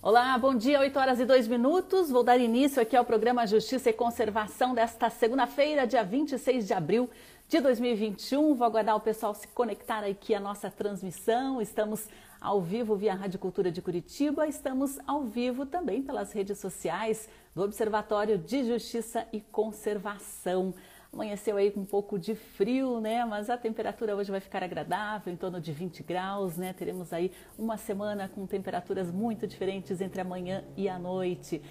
Olá, 0.00 0.38
bom 0.38 0.54
dia, 0.54 0.78
8 0.78 0.96
horas 0.96 1.18
e 1.18 1.24
2 1.24 1.48
minutos. 1.48 2.08
Vou 2.08 2.22
dar 2.22 2.38
início 2.38 2.80
aqui 2.80 2.96
ao 2.96 3.04
programa 3.04 3.44
Justiça 3.48 3.90
e 3.90 3.92
Conservação 3.92 4.72
desta 4.72 5.10
segunda-feira, 5.10 5.88
dia 5.88 6.04
26 6.04 6.68
de 6.68 6.72
abril 6.72 7.10
de 7.48 7.60
2021. 7.60 8.54
Vou 8.54 8.64
aguardar 8.64 8.94
o 8.94 9.00
pessoal 9.00 9.34
se 9.34 9.48
conectar 9.48 10.04
aqui 10.04 10.36
à 10.36 10.38
nossa 10.38 10.70
transmissão. 10.70 11.60
Estamos 11.60 12.06
ao 12.40 12.62
vivo 12.62 12.94
via 12.94 13.12
Rádio 13.12 13.40
Cultura 13.40 13.72
de 13.72 13.82
Curitiba, 13.82 14.46
estamos 14.46 15.00
ao 15.04 15.24
vivo 15.24 15.66
também 15.66 16.00
pelas 16.00 16.32
redes 16.32 16.60
sociais 16.60 17.28
do 17.52 17.64
Observatório 17.64 18.38
de 18.38 18.68
Justiça 18.68 19.26
e 19.32 19.40
Conservação. 19.40 20.72
Amanheceu 21.12 21.56
aí 21.56 21.70
com 21.70 21.80
um 21.80 21.86
pouco 21.86 22.18
de 22.18 22.34
frio, 22.34 23.00
né? 23.00 23.24
Mas 23.24 23.48
a 23.48 23.56
temperatura 23.56 24.14
hoje 24.14 24.30
vai 24.30 24.40
ficar 24.40 24.62
agradável, 24.62 25.32
em 25.32 25.36
torno 25.36 25.60
de 25.60 25.72
20 25.72 26.02
graus, 26.02 26.56
né? 26.56 26.72
Teremos 26.72 27.12
aí 27.12 27.32
uma 27.58 27.76
semana 27.76 28.28
com 28.28 28.46
temperaturas 28.46 29.10
muito 29.10 29.46
diferentes 29.46 30.00
entre 30.00 30.20
a 30.20 30.24
manhã 30.24 30.64
e 30.76 30.88
a 30.88 30.98
noite. 30.98 31.62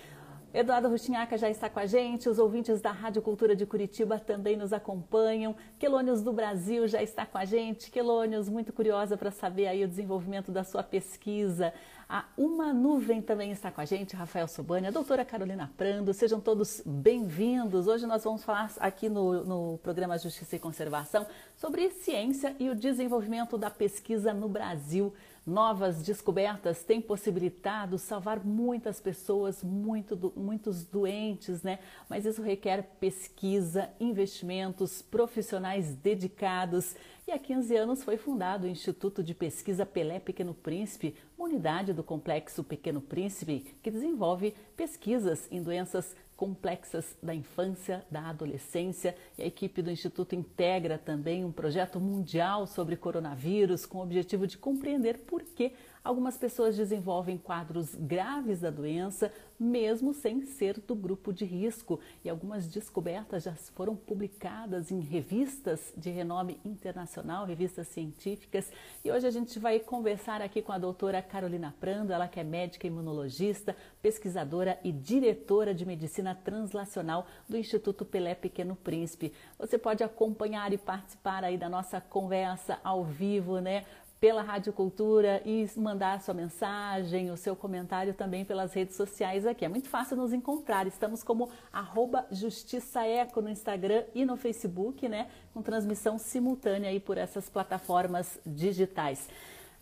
Eduardo 0.53 0.87
Rustinhaca 0.87 1.37
já 1.37 1.49
está 1.49 1.69
com 1.69 1.79
a 1.79 1.85
gente, 1.85 2.27
os 2.27 2.39
ouvintes 2.39 2.81
da 2.81 2.89
Rádio 2.89 3.21
Cultura 3.21 3.55
de 3.55 3.65
Curitiba 3.65 4.17
também 4.17 4.55
nos 4.55 4.73
acompanham. 4.73 5.55
Quelônios 5.77 6.23
do 6.23 6.33
Brasil 6.33 6.87
já 6.87 7.03
está 7.03 7.25
com 7.25 7.37
a 7.37 7.45
gente. 7.45 7.91
Quelônios, 7.91 8.49
muito 8.49 8.73
curiosa 8.73 9.17
para 9.17 9.29
saber 9.29 9.67
aí 9.67 9.83
o 9.83 9.87
desenvolvimento 9.87 10.51
da 10.51 10.63
sua 10.63 10.81
pesquisa. 10.81 11.73
A 12.09 12.23
Uma 12.37 12.71
Nuvem 12.71 13.21
também 13.21 13.51
está 13.51 13.69
com 13.69 13.81
a 13.81 13.85
gente, 13.85 14.15
Rafael 14.15 14.47
Sobani, 14.47 14.87
a 14.87 14.91
doutora 14.91 15.25
Carolina 15.25 15.69
Prando, 15.75 16.13
sejam 16.13 16.39
todos 16.39 16.81
bem-vindos. 16.85 17.85
Hoje 17.85 18.07
nós 18.07 18.23
vamos 18.23 18.45
falar 18.45 18.71
aqui 18.79 19.09
no, 19.09 19.43
no 19.43 19.77
programa 19.79 20.17
Justiça 20.17 20.55
e 20.55 20.59
Conservação 20.59 21.27
sobre 21.57 21.89
ciência 21.89 22.55
e 22.61 22.69
o 22.69 22.75
desenvolvimento 22.75 23.57
da 23.57 23.69
pesquisa 23.69 24.33
no 24.33 24.47
Brasil. 24.47 25.13
Novas 25.47 26.03
descobertas 26.03 26.83
têm 26.83 26.99
possibilitado 26.99 27.97
salvar 27.97 28.45
muitas 28.45 28.99
pessoas, 28.99 29.63
muito, 29.63 30.33
muitos 30.35 30.83
doentes, 30.83 31.63
né? 31.63 31.79
Mas 32.09 32.25
isso 32.25 32.41
requer 32.41 32.83
pesquisa, 32.99 33.89
investimentos, 33.97 35.01
profissionais 35.01 35.95
dedicados. 35.95 36.97
E 37.25 37.31
há 37.31 37.39
15 37.39 37.77
anos 37.77 38.03
foi 38.03 38.17
fundado 38.17 38.67
o 38.67 38.69
Instituto 38.69 39.23
de 39.23 39.33
Pesquisa 39.33 39.85
Pelé 39.85 40.19
Pequeno 40.19 40.53
Príncipe, 40.53 41.15
uma 41.37 41.47
unidade 41.47 41.93
do 41.93 42.03
Complexo 42.03 42.61
Pequeno 42.61 42.99
Príncipe 42.99 43.73
que 43.81 43.89
desenvolve 43.89 44.53
pesquisas 44.75 45.47
em 45.49 45.63
doenças 45.63 46.13
complexas 46.37 47.17
da 47.21 47.33
infância, 47.33 48.05
da 48.09 48.29
adolescência. 48.29 49.15
E 49.37 49.41
a 49.41 49.45
equipe 49.47 49.81
do 49.81 49.89
Instituto 49.89 50.35
integra 50.35 50.97
também 50.97 51.43
um 51.43 51.51
projeto 51.51 51.99
mundial 51.99 52.67
sobre 52.67 52.95
coronavírus 52.95 53.85
com 53.87 53.97
o 53.97 54.03
objetivo 54.03 54.45
de 54.45 54.57
compreender 54.57 55.17
por 55.25 55.43
que 55.43 55.73
algumas 56.07 56.37
pessoas 56.37 56.77
desenvolvem 56.77 57.37
quadros 57.37 57.93
graves 57.93 58.61
da 58.61 58.69
doença, 58.69 59.29
mesmo 59.59 60.13
sem 60.13 60.41
ser 60.45 60.79
do 60.79 60.95
grupo 60.95 61.33
de 61.33 61.43
risco. 61.43 61.99
E 62.23 62.29
algumas 62.29 62.65
descobertas 62.65 63.43
já 63.43 63.53
foram 63.53 63.93
publicadas 63.93 64.89
em 64.89 65.01
revistas 65.01 65.93
de 65.97 66.09
renome 66.09 66.61
internacional, 66.63 67.45
revistas 67.45 67.89
científicas. 67.89 68.71
E 69.03 69.11
hoje 69.11 69.27
a 69.27 69.31
gente 69.31 69.59
vai 69.59 69.79
conversar 69.79 70.41
aqui 70.41 70.61
com 70.61 70.71
a 70.71 70.77
doutora 70.77 71.21
Carolina 71.21 71.75
Prando, 71.77 72.13
ela 72.13 72.27
que 72.27 72.39
é 72.39 72.43
médica 72.43 72.87
imunologista, 72.87 73.75
pesquisadora 74.01 74.79
e 74.85 74.93
diretora 74.93 75.73
de 75.73 75.85
medicina 75.85 76.33
translacional 76.33 77.27
do 77.49 77.57
Instituto 77.57 78.05
Pelé 78.05 78.33
Pequeno 78.33 78.77
Príncipe. 78.77 79.33
Você 79.59 79.77
pode 79.77 80.05
acompanhar 80.05 80.71
e 80.71 80.77
participar 80.77 81.43
aí 81.43 81.57
da 81.57 81.67
nossa 81.67 81.99
conversa 81.99 82.79
ao 82.81 83.03
vivo, 83.03 83.59
né? 83.59 83.83
Pela 84.19 84.41
Rádio 84.41 84.73
Cultura 84.73 85.41
e 85.45 85.67
mandar 85.75 86.21
sua 86.21 86.33
mensagem, 86.33 87.29
o 87.29 87.37
seu 87.37 87.55
comentário 87.55 88.13
também 88.13 88.43
pelas 88.43 88.73
redes 88.73 88.95
sociais 88.95 89.45
aqui. 89.45 89.63
É 89.63 89.69
muito 89.69 89.89
fácil 89.89 90.17
nos 90.17 90.33
encontrar. 90.33 90.87
Estamos 90.87 91.23
como 91.23 91.49
arroba 91.71 92.25
Justiça 92.31 93.05
Eco 93.05 93.41
no 93.41 93.49
Instagram 93.49 94.03
e 94.15 94.25
no 94.25 94.35
Facebook, 94.35 95.07
né? 95.07 95.29
Com 95.53 95.61
transmissão 95.61 96.17
simultânea 96.17 96.89
aí 96.89 96.99
por 96.99 97.17
essas 97.17 97.49
plataformas 97.49 98.39
digitais. 98.45 99.29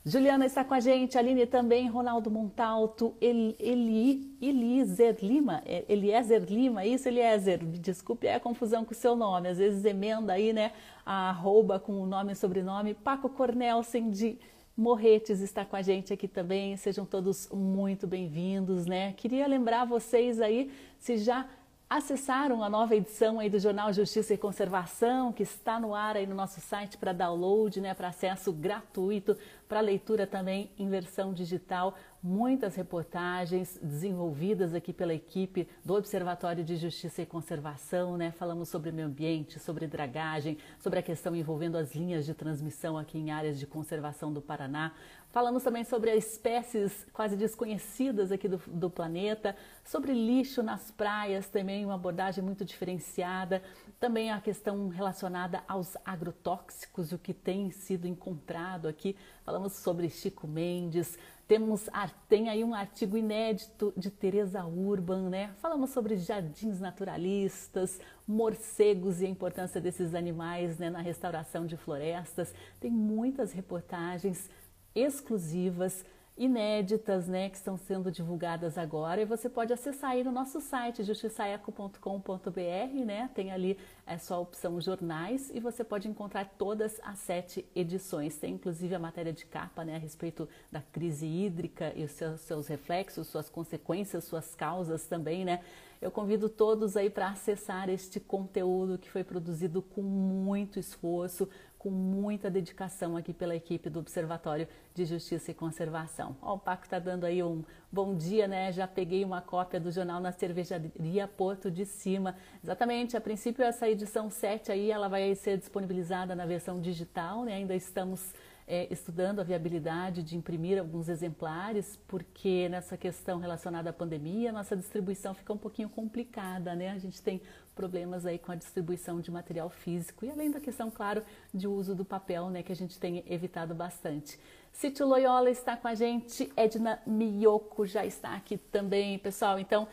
Juliana 0.07 0.45
está 0.45 0.63
com 0.63 0.75
a 0.75 0.79
gente, 0.79 1.17
Aline 1.17 1.47
também, 1.47 1.89
Ronaldo 1.89 2.29
Montalto, 2.29 3.16
Eli, 3.19 3.55
Eli, 3.59 4.38
Eliezer 4.39 5.17
Lima, 5.19 5.63
é, 5.66 5.83
Eliezer 5.89 6.43
Lima, 6.43 6.85
isso 6.85 7.07
Eliezer, 7.07 7.57
desculpe 7.66 8.27
é 8.27 8.35
a 8.35 8.39
confusão 8.39 8.85
com 8.85 8.91
o 8.91 8.95
seu 8.95 9.16
nome, 9.16 9.49
às 9.49 9.57
vezes 9.57 9.83
emenda 9.83 10.33
aí, 10.33 10.53
né, 10.53 10.73
a 11.03 11.29
arroba 11.31 11.79
com 11.79 11.93
o 11.93 12.05
nome 12.05 12.33
e 12.33 12.35
sobrenome, 12.35 12.93
Paco 12.93 13.29
Cornelsen 13.29 14.11
de 14.11 14.38
Morretes 14.77 15.39
está 15.39 15.66
com 15.66 15.75
a 15.75 15.81
gente 15.81 16.13
aqui 16.13 16.27
também, 16.27 16.77
sejam 16.77 17.03
todos 17.03 17.49
muito 17.51 18.05
bem-vindos, 18.05 18.85
né, 18.85 19.13
queria 19.13 19.47
lembrar 19.47 19.85
vocês 19.85 20.39
aí, 20.39 20.72
se 20.99 21.17
já 21.17 21.47
acessaram 21.90 22.63
a 22.63 22.69
nova 22.69 22.96
edição 22.96 23.40
aí 23.40 23.50
do 23.50 23.59
Jornal 23.59 23.94
Justiça 23.94 24.34
e 24.34 24.38
Conservação, 24.38 25.31
que 25.31 25.44
está 25.44 25.79
no 25.79 25.94
ar 25.94 26.18
aí 26.18 26.25
no 26.25 26.34
nosso 26.34 26.59
site 26.59 26.97
para 26.97 27.13
download, 27.13 27.79
né, 27.79 27.94
para 27.94 28.07
acesso 28.07 28.51
gratuito, 28.51 29.38
para 29.68 29.79
leitura 29.79 30.25
também 30.25 30.72
em 30.78 30.90
versão 30.90 31.34
digital 31.34 31.96
muitas 32.25 32.73
reportagens 32.73 33.79
desenvolvidas 33.84 34.73
aqui 34.73 34.91
pela 34.91 35.13
equipe 35.13 35.68
do 35.85 35.94
Observatório 35.94 36.63
de 36.63 36.75
Justiça 36.75 37.22
e 37.22 37.25
Conservação, 37.25 38.17
né? 38.17 38.31
Falamos 38.31 38.67
sobre 38.67 38.91
meio 38.91 39.07
ambiente, 39.07 39.59
sobre 39.59 39.85
dragagem, 39.85 40.57
sobre 40.79 40.97
a 40.97 41.03
questão 41.03 41.35
envolvendo 41.35 41.78
as 41.78 41.94
linhas 41.94 42.25
de 42.25 42.34
transmissão 42.34 42.97
aqui 42.97 43.19
em 43.19 43.29
áreas 43.29 43.59
de 43.59 43.67
conservação 43.67 44.34
do 44.34 44.41
Paraná. 44.41 44.91
Falamos 45.35 45.63
também 45.63 45.84
sobre 45.84 46.12
as 46.12 46.25
espécies 46.25 47.06
quase 47.12 47.35
desconhecidas 47.35 48.31
aqui 48.31 48.47
do, 48.47 48.57
do 48.68 48.90
planeta, 48.90 49.53
sobre 49.84 50.13
lixo 50.13 50.63
nas 50.63 50.91
praias, 50.91 51.50
também 51.50 51.84
uma 51.84 51.96
abordagem 51.96 52.41
muito 52.41 52.63
diferenciada. 52.63 53.62
Também 54.00 54.31
a 54.31 54.40
questão 54.40 54.88
relacionada 54.88 55.62
aos 55.68 55.97
agrotóxicos, 56.06 57.12
o 57.12 57.18
que 57.18 57.34
tem 57.34 57.69
sido 57.69 58.07
encontrado 58.07 58.88
aqui. 58.88 59.13
Falamos 59.44 59.73
sobre 59.73 60.09
Chico 60.09 60.47
Mendes, 60.47 61.18
temos, 61.46 61.90
tem 62.29 62.47
aí 62.47 62.63
um 62.63 62.73
artigo 62.73 63.17
inédito 63.17 63.94
de 63.96 64.09
Teresa 64.09 64.66
Urban, 64.66 65.29
né? 65.29 65.53
Falamos 65.57 65.90
sobre 65.90 66.16
jardins 66.16 66.79
naturalistas, 66.79 68.00
morcegos 68.25 69.22
e 69.22 69.25
a 69.25 69.29
importância 69.29 69.81
desses 69.81 70.16
animais 70.16 70.79
né, 70.79 70.90
na 70.90 71.02
restauração 71.02 71.66
de 71.66 71.75
florestas. 71.75 72.52
Tem 72.79 72.90
muitas 72.90 73.52
reportagens 73.52 74.50
exclusivas 74.95 76.03
inéditas, 76.38 77.28
né, 77.28 77.50
que 77.50 77.56
estão 77.56 77.78
sendo 77.78 78.11
divulgadas 78.11 78.78
agora 78.78 79.22
e 79.22 79.25
você 79.25 79.47
pode 79.47 79.72
acessar 79.72 80.11
aí 80.11 80.23
no 80.23 80.31
nosso 80.31 80.59
site 80.59 81.01
justiçaeco.com.br, 81.01 83.05
né? 83.05 83.29
Tem 83.34 83.53
ali 83.53 83.78
a 84.05 84.38
opção 84.38 84.81
jornais 84.81 85.50
e 85.53 85.61
você 85.61 85.81
pode 85.81 86.09
encontrar 86.09 86.53
todas 86.57 87.00
as 87.03 87.19
sete 87.19 87.66
edições. 87.73 88.38
Tem 88.38 88.55
inclusive 88.55 88.94
a 88.94 89.00
matéria 89.00 89.31
de 89.31 89.45
capa, 89.45 89.85
né, 89.85 89.95
a 89.95 90.00
respeito 90.00 90.47
da 90.69 90.81
crise 90.81 91.25
hídrica 91.25 91.94
e 91.95 92.03
os 92.03 92.11
seus, 92.11 92.41
seus 92.41 92.67
reflexos, 92.67 93.28
suas 93.28 93.50
consequências, 93.50 94.25
suas 94.25 94.53
causas 94.53 95.05
também, 95.05 95.45
né? 95.45 95.61
Eu 96.01 96.11
convido 96.11 96.50
todos 96.50 96.97
aí 96.97 97.09
para 97.09 97.29
acessar 97.29 97.89
este 97.89 98.19
conteúdo 98.19 98.97
que 98.97 99.09
foi 99.09 99.23
produzido 99.23 99.81
com 99.81 100.01
muito 100.01 100.78
esforço, 100.78 101.47
com 101.85 101.91
muita 101.91 102.50
dedicação 102.50 103.16
aqui 103.16 103.31
pela 103.31 103.56
equipe 103.56 103.91
do 103.91 104.00
Observatório 104.00 104.68
de 104.96 105.06
Justiça 105.06 105.51
e 105.51 105.53
Conservação. 105.53 106.35
Ó, 106.41 106.56
o 106.56 106.59
Paco 106.59 106.84
está 106.84 106.97
dando 106.97 107.25
aí 107.25 107.44
um 107.44 107.63
bom 107.91 108.16
dia, 108.16 108.47
né? 108.47 108.72
Já 108.72 108.88
peguei 108.88 109.23
uma 109.23 109.40
cópia 109.40 109.79
do 109.79 109.91
jornal 109.91 110.19
na 110.19 110.31
cervejaria 110.31 111.28
Porto 111.28 111.69
de 111.69 111.85
Cima. 111.85 112.35
Exatamente, 112.63 113.16
a 113.16 113.22
princípio 113.22 113.63
essa 113.63 113.88
edição 113.88 114.31
7 114.31 114.72
aí, 114.72 114.90
ela 114.90 115.07
vai 115.07 115.35
ser 115.35 115.59
disponibilizada 115.59 116.34
na 116.34 116.47
versão 116.47 116.81
digital, 116.81 117.44
né? 117.44 117.53
Ainda 117.53 117.75
estamos 117.75 118.34
é, 118.67 118.91
estudando 118.91 119.40
a 119.40 119.44
viabilidade 119.44 120.23
de 120.23 120.35
imprimir 120.35 120.79
alguns 120.79 121.07
exemplares, 121.07 122.00
porque 122.07 122.67
nessa 122.67 122.97
questão 122.97 123.38
relacionada 123.38 123.91
à 123.91 123.93
pandemia, 123.93 124.52
nossa 124.52 124.76
distribuição 124.76 125.35
fica 125.35 125.53
um 125.53 125.58
pouquinho 125.58 125.88
complicada, 125.88 126.73
né? 126.73 126.90
A 126.90 126.97
gente 126.97 127.22
tem 127.22 127.41
problemas 127.75 128.25
aí 128.25 128.39
com 128.39 128.51
a 128.51 128.55
distribuição 128.55 129.19
de 129.19 129.29
material 129.29 129.69
físico 129.69 130.25
e 130.25 130.31
além 130.31 130.49
da 130.49 130.59
questão, 130.59 130.89
claro, 130.89 131.23
de 131.53 131.67
uso 131.67 131.93
do 131.93 132.05
papel, 132.05 132.49
né, 132.49 132.63
que 132.63 132.72
a 132.72 132.75
gente 132.75 132.97
tem 132.99 133.23
evitado 133.27 133.75
bastante. 133.75 134.39
Sítio 134.72 135.05
Loyola 135.05 135.49
está 135.49 135.77
com 135.77 135.87
a 135.87 135.93
gente, 135.93 136.51
Edna 136.55 136.99
Miyoko 137.05 137.85
já 137.85 138.05
está 138.05 138.35
aqui 138.35 138.57
também, 138.57 139.19
pessoal. 139.19 139.59
Então, 139.59 139.87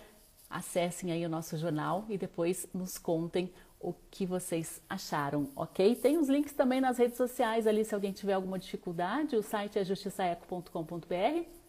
acessem 0.49 1.13
aí 1.13 1.25
o 1.25 1.29
nosso 1.29 1.57
jornal 1.57 2.05
e 2.09 2.17
depois 2.17 2.67
nos 2.73 2.99
contem 2.99 3.53
o 3.81 3.93
que 4.11 4.25
vocês 4.25 4.81
acharam, 4.89 5.49
ok? 5.57 5.97
Tem 5.97 6.17
os 6.17 6.29
links 6.29 6.53
também 6.53 6.81
nas 6.81 6.99
redes 6.99 7.17
sociais 7.17 7.67
ali 7.67 7.85
se 7.85 7.95
alguém 7.95 8.13
tiver 8.13 8.35
alguma 8.35 8.59
dificuldade. 8.59 9.37
O 9.37 9.43
site 9.43 9.79
é 9.79 9.85
justiçaeco.com.br 9.85 11.62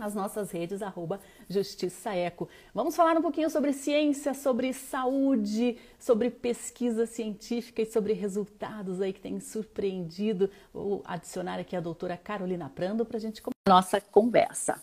nas 0.00 0.14
nossas 0.14 0.50
redes, 0.50 0.80
arroba 0.80 1.20
Justiça 1.48 2.14
Eco. 2.14 2.48
Vamos 2.74 2.96
falar 2.96 3.16
um 3.18 3.22
pouquinho 3.22 3.50
sobre 3.50 3.72
ciência, 3.74 4.32
sobre 4.32 4.72
saúde, 4.72 5.76
sobre 5.98 6.30
pesquisa 6.30 7.04
científica 7.04 7.82
e 7.82 7.86
sobre 7.86 8.14
resultados 8.14 9.00
aí 9.02 9.12
que 9.12 9.20
tem 9.20 9.38
surpreendido. 9.38 10.50
Vou 10.72 11.02
adicionar 11.04 11.60
aqui 11.60 11.76
a 11.76 11.80
doutora 11.80 12.16
Carolina 12.16 12.72
Prando 12.74 13.04
para 13.04 13.18
a 13.18 13.20
gente 13.20 13.42
começar 13.42 13.60
a 13.66 13.70
nossa 13.70 14.00
conversa. 14.00 14.82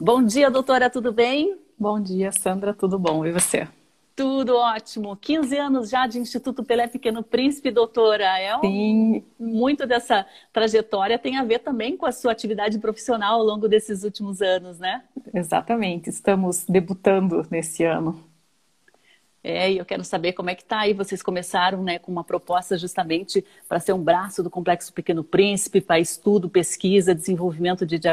Bom 0.00 0.24
dia, 0.24 0.50
doutora, 0.50 0.88
tudo 0.88 1.12
bem? 1.12 1.60
Bom 1.78 2.00
dia, 2.00 2.32
Sandra, 2.32 2.72
tudo 2.72 2.98
bom? 2.98 3.24
E 3.26 3.32
você? 3.32 3.68
Tudo 4.16 4.56
ótimo. 4.56 5.16
15 5.16 5.56
anos 5.58 5.90
já 5.90 6.06
de 6.06 6.18
Instituto 6.18 6.62
Pelé 6.62 6.86
Pequeno 6.86 7.22
Príncipe, 7.22 7.70
doutora. 7.70 8.38
É 8.38 8.56
um... 8.56 8.60
Sim. 8.60 9.24
Muito 9.38 9.86
dessa 9.86 10.24
trajetória 10.52 11.18
tem 11.18 11.36
a 11.36 11.44
ver 11.44 11.58
também 11.58 11.96
com 11.96 12.06
a 12.06 12.12
sua 12.12 12.30
atividade 12.30 12.78
profissional 12.78 13.40
ao 13.40 13.46
longo 13.46 13.68
desses 13.68 14.04
últimos 14.04 14.40
anos, 14.40 14.78
né? 14.78 15.02
Exatamente. 15.32 16.08
Estamos 16.10 16.64
debutando 16.68 17.44
nesse 17.50 17.82
ano. 17.82 18.33
É, 19.46 19.70
e 19.70 19.76
eu 19.76 19.84
quero 19.84 20.02
saber 20.02 20.32
como 20.32 20.48
é 20.48 20.54
que 20.54 20.62
está 20.62 20.80
aí. 20.80 20.94
Vocês 20.94 21.22
começaram 21.22 21.82
né, 21.82 21.98
com 21.98 22.10
uma 22.10 22.24
proposta 22.24 22.78
justamente 22.78 23.44
para 23.68 23.78
ser 23.78 23.92
um 23.92 24.02
braço 24.02 24.42
do 24.42 24.48
Complexo 24.48 24.90
Pequeno 24.90 25.22
Príncipe, 25.22 25.82
para 25.82 26.00
estudo, 26.00 26.48
pesquisa, 26.48 27.14
desenvolvimento 27.14 27.84
de, 27.84 27.98
de 27.98 28.08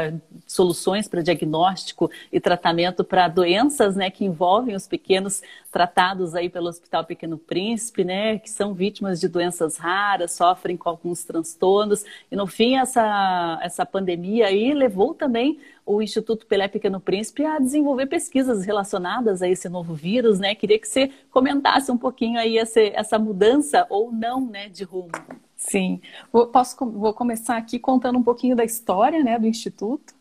soluções 0.46 1.08
para 1.08 1.22
diagnóstico 1.22 2.10
e 2.30 2.38
tratamento 2.38 3.02
para 3.02 3.28
doenças 3.28 3.96
né, 3.96 4.10
que 4.10 4.26
envolvem 4.26 4.76
os 4.76 4.86
pequenos 4.86 5.42
tratados 5.70 6.34
aí 6.34 6.50
pelo 6.50 6.68
Hospital 6.68 7.06
Pequeno 7.06 7.38
Príncipe, 7.38 8.04
né, 8.04 8.38
que 8.38 8.50
são 8.50 8.74
vítimas 8.74 9.18
de 9.18 9.26
doenças 9.26 9.78
raras, 9.78 10.32
sofrem 10.32 10.76
com 10.76 10.90
alguns 10.90 11.24
transtornos. 11.24 12.04
E 12.30 12.36
no 12.36 12.46
fim, 12.46 12.76
essa, 12.76 13.58
essa 13.62 13.86
pandemia 13.86 14.48
aí 14.48 14.74
levou 14.74 15.14
também 15.14 15.58
o 15.84 16.00
Instituto 16.00 16.46
Pelé 16.46 16.68
Pequeno 16.68 17.00
Príncipe 17.00 17.44
a 17.44 17.58
desenvolver 17.58 18.06
pesquisas 18.06 18.64
relacionadas 18.64 19.42
a 19.42 19.48
esse 19.48 19.68
novo 19.68 19.94
vírus, 19.94 20.38
né? 20.38 20.54
Queria 20.54 20.78
que 20.78 20.88
você 20.88 21.10
comentasse 21.30 21.90
um 21.90 21.98
pouquinho 21.98 22.38
aí 22.38 22.56
essa, 22.56 22.80
essa 22.80 23.18
mudança 23.18 23.86
ou 23.90 24.12
não, 24.12 24.46
né, 24.46 24.68
de 24.68 24.84
rumo. 24.84 25.10
Sim, 25.56 26.00
vou, 26.32 26.46
posso, 26.46 26.76
vou 26.90 27.12
começar 27.12 27.56
aqui 27.56 27.78
contando 27.78 28.18
um 28.18 28.22
pouquinho 28.22 28.56
da 28.56 28.64
história, 28.64 29.22
né, 29.22 29.38
do 29.38 29.46
Instituto. 29.46 30.14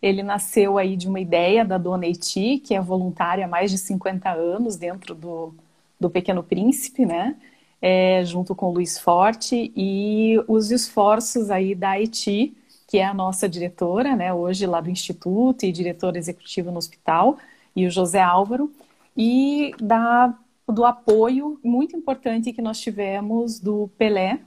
Ele 0.00 0.22
nasceu 0.22 0.78
aí 0.78 0.96
de 0.96 1.08
uma 1.08 1.20
ideia 1.20 1.64
da 1.64 1.76
dona 1.76 2.06
Eti, 2.06 2.58
que 2.58 2.74
é 2.74 2.80
voluntária 2.80 3.44
há 3.44 3.48
mais 3.48 3.70
de 3.70 3.78
50 3.78 4.30
anos 4.30 4.76
dentro 4.76 5.14
do, 5.14 5.54
do 5.98 6.08
Pequeno 6.08 6.42
Príncipe, 6.42 7.04
né? 7.04 7.36
É, 7.80 8.24
junto 8.24 8.54
com 8.54 8.66
o 8.66 8.72
Luiz 8.72 8.98
Forte 8.98 9.72
e 9.76 10.36
os 10.48 10.70
esforços 10.70 11.48
aí 11.50 11.74
da 11.76 11.90
Haiti 11.90 12.56
que 12.88 12.96
é 12.98 13.04
a 13.04 13.12
nossa 13.12 13.46
diretora, 13.46 14.16
né, 14.16 14.32
hoje 14.32 14.66
lá 14.66 14.80
do 14.80 14.90
Instituto 14.90 15.64
e 15.64 15.70
diretora 15.70 16.18
executiva 16.18 16.72
no 16.72 16.78
hospital, 16.78 17.38
e 17.76 17.86
o 17.86 17.90
José 17.90 18.20
Álvaro, 18.20 18.72
e 19.14 19.72
da, 19.78 20.34
do 20.66 20.84
apoio 20.86 21.60
muito 21.62 21.94
importante 21.94 22.52
que 22.52 22.62
nós 22.62 22.80
tivemos 22.80 23.60
do 23.60 23.90
Pelé, 23.98 24.40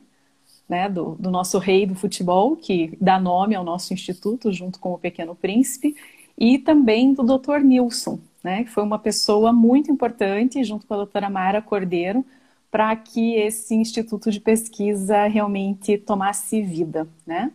né, 0.68 0.90
do, 0.90 1.16
do 1.20 1.30
nosso 1.30 1.60
rei 1.60 1.86
do 1.86 1.94
futebol, 1.94 2.56
que 2.56 2.98
dá 3.00 3.20
nome 3.20 3.54
ao 3.54 3.64
nosso 3.64 3.94
instituto, 3.94 4.52
junto 4.52 4.80
com 4.80 4.92
o 4.92 4.98
Pequeno 4.98 5.36
Príncipe, 5.36 5.96
e 6.36 6.58
também 6.58 7.14
do 7.14 7.24
Dr. 7.24 7.60
Nilson, 7.64 8.18
né, 8.44 8.64
que 8.64 8.72
foi 8.72 8.82
uma 8.82 8.98
pessoa 8.98 9.54
muito 9.54 9.92
importante, 9.92 10.64
junto 10.64 10.88
com 10.88 10.96
a 10.96 10.98
doutora 10.98 11.30
Mara 11.30 11.62
Cordeiro, 11.62 12.26
para 12.72 12.96
que 12.96 13.36
esse 13.36 13.76
instituto 13.76 14.32
de 14.32 14.40
pesquisa 14.40 15.28
realmente 15.28 15.98
tomasse 15.98 16.62
vida, 16.62 17.08
né? 17.28 17.52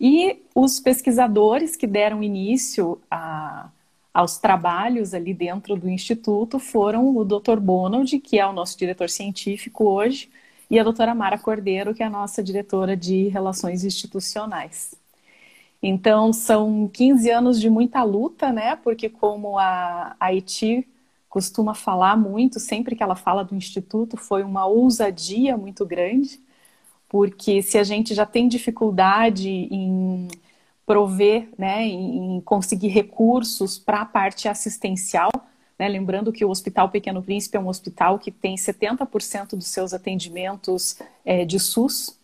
E 0.00 0.42
os 0.54 0.78
pesquisadores 0.78 1.74
que 1.76 1.86
deram 1.86 2.22
início 2.22 3.00
a, 3.10 3.68
aos 4.14 4.38
trabalhos 4.38 5.12
ali 5.12 5.34
dentro 5.34 5.76
do 5.76 5.88
Instituto 5.88 6.58
foram 6.58 7.16
o 7.16 7.24
Dr. 7.24 7.58
Bonald, 7.60 8.18
que 8.20 8.38
é 8.38 8.46
o 8.46 8.52
nosso 8.52 8.78
diretor 8.78 9.10
científico 9.10 9.84
hoje, 9.84 10.30
e 10.70 10.78
a 10.78 10.84
doutora 10.84 11.14
Mara 11.14 11.38
Cordeiro, 11.38 11.94
que 11.94 12.02
é 12.02 12.06
a 12.06 12.10
nossa 12.10 12.42
diretora 12.42 12.96
de 12.96 13.28
Relações 13.28 13.84
Institucionais. 13.84 14.94
Então, 15.82 16.32
são 16.32 16.88
15 16.92 17.30
anos 17.30 17.60
de 17.60 17.70
muita 17.70 18.02
luta, 18.02 18.52
né? 18.52 18.76
Porque, 18.76 19.08
como 19.08 19.58
a 19.58 20.16
Haiti 20.18 20.86
costuma 21.28 21.74
falar 21.74 22.16
muito, 22.16 22.58
sempre 22.58 22.96
que 22.96 23.02
ela 23.02 23.14
fala 23.14 23.44
do 23.44 23.54
Instituto, 23.54 24.16
foi 24.16 24.42
uma 24.42 24.66
ousadia 24.66 25.56
muito 25.56 25.86
grande 25.86 26.40
porque 27.08 27.62
se 27.62 27.78
a 27.78 27.84
gente 27.84 28.14
já 28.14 28.26
tem 28.26 28.48
dificuldade 28.48 29.48
em 29.48 30.28
prover, 30.84 31.48
né, 31.58 31.84
em 31.84 32.40
conseguir 32.40 32.88
recursos 32.88 33.78
para 33.78 34.00
a 34.00 34.06
parte 34.06 34.48
assistencial, 34.48 35.30
né, 35.78 35.86
lembrando 35.86 36.32
que 36.32 36.44
o 36.44 36.50
Hospital 36.50 36.88
Pequeno 36.88 37.22
Príncipe 37.22 37.56
é 37.56 37.60
um 37.60 37.68
hospital 37.68 38.18
que 38.18 38.30
tem 38.30 38.56
70% 38.56 39.50
dos 39.50 39.66
seus 39.66 39.94
atendimentos 39.94 40.98
é, 41.24 41.44
de 41.44 41.60
SUS. 41.60 42.18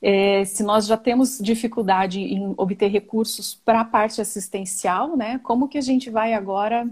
É, 0.00 0.44
se 0.44 0.62
nós 0.62 0.86
já 0.86 0.96
temos 0.96 1.38
dificuldade 1.38 2.20
em 2.20 2.54
obter 2.56 2.88
recursos 2.88 3.54
para 3.54 3.80
a 3.80 3.84
parte 3.84 4.20
assistencial, 4.20 5.16
né, 5.16 5.40
como 5.42 5.68
que 5.68 5.78
a 5.78 5.82
gente 5.82 6.10
vai 6.10 6.34
agora 6.34 6.88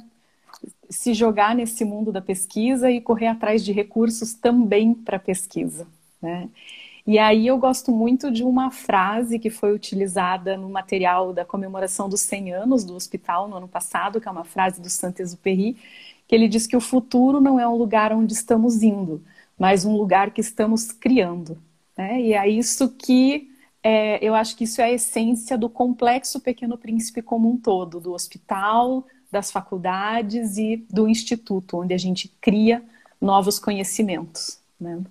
se 0.89 1.15
jogar 1.15 1.55
nesse 1.55 1.85
mundo 1.85 2.11
da 2.11 2.21
pesquisa 2.21 2.91
e 2.91 3.01
correr 3.01 3.29
atrás 3.29 3.65
de 3.65 3.73
recursos 3.73 4.35
também 4.35 4.93
para 4.95 5.19
a 5.19 5.21
pesquisa? 5.21 5.87
Né? 6.21 6.49
E 7.07 7.19
aí 7.19 7.47
eu 7.47 7.59
gosto 7.59 7.91
muito 7.91 8.31
de 8.31 8.45
uma 8.45 8.71
frase 8.71 9.39
que 9.39 9.51
foi 9.51 9.73
utilizada 9.75 10.57
no 10.57 10.69
material 10.69 11.33
da 11.33 11.45
comemoração 11.45 12.09
dos 12.09 12.21
100 12.21 12.53
anos 12.53 12.85
do 12.85 12.95
hospital 12.95 13.49
no 13.49 13.57
ano 13.57 13.69
passado, 13.69 14.21
que 14.21 14.29
é 14.29 14.31
uma 14.31 14.45
frase 14.45 14.81
do 14.81 14.91
Saint-Exupéry, 14.91 15.77
que 16.29 16.35
ele 16.35 16.49
diz 16.49 16.67
que 16.67 16.77
o 16.77 16.81
futuro 16.81 17.41
não 17.41 17.59
é 17.59 17.67
um 17.67 17.77
lugar 17.77 18.13
onde 18.13 18.33
estamos 18.33 18.83
indo, 18.83 19.23
mas 19.59 19.85
um 19.85 19.97
lugar 19.97 20.31
que 20.31 20.41
estamos 20.41 20.93
criando. 20.93 21.59
Né? 21.97 22.21
E 22.21 22.33
é 22.35 22.49
isso 22.49 22.89
que 22.91 23.51
é, 23.83 24.23
eu 24.25 24.35
acho 24.35 24.57
que 24.57 24.65
isso 24.65 24.81
é 24.81 24.85
a 24.85 24.93
essência 24.93 25.57
do 25.57 25.69
complexo 25.69 26.41
Pequeno 26.41 26.77
Príncipe 26.77 27.23
como 27.23 27.51
um 27.51 27.57
todo, 27.57 27.99
do 27.99 28.13
hospital, 28.13 29.07
das 29.31 29.51
faculdades 29.51 30.59
e 30.59 30.85
do 30.91 31.09
instituto, 31.09 31.79
onde 31.79 31.95
a 31.95 31.99
gente 31.99 32.29
cria 32.41 32.83
novos 33.21 33.59
conhecimentos. 33.59 34.61
Né? 34.79 35.03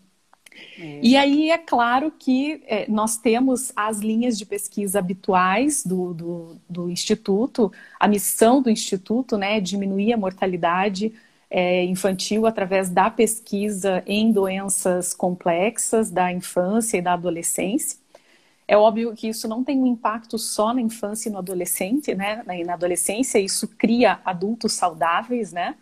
É. 0.80 1.00
E 1.02 1.18
aí 1.18 1.50
é 1.50 1.58
claro 1.58 2.12
que 2.18 2.62
é, 2.68 2.90
nós 2.90 3.18
temos 3.18 3.72
as 3.76 4.00
linhas 4.00 4.38
de 4.38 4.46
pesquisa 4.46 5.00
habituais 5.00 5.86
do, 5.86 6.14
do, 6.14 6.56
do, 6.70 6.90
Instituto, 6.90 7.72
a 8.00 8.08
missão 8.08 8.62
do 8.62 8.70
Instituto 8.70 9.38
né, 9.38 9.58
é 9.58 9.60
diminuir 9.60 10.14
a 10.14 10.18
mortalidade 10.18 11.14
é, 11.50 11.84
infantil 11.86 12.46
através 12.46 12.90
da 12.90 13.10
pesquisa 13.10 14.04
em 14.06 14.32
doenças 14.32 15.14
complexas 15.14 16.10
da 16.12 16.32
infância 16.32 16.98
e 16.98 17.02
da 17.02 17.14
adolescência. 17.14 17.98
É 18.68 18.78
óbvio 18.78 19.16
que 19.16 19.28
isso 19.28 19.48
não 19.48 19.64
tem 19.64 19.80
um 19.80 19.88
impacto 19.88 20.38
só 20.38 20.74
na 20.76 20.82
infância 20.82 21.28
e 21.28 21.32
no 21.32 21.40
adolescente, 21.40 22.14
né? 22.14 22.44
Na 22.45 22.74
adolescência, 22.74 23.40
isso 23.40 23.68
cria 23.68 24.19
adultos 24.24 24.74
saudáveis, 24.74 25.52
né? 25.52 25.76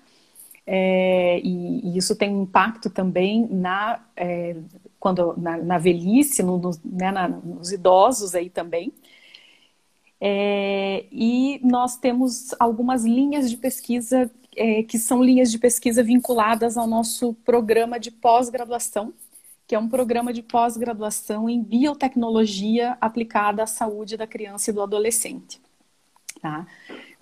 É, 0.70 1.40
e, 1.40 1.80
e, 1.88 1.98
isso 1.98 2.14
tem 2.14 2.30
um 2.36 2.44
impacto 2.44 2.90
também 2.90 3.48
na, 3.50 4.04
é, 4.18 4.58
quando, 5.00 5.34
na, 5.38 5.58
na 5.58 5.78
velhice, 5.78 6.44
no, 6.44 6.58
no, 6.58 6.72
né, 6.84 7.10
na, 7.10 7.30
nos 7.30 7.72
idosos 7.72 8.36
aí 8.36 8.50
também. 8.50 8.92
É, 10.20 11.06
e 11.10 11.62
nós 11.64 11.96
temos 11.96 12.54
algumas 12.60 13.06
linhas 13.06 13.50
de 13.50 13.56
pesquisa 13.56 14.30
é, 14.58 14.84
que 14.84 15.00
são 15.00 15.24
linhas 15.24 15.52
de 15.52 15.58
pesquisa 15.58 16.04
vinculadas 16.04 16.76
ao 16.76 16.88
nosso 16.88 17.34
programa 17.46 17.98
de 18.00 18.12
pós-graduação, 18.12 19.14
que 19.66 19.76
é 19.76 19.80
um 19.80 19.88
programa 19.88 20.34
de 20.34 20.42
pós-graduação 20.42 21.48
em 21.48 21.64
biotecnologia 21.64 22.98
aplicada 23.00 23.64
à 23.64 23.68
saúde 23.68 24.18
da 24.18 24.28
criança 24.28 24.72
e 24.72 24.74
do 24.74 24.82
adolescente. 24.82 25.62
Tá? 26.42 26.68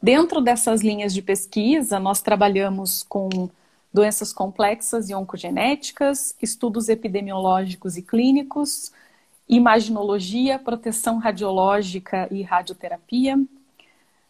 Dentro 0.06 0.40
dessas 0.40 0.84
linhas 0.84 1.16
de 1.16 1.22
pesquisa, 1.24 2.00
nós 2.00 2.22
trabalhamos 2.22 3.02
com 3.02 3.50
doenças 3.92 4.32
complexas 4.32 5.10
e 5.10 5.16
oncogenéticas, 5.16 6.38
estudos 6.40 6.90
epidemiológicos 6.90 7.98
e 7.98 8.04
clínicos, 8.04 8.92
imaginologia, 9.50 10.60
proteção 10.60 11.18
radiológica 11.18 12.28
e 12.30 12.44
radioterapia, 12.44 13.36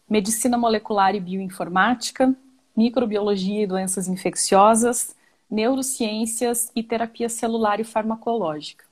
medicina 0.08 0.56
molecular 0.56 1.14
e 1.14 1.20
bioinformática, 1.20 2.34
microbiologia 2.74 3.64
e 3.64 3.66
doenças 3.66 4.08
infecciosas, 4.08 5.14
neurociências 5.50 6.72
e 6.74 6.82
terapia 6.82 7.28
celular 7.28 7.80
e 7.80 7.84
farmacológica. 7.84 8.86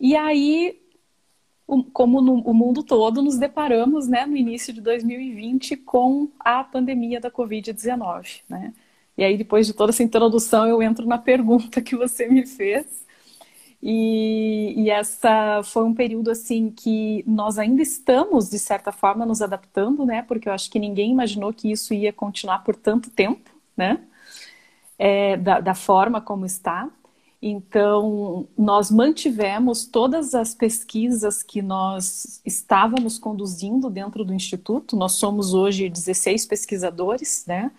E 0.00 0.16
aí 0.16 0.82
como 1.92 2.20
no 2.20 2.34
o 2.40 2.52
mundo 2.52 2.82
todo, 2.82 3.22
nos 3.22 3.38
deparamos 3.38 4.06
né, 4.06 4.26
no 4.26 4.36
início 4.36 4.72
de 4.72 4.80
2020 4.80 5.76
com 5.78 6.28
a 6.38 6.62
pandemia 6.62 7.20
da 7.20 7.30
Covid-19. 7.30 8.42
Né? 8.48 8.72
E 9.16 9.24
aí, 9.24 9.36
depois 9.36 9.66
de 9.66 9.72
toda 9.72 9.90
essa 9.90 10.02
introdução, 10.02 10.66
eu 10.66 10.82
entro 10.82 11.06
na 11.06 11.18
pergunta 11.18 11.80
que 11.80 11.96
você 11.96 12.28
me 12.28 12.46
fez. 12.46 13.04
E, 13.82 14.72
e, 14.78 14.90
essa 14.90 15.62
foi 15.62 15.84
um 15.84 15.92
período 15.92 16.30
assim 16.30 16.70
que 16.70 17.22
nós 17.26 17.58
ainda 17.58 17.82
estamos, 17.82 18.48
de 18.48 18.58
certa 18.58 18.90
forma, 18.90 19.26
nos 19.26 19.42
adaptando, 19.42 20.06
né? 20.06 20.22
Porque 20.22 20.48
eu 20.48 20.54
acho 20.54 20.70
que 20.70 20.78
ninguém 20.78 21.10
imaginou 21.10 21.52
que 21.52 21.70
isso 21.70 21.92
ia 21.92 22.10
continuar 22.10 22.60
por 22.60 22.74
tanto 22.76 23.10
tempo, 23.10 23.50
né? 23.76 24.00
É, 24.98 25.36
da, 25.36 25.60
da 25.60 25.74
forma 25.74 26.20
como 26.20 26.46
está. 26.46 26.88
Então, 27.46 28.48
nós 28.56 28.90
mantivemos 28.90 29.84
todas 29.84 30.34
as 30.34 30.54
pesquisas 30.54 31.42
que 31.42 31.60
nós 31.60 32.40
estávamos 32.42 33.18
conduzindo 33.18 33.90
dentro 33.90 34.24
do 34.24 34.32
Instituto. 34.32 34.96
Nós 34.96 35.12
somos 35.12 35.52
hoje 35.52 35.90
16 35.90 36.46
pesquisadores, 36.46 37.44
né? 37.46 37.70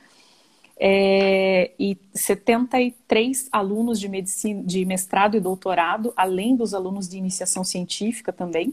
É, 0.77 1.71
e 1.79 1.97
73 2.13 3.49
alunos 3.51 3.99
de 3.99 4.07
medicina, 4.07 4.61
de 4.61 4.85
mestrado 4.85 5.35
e 5.35 5.39
doutorado, 5.39 6.13
além 6.15 6.55
dos 6.55 6.75
alunos 6.75 7.09
de 7.09 7.17
iniciação 7.17 7.63
científica 7.63 8.31
também. 8.31 8.71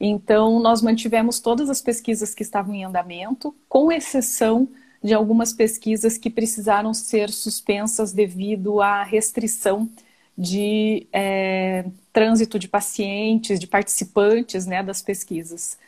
Então, 0.00 0.58
nós 0.58 0.80
mantivemos 0.80 1.38
todas 1.38 1.68
as 1.68 1.82
pesquisas 1.82 2.32
que 2.32 2.42
estavam 2.42 2.74
em 2.74 2.82
andamento, 2.82 3.54
com 3.68 3.92
exceção 3.92 4.70
de 5.02 5.14
algumas 5.14 5.52
pesquisas 5.52 6.18
que 6.18 6.30
precisaram 6.30 6.92
ser 6.92 7.30
suspensas 7.30 8.12
devido 8.12 8.80
à 8.80 9.02
restrição 9.02 9.88
de 10.36 11.06
é, 11.12 11.84
trânsito 12.12 12.58
de 12.58 12.68
pacientes, 12.68 13.58
de 13.58 13.66
participantes 13.66 14.66
né, 14.66 14.82
das 14.82 15.02
pesquisas. 15.02 15.78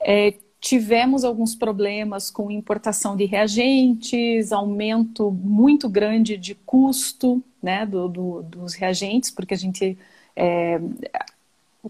É, 0.00 0.34
tivemos 0.60 1.24
alguns 1.24 1.54
problemas 1.54 2.30
com 2.30 2.50
importação 2.50 3.16
de 3.16 3.24
reagentes, 3.24 4.52
aumento 4.52 5.30
muito 5.30 5.88
grande 5.88 6.36
de 6.36 6.54
custo 6.54 7.42
né, 7.62 7.86
do, 7.86 8.08
do, 8.08 8.42
dos 8.42 8.74
reagentes, 8.74 9.30
porque 9.30 9.54
a 9.54 9.56
gente 9.56 9.96
é, 10.34 10.80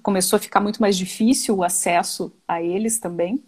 começou 0.03 0.37
a 0.37 0.41
ficar 0.41 0.61
muito 0.61 0.81
mais 0.81 0.97
difícil 0.97 1.57
o 1.57 1.65
acesso 1.65 2.33
a 2.47 2.63
eles 2.63 2.99
também. 2.99 3.43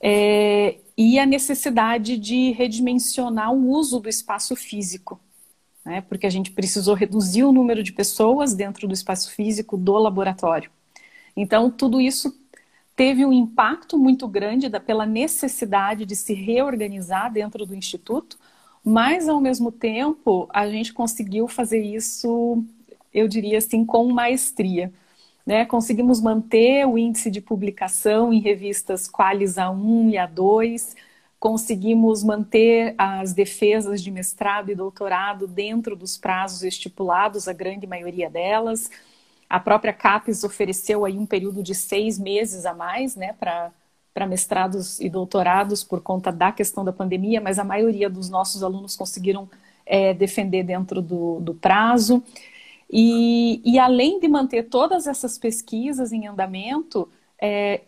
É, 0.00 0.76
e 0.98 1.16
a 1.16 1.24
necessidade 1.24 2.18
de 2.18 2.50
redimensionar 2.50 3.54
o 3.54 3.68
uso 3.70 4.00
do 4.00 4.08
espaço 4.08 4.56
físico, 4.56 5.20
né? 5.84 6.00
porque 6.00 6.26
a 6.26 6.30
gente 6.30 6.50
precisou 6.50 6.92
reduzir 6.92 7.44
o 7.44 7.52
número 7.52 7.84
de 7.84 7.92
pessoas 7.92 8.52
dentro 8.52 8.88
do 8.88 8.92
espaço 8.92 9.30
físico 9.30 9.76
do 9.76 9.92
laboratório. 9.92 10.68
Então, 11.36 11.70
tudo 11.70 12.00
isso 12.00 12.36
teve 12.96 13.24
um 13.24 13.32
impacto 13.32 13.96
muito 13.96 14.26
grande 14.26 14.68
da, 14.68 14.80
pela 14.80 15.06
necessidade 15.06 16.04
de 16.04 16.16
se 16.16 16.34
reorganizar 16.34 17.32
dentro 17.32 17.64
do 17.64 17.76
Instituto, 17.76 18.36
mas, 18.82 19.28
ao 19.28 19.40
mesmo 19.40 19.70
tempo, 19.70 20.48
a 20.52 20.68
gente 20.68 20.92
conseguiu 20.92 21.46
fazer 21.46 21.80
isso, 21.80 22.64
eu 23.14 23.28
diria 23.28 23.58
assim, 23.58 23.84
com 23.84 24.10
maestria. 24.10 24.92
Né? 25.48 25.64
Conseguimos 25.64 26.20
manter 26.20 26.86
o 26.86 26.98
índice 26.98 27.30
de 27.30 27.40
publicação 27.40 28.34
em 28.34 28.38
revistas 28.38 29.08
Qualis 29.08 29.54
A1 29.54 30.10
e 30.10 30.16
A2, 30.16 30.94
conseguimos 31.40 32.22
manter 32.22 32.94
as 32.98 33.32
defesas 33.32 34.02
de 34.02 34.10
mestrado 34.10 34.70
e 34.70 34.74
doutorado 34.74 35.46
dentro 35.46 35.96
dos 35.96 36.18
prazos 36.18 36.62
estipulados, 36.62 37.48
a 37.48 37.54
grande 37.54 37.86
maioria 37.86 38.28
delas. 38.28 38.90
A 39.48 39.58
própria 39.58 39.94
CAPES 39.94 40.44
ofereceu 40.44 41.06
aí 41.06 41.16
um 41.16 41.24
período 41.24 41.62
de 41.62 41.74
seis 41.74 42.18
meses 42.18 42.66
a 42.66 42.74
mais 42.74 43.16
né, 43.16 43.32
para 43.32 44.26
mestrados 44.26 45.00
e 45.00 45.08
doutorados 45.08 45.82
por 45.82 46.02
conta 46.02 46.30
da 46.30 46.52
questão 46.52 46.84
da 46.84 46.92
pandemia, 46.92 47.40
mas 47.40 47.58
a 47.58 47.64
maioria 47.64 48.10
dos 48.10 48.28
nossos 48.28 48.62
alunos 48.62 48.94
conseguiram 48.94 49.48
é, 49.86 50.12
defender 50.12 50.62
dentro 50.62 51.00
do, 51.00 51.40
do 51.40 51.54
prazo. 51.54 52.22
E, 52.90 53.60
e 53.64 53.78
além 53.78 54.18
de 54.18 54.28
manter 54.28 54.64
todas 54.64 55.06
essas 55.06 55.36
pesquisas 55.36 56.12
em 56.12 56.26
andamento, 56.26 57.08
é, 57.40 57.82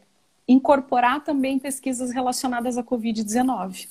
incorporar 0.46 1.24
também 1.24 1.58
pesquisas 1.58 2.10
relacionadas 2.10 2.76
à 2.76 2.82
Covid-19. 2.82 3.88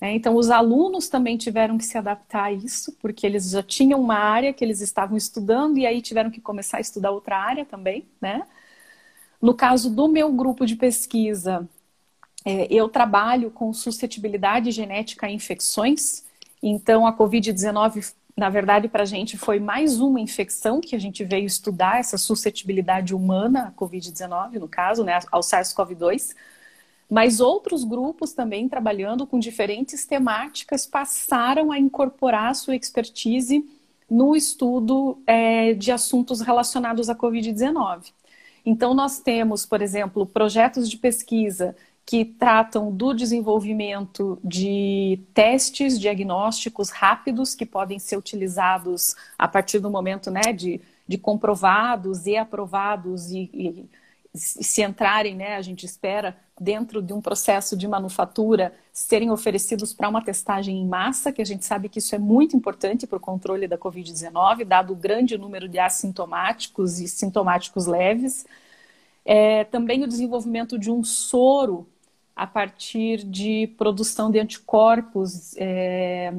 É, 0.00 0.14
então, 0.14 0.34
os 0.34 0.50
alunos 0.50 1.08
também 1.08 1.36
tiveram 1.36 1.76
que 1.76 1.84
se 1.84 1.98
adaptar 1.98 2.44
a 2.44 2.52
isso, 2.52 2.92
porque 3.00 3.26
eles 3.26 3.50
já 3.50 3.62
tinham 3.62 4.00
uma 4.00 4.16
área 4.16 4.52
que 4.52 4.64
eles 4.64 4.80
estavam 4.80 5.16
estudando 5.16 5.76
e 5.76 5.86
aí 5.86 6.00
tiveram 6.00 6.30
que 6.30 6.40
começar 6.40 6.78
a 6.78 6.80
estudar 6.80 7.10
outra 7.10 7.36
área 7.36 7.66
também, 7.66 8.08
né? 8.20 8.46
No 9.40 9.54
caso 9.54 9.90
do 9.90 10.08
meu 10.08 10.32
grupo 10.32 10.64
de 10.64 10.74
pesquisa, 10.74 11.68
é, 12.44 12.66
eu 12.72 12.88
trabalho 12.88 13.50
com 13.50 13.72
suscetibilidade 13.72 14.70
genética 14.70 15.26
a 15.26 15.30
infecções, 15.30 16.24
então 16.62 17.06
a 17.06 17.16
Covid-19 17.16 18.14
na 18.40 18.48
verdade, 18.48 18.88
para 18.88 19.02
a 19.02 19.06
gente 19.06 19.36
foi 19.36 19.60
mais 19.60 20.00
uma 20.00 20.18
infecção 20.18 20.80
que 20.80 20.96
a 20.96 20.98
gente 20.98 21.22
veio 21.22 21.44
estudar, 21.44 22.00
essa 22.00 22.16
suscetibilidade 22.16 23.14
humana 23.14 23.66
à 23.66 23.70
Covid-19, 23.70 24.54
no 24.54 24.66
caso, 24.66 25.04
né, 25.04 25.18
ao 25.30 25.42
SARS-CoV-2. 25.42 26.34
Mas 27.10 27.38
outros 27.38 27.84
grupos 27.84 28.32
também 28.32 28.66
trabalhando 28.66 29.26
com 29.26 29.38
diferentes 29.38 30.06
temáticas 30.06 30.86
passaram 30.86 31.70
a 31.70 31.78
incorporar 31.78 32.54
sua 32.54 32.74
expertise 32.74 33.62
no 34.08 34.34
estudo 34.34 35.18
é, 35.26 35.74
de 35.74 35.92
assuntos 35.92 36.40
relacionados 36.40 37.10
à 37.10 37.14
Covid-19. 37.14 38.10
Então, 38.64 38.94
nós 38.94 39.18
temos, 39.18 39.66
por 39.66 39.82
exemplo, 39.82 40.24
projetos 40.24 40.88
de 40.88 40.96
pesquisa 40.96 41.76
que 42.10 42.24
tratam 42.24 42.90
do 42.90 43.14
desenvolvimento 43.14 44.36
de 44.42 45.20
testes 45.32 45.96
diagnósticos 45.96 46.90
rápidos 46.90 47.54
que 47.54 47.64
podem 47.64 48.00
ser 48.00 48.16
utilizados 48.16 49.14
a 49.38 49.46
partir 49.46 49.78
do 49.78 49.88
momento 49.88 50.28
né, 50.28 50.52
de, 50.52 50.80
de 51.06 51.16
comprovados 51.16 52.26
e 52.26 52.36
aprovados 52.36 53.30
e, 53.30 53.48
e 53.54 53.88
se 54.34 54.82
entrarem, 54.82 55.36
né, 55.36 55.54
a 55.54 55.62
gente 55.62 55.86
espera, 55.86 56.36
dentro 56.60 57.00
de 57.00 57.12
um 57.12 57.20
processo 57.20 57.76
de 57.76 57.86
manufatura, 57.86 58.74
serem 58.92 59.30
oferecidos 59.30 59.92
para 59.92 60.08
uma 60.08 60.20
testagem 60.20 60.80
em 60.80 60.88
massa, 60.88 61.30
que 61.30 61.40
a 61.40 61.46
gente 61.46 61.64
sabe 61.64 61.88
que 61.88 62.00
isso 62.00 62.16
é 62.16 62.18
muito 62.18 62.56
importante 62.56 63.06
para 63.06 63.18
o 63.18 63.20
controle 63.20 63.68
da 63.68 63.78
Covid-19, 63.78 64.64
dado 64.64 64.94
o 64.94 64.96
grande 64.96 65.38
número 65.38 65.68
de 65.68 65.78
assintomáticos 65.78 66.98
e 66.98 67.06
sintomáticos 67.06 67.86
leves. 67.86 68.44
É, 69.24 69.62
também 69.62 70.02
o 70.02 70.08
desenvolvimento 70.08 70.76
de 70.76 70.90
um 70.90 71.04
soro 71.04 71.86
a 72.40 72.46
partir 72.46 73.22
de 73.22 73.66
produção 73.76 74.30
de 74.30 74.38
anticorpos 74.38 75.54
é, 75.58 76.32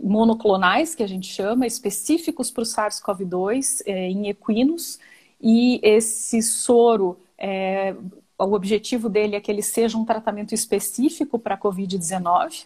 monoclonais, 0.00 0.94
que 0.94 1.02
a 1.02 1.06
gente 1.06 1.30
chama, 1.30 1.66
específicos 1.66 2.50
para 2.50 2.62
o 2.62 2.64
SARS-CoV-2 2.64 3.82
é, 3.84 4.08
em 4.08 4.28
equinos, 4.30 4.98
e 5.38 5.78
esse 5.82 6.40
soro, 6.40 7.18
é, 7.36 7.94
o 8.38 8.54
objetivo 8.54 9.10
dele 9.10 9.36
é 9.36 9.40
que 9.40 9.50
ele 9.50 9.60
seja 9.60 9.98
um 9.98 10.06
tratamento 10.06 10.54
específico 10.54 11.38
para 11.38 11.54
a 11.54 11.58
Covid-19. 11.58 12.64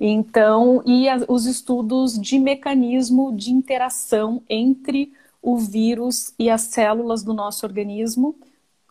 Então, 0.00 0.82
e 0.86 1.06
os 1.28 1.44
estudos 1.44 2.18
de 2.18 2.38
mecanismo 2.38 3.30
de 3.36 3.50
interação 3.50 4.42
entre 4.48 5.12
o 5.42 5.58
vírus 5.58 6.32
e 6.38 6.48
as 6.48 6.62
células 6.62 7.22
do 7.22 7.34
nosso 7.34 7.66
organismo, 7.66 8.34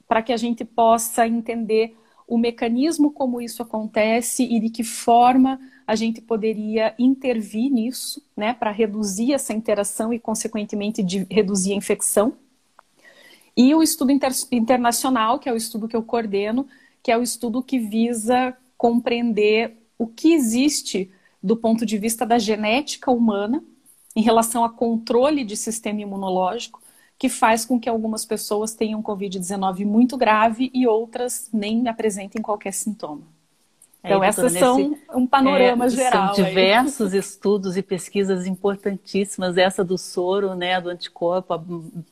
para 0.07 0.21
que 0.21 0.31
a 0.31 0.37
gente 0.37 0.63
possa 0.63 1.27
entender 1.27 1.97
o 2.27 2.37
mecanismo 2.37 3.11
como 3.11 3.39
isso 3.39 3.63
acontece 3.63 4.43
e 4.43 4.59
de 4.59 4.69
que 4.69 4.83
forma 4.83 5.59
a 5.87 5.95
gente 5.95 6.19
poderia 6.21 6.93
intervir 6.99 7.71
nisso, 7.71 8.21
né, 8.35 8.53
para 8.53 8.69
reduzir 8.69 9.33
essa 9.33 9.53
interação 9.53 10.11
e, 10.11 10.19
consequentemente, 10.19 11.01
reduzir 11.31 11.71
a 11.71 11.77
infecção. 11.77 12.33
E 13.55 13.73
o 13.73 13.81
estudo 13.81 14.11
inter 14.11 14.33
internacional, 14.51 15.39
que 15.39 15.47
é 15.47 15.53
o 15.53 15.55
estudo 15.55 15.87
que 15.87 15.95
eu 15.95 16.03
coordeno, 16.03 16.67
que 17.01 17.09
é 17.09 17.17
o 17.17 17.23
estudo 17.23 17.63
que 17.63 17.79
visa 17.79 18.55
compreender 18.77 19.77
o 19.97 20.05
que 20.05 20.33
existe 20.33 21.09
do 21.41 21.55
ponto 21.55 21.85
de 21.85 21.97
vista 21.97 22.25
da 22.25 22.37
genética 22.37 23.09
humana 23.09 23.63
em 24.13 24.21
relação 24.21 24.65
a 24.65 24.69
controle 24.69 25.45
de 25.45 25.55
sistema 25.55 26.01
imunológico 26.01 26.81
que 27.17 27.29
faz 27.29 27.65
com 27.65 27.79
que 27.79 27.89
algumas 27.89 28.25
pessoas 28.25 28.73
tenham 28.73 29.01
Covid-19 29.01 29.85
muito 29.85 30.17
grave 30.17 30.69
e 30.73 30.85
outras 30.85 31.49
nem 31.51 31.87
apresentem 31.87 32.41
qualquer 32.41 32.73
sintoma. 32.73 33.23
É, 34.03 34.09
então, 34.09 34.23
essas 34.23 34.53
são 34.53 34.95
um 35.13 35.25
panorama 35.25 35.85
é, 35.85 35.89
geral. 35.89 36.35
São 36.35 36.45
diversos 36.45 37.13
aí. 37.13 37.19
estudos 37.19 37.75
e 37.75 37.81
pesquisas 37.81 38.45
importantíssimas. 38.45 39.57
Essa 39.57 39.83
do 39.83 39.97
soro, 39.97 40.55
né, 40.55 40.79
do 40.79 40.89
anticorpo, 40.89 41.57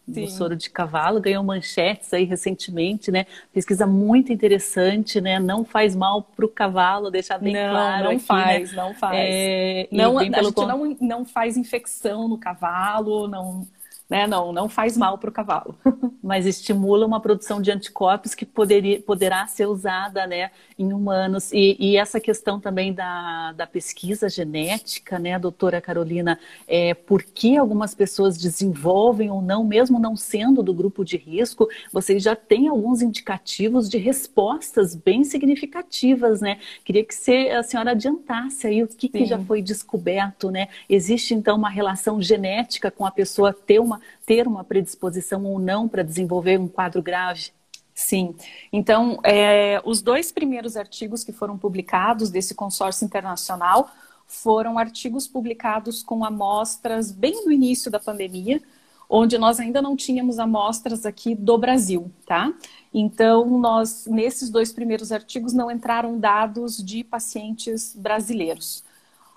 do 0.06 0.28
soro 0.28 0.56
de 0.56 0.70
cavalo, 0.70 1.22
ganhou 1.22 1.44
manchetes 1.44 2.12
aí 2.12 2.26
recentemente, 2.26 3.12
né? 3.12 3.26
Pesquisa 3.54 3.86
muito 3.86 4.34
interessante, 4.34 5.22
né? 5.22 5.40
Não 5.40 5.64
faz 5.64 5.96
mal 5.96 6.24
para 6.24 6.46
o 6.46 6.50
cavalo, 6.50 7.12
deixar 7.12 7.38
bem 7.38 7.54
não, 7.54 7.70
claro. 7.70 8.04
Não 8.06 8.12
aqui, 8.12 8.20
faz, 8.20 8.72
né? 8.72 8.84
não 8.84 8.94
faz. 8.96 9.18
É, 9.18 9.88
não, 9.92 10.18
a 10.18 10.24
gente 10.24 10.56
não, 10.56 10.98
não 11.00 11.26
faz 11.26 11.56
infecção 11.56 12.28
no 12.28 12.38
cavalo, 12.38 13.28
não 13.28 13.66
né? 14.10 14.28
Não, 14.28 14.54
não 14.54 14.70
faz 14.70 14.96
mal 14.96 15.18
para 15.18 15.30
o 15.30 15.34
cavalo. 15.34 15.76
Mas 16.22 16.46
estimula 16.46 17.06
uma 17.06 17.20
produção 17.20 17.62
de 17.62 17.72
anticorpos 17.72 18.34
que 18.34 18.46
poderia, 18.46 19.00
poderá 19.00 19.46
ser 19.48 19.68
usada 19.68 20.26
né, 20.26 20.52
em 20.78 20.92
humanos. 20.92 21.52
E, 21.52 21.76
e, 21.80 21.98
essa 21.98 22.20
questão 22.20 22.60
também 22.60 22.94
da, 22.94 23.52
da 23.54 23.68
pesquisa 23.68 24.28
genética, 24.28 25.20
né, 25.20 25.38
doutora 25.38 25.80
Carolina, 25.80 26.40
é, 26.68 26.94
por 26.94 27.22
que 27.24 27.58
algumas 27.58 27.94
pessoas 27.94 28.38
desenvolvem 28.38 29.30
ou 29.30 29.42
não, 29.42 29.64
mesmo 29.64 30.00
não 30.00 30.16
sendo 30.16 30.64
do 30.64 30.74
grupo 30.74 31.06
de 31.06 31.18
risco, 31.18 31.68
vocês 31.92 32.24
já 32.24 32.36
têm 32.36 32.68
alguns 32.68 33.02
indicativos 33.02 33.90
de 33.90 33.98
respostas 33.98 34.96
bem 34.96 35.24
significativas, 35.24 36.42
né? 36.42 36.60
Queria 36.84 37.04
que 37.04 37.14
você, 37.14 37.50
a 37.50 37.64
senhora 37.64 37.92
adiantasse 37.92 38.68
aí 38.68 38.84
o 38.84 38.88
que, 38.88 39.08
que 39.08 39.26
já 39.26 39.40
foi 39.40 39.62
descoberto, 39.62 40.50
né? 40.50 40.68
Existe 40.90 41.34
então 41.34 41.58
uma 41.58 41.70
relação 41.70 42.22
genética 42.22 42.90
com 42.90 43.06
a 43.06 43.12
pessoa 43.12 43.54
ter 43.54 43.80
uma, 43.80 43.95
ter 44.26 44.48
uma 44.48 44.64
predisposição 44.64 45.44
ou 45.46 45.60
não 45.60 45.88
para 45.88 46.04
desenvolver 46.04 46.60
um 46.60 46.68
quadro 46.68 47.02
grave? 47.02 47.52
Sim. 47.94 48.36
Então, 48.74 49.20
é, 49.24 49.82
os 49.86 50.02
dois 50.02 50.32
primeiros 50.32 50.76
artigos 50.76 51.24
que 51.24 51.32
foram 51.32 51.58
publicados 51.58 52.30
desse 52.30 52.54
consórcio 52.54 53.06
internacional 53.06 53.90
foram 54.28 54.78
artigos 54.78 55.28
publicados 55.28 56.04
com 56.04 56.26
amostras 56.26 57.12
bem 57.12 57.46
no 57.46 57.52
início 57.52 57.90
da 57.90 58.00
pandemia, 58.00 58.62
onde 59.10 59.38
nós 59.38 59.60
ainda 59.60 59.82
não 59.82 59.96
tínhamos 59.96 60.40
amostras 60.40 61.06
aqui 61.06 61.36
do 61.36 61.58
Brasil, 61.58 62.12
tá? 62.26 62.52
Então, 62.94 63.60
nós, 63.60 64.06
nesses 64.08 64.50
dois 64.50 64.74
primeiros 64.74 65.12
artigos, 65.12 65.54
não 65.54 65.70
entraram 65.70 66.20
dados 66.20 66.84
de 66.84 67.04
pacientes 67.04 67.96
brasileiros. 67.96 68.85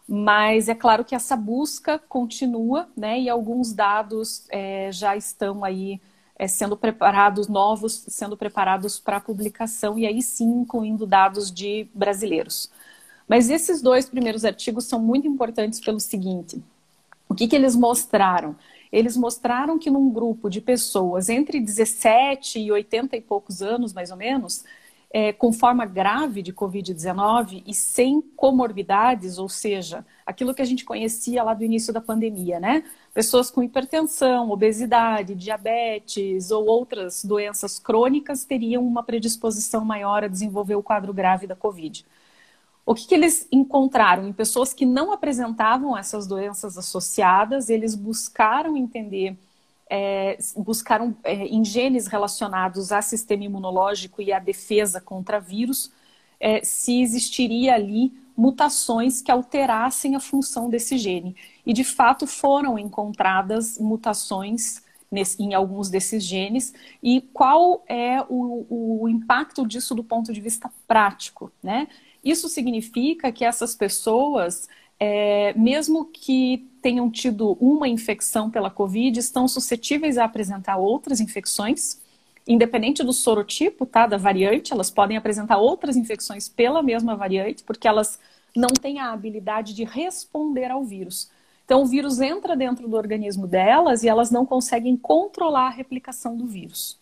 Mas 0.08 0.68
é 0.70 0.74
claro 0.74 1.04
que 1.04 1.14
essa 1.14 1.36
busca 1.36 1.98
continua, 1.98 2.88
né? 2.96 3.20
E 3.20 3.28
alguns 3.28 3.74
dados 3.74 4.46
é, 4.48 4.90
já 4.90 5.14
estão 5.14 5.62
aí 5.62 6.00
é, 6.38 6.48
sendo 6.48 6.76
preparados, 6.78 7.46
novos 7.46 8.04
sendo 8.08 8.36
preparados 8.36 8.98
para 8.98 9.20
publicação, 9.20 9.98
e 9.98 10.06
aí 10.06 10.22
sim 10.22 10.48
incluindo 10.60 11.06
dados 11.06 11.52
de 11.52 11.86
brasileiros. 11.94 12.70
Mas 13.28 13.50
esses 13.50 13.82
dois 13.82 14.08
primeiros 14.08 14.46
artigos 14.46 14.86
são 14.86 14.98
muito 14.98 15.28
importantes 15.28 15.78
pelo 15.78 16.00
seguinte: 16.00 16.62
o 17.28 17.34
que, 17.34 17.46
que 17.46 17.56
eles 17.56 17.76
mostraram? 17.76 18.56
Eles 18.90 19.16
mostraram 19.16 19.78
que 19.78 19.90
num 19.90 20.10
grupo 20.10 20.48
de 20.48 20.62
pessoas 20.62 21.28
entre 21.28 21.60
17 21.60 22.58
e 22.58 22.72
80 22.72 23.16
e 23.16 23.20
poucos 23.20 23.60
anos, 23.60 23.92
mais 23.92 24.10
ou 24.10 24.16
menos, 24.16 24.64
é, 25.10 25.32
com 25.32 25.52
forma 25.52 25.86
grave 25.86 26.42
de 26.42 26.52
Covid-19 26.52 27.62
e 27.66 27.72
sem 27.72 28.20
comorbidades, 28.20 29.38
ou 29.38 29.48
seja, 29.48 30.04
aquilo 30.26 30.54
que 30.54 30.60
a 30.60 30.64
gente 30.64 30.84
conhecia 30.84 31.42
lá 31.42 31.54
do 31.54 31.64
início 31.64 31.92
da 31.92 32.00
pandemia, 32.00 32.60
né? 32.60 32.84
Pessoas 33.14 33.50
com 33.50 33.62
hipertensão, 33.62 34.50
obesidade, 34.50 35.34
diabetes 35.34 36.50
ou 36.50 36.66
outras 36.66 37.24
doenças 37.24 37.78
crônicas 37.78 38.44
teriam 38.44 38.86
uma 38.86 39.02
predisposição 39.02 39.84
maior 39.84 40.24
a 40.24 40.28
desenvolver 40.28 40.74
o 40.74 40.82
quadro 40.82 41.12
grave 41.14 41.46
da 41.46 41.56
Covid. 41.56 42.04
O 42.84 42.94
que, 42.94 43.06
que 43.06 43.14
eles 43.14 43.46
encontraram? 43.50 44.26
Em 44.28 44.32
pessoas 44.32 44.72
que 44.72 44.86
não 44.86 45.12
apresentavam 45.12 45.96
essas 45.96 46.26
doenças 46.26 46.76
associadas, 46.78 47.68
eles 47.70 47.94
buscaram 47.94 48.76
entender 48.76 49.36
é, 49.90 50.36
buscaram 50.56 51.16
é, 51.24 51.46
em 51.46 51.64
genes 51.64 52.06
relacionados 52.06 52.92
ao 52.92 53.02
sistema 53.02 53.44
imunológico 53.44 54.20
e 54.20 54.32
à 54.32 54.38
defesa 54.38 55.00
contra 55.00 55.40
vírus, 55.40 55.90
é, 56.40 56.62
se 56.62 57.00
existiria 57.00 57.74
ali 57.74 58.12
mutações 58.36 59.20
que 59.20 59.32
alterassem 59.32 60.14
a 60.14 60.20
função 60.20 60.70
desse 60.70 60.96
gene. 60.96 61.34
E 61.66 61.72
de 61.72 61.82
fato 61.82 62.26
foram 62.26 62.78
encontradas 62.78 63.78
mutações 63.78 64.82
nesse, 65.10 65.42
em 65.42 65.54
alguns 65.54 65.90
desses 65.90 66.22
genes. 66.22 66.72
E 67.02 67.20
qual 67.32 67.82
é 67.88 68.22
o, 68.28 69.02
o 69.02 69.08
impacto 69.08 69.66
disso 69.66 69.94
do 69.94 70.04
ponto 70.04 70.32
de 70.32 70.40
vista 70.40 70.70
prático? 70.86 71.50
Né? 71.62 71.88
Isso 72.22 72.48
significa 72.48 73.32
que 73.32 73.44
essas 73.44 73.74
pessoas 73.74 74.68
é, 75.00 75.52
mesmo 75.54 76.06
que 76.06 76.68
tenham 76.82 77.10
tido 77.10 77.52
uma 77.60 77.88
infecção 77.88 78.50
pela 78.50 78.70
Covid, 78.70 79.18
estão 79.18 79.46
suscetíveis 79.46 80.18
a 80.18 80.24
apresentar 80.24 80.76
outras 80.76 81.20
infecções, 81.20 82.00
independente 82.46 83.02
do 83.04 83.12
sorotipo, 83.12 83.84
tá, 83.84 84.06
da 84.06 84.16
variante, 84.16 84.72
elas 84.72 84.90
podem 84.90 85.16
apresentar 85.16 85.58
outras 85.58 85.96
infecções 85.96 86.48
pela 86.48 86.82
mesma 86.82 87.14
variante, 87.14 87.62
porque 87.62 87.86
elas 87.86 88.18
não 88.56 88.68
têm 88.68 88.98
a 88.98 89.12
habilidade 89.12 89.74
de 89.74 89.84
responder 89.84 90.70
ao 90.70 90.82
vírus. 90.82 91.30
Então, 91.64 91.82
o 91.82 91.86
vírus 91.86 92.18
entra 92.20 92.56
dentro 92.56 92.88
do 92.88 92.96
organismo 92.96 93.46
delas 93.46 94.02
e 94.02 94.08
elas 94.08 94.30
não 94.30 94.46
conseguem 94.46 94.96
controlar 94.96 95.66
a 95.66 95.70
replicação 95.70 96.36
do 96.36 96.46
vírus. 96.46 96.97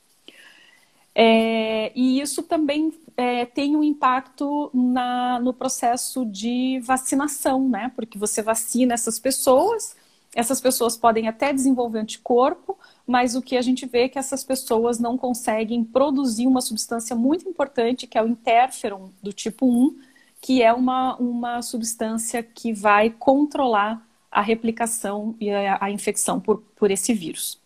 É, 1.18 1.92
e 1.94 2.20
isso 2.20 2.42
também 2.42 2.92
é, 3.16 3.46
tem 3.46 3.75
um 3.75 3.82
impacto 3.82 4.70
na, 4.75 5.40
no 5.40 5.54
processo 5.54 6.26
de 6.26 6.78
vacinação, 6.80 7.67
né? 7.67 7.90
Porque 7.97 8.19
você 8.19 8.43
vacina 8.43 8.93
essas 8.93 9.19
pessoas, 9.19 9.97
essas 10.34 10.60
pessoas 10.60 10.95
podem 10.95 11.26
até 11.26 11.54
desenvolver 11.54 12.00
anticorpo, 12.00 12.78
mas 13.06 13.34
o 13.34 13.40
que 13.40 13.56
a 13.56 13.62
gente 13.62 13.86
vê 13.86 14.02
é 14.02 14.08
que 14.10 14.19
essas 14.19 14.45
pessoas 14.45 14.99
não 14.99 15.17
conseguem 15.17 15.82
produzir 15.82 16.47
uma 16.47 16.60
substância 16.60 17.17
muito 17.17 17.49
importante, 17.49 18.06
que 18.06 18.19
é 18.19 18.23
o 18.23 18.28
interferon 18.28 19.08
do 19.23 19.32
tipo 19.32 19.67
1, 19.67 19.99
que 20.43 20.62
é 20.62 20.71
uma, 20.71 21.17
uma 21.17 21.62
substância 21.62 22.43
que 22.43 22.75
vai 22.75 23.08
controlar 23.08 24.06
a 24.30 24.43
replicação 24.43 25.34
e 25.40 25.50
a, 25.50 25.78
a 25.80 25.90
infecção 25.90 26.38
por, 26.38 26.58
por 26.76 26.90
esse 26.90 27.14
vírus. 27.14 27.58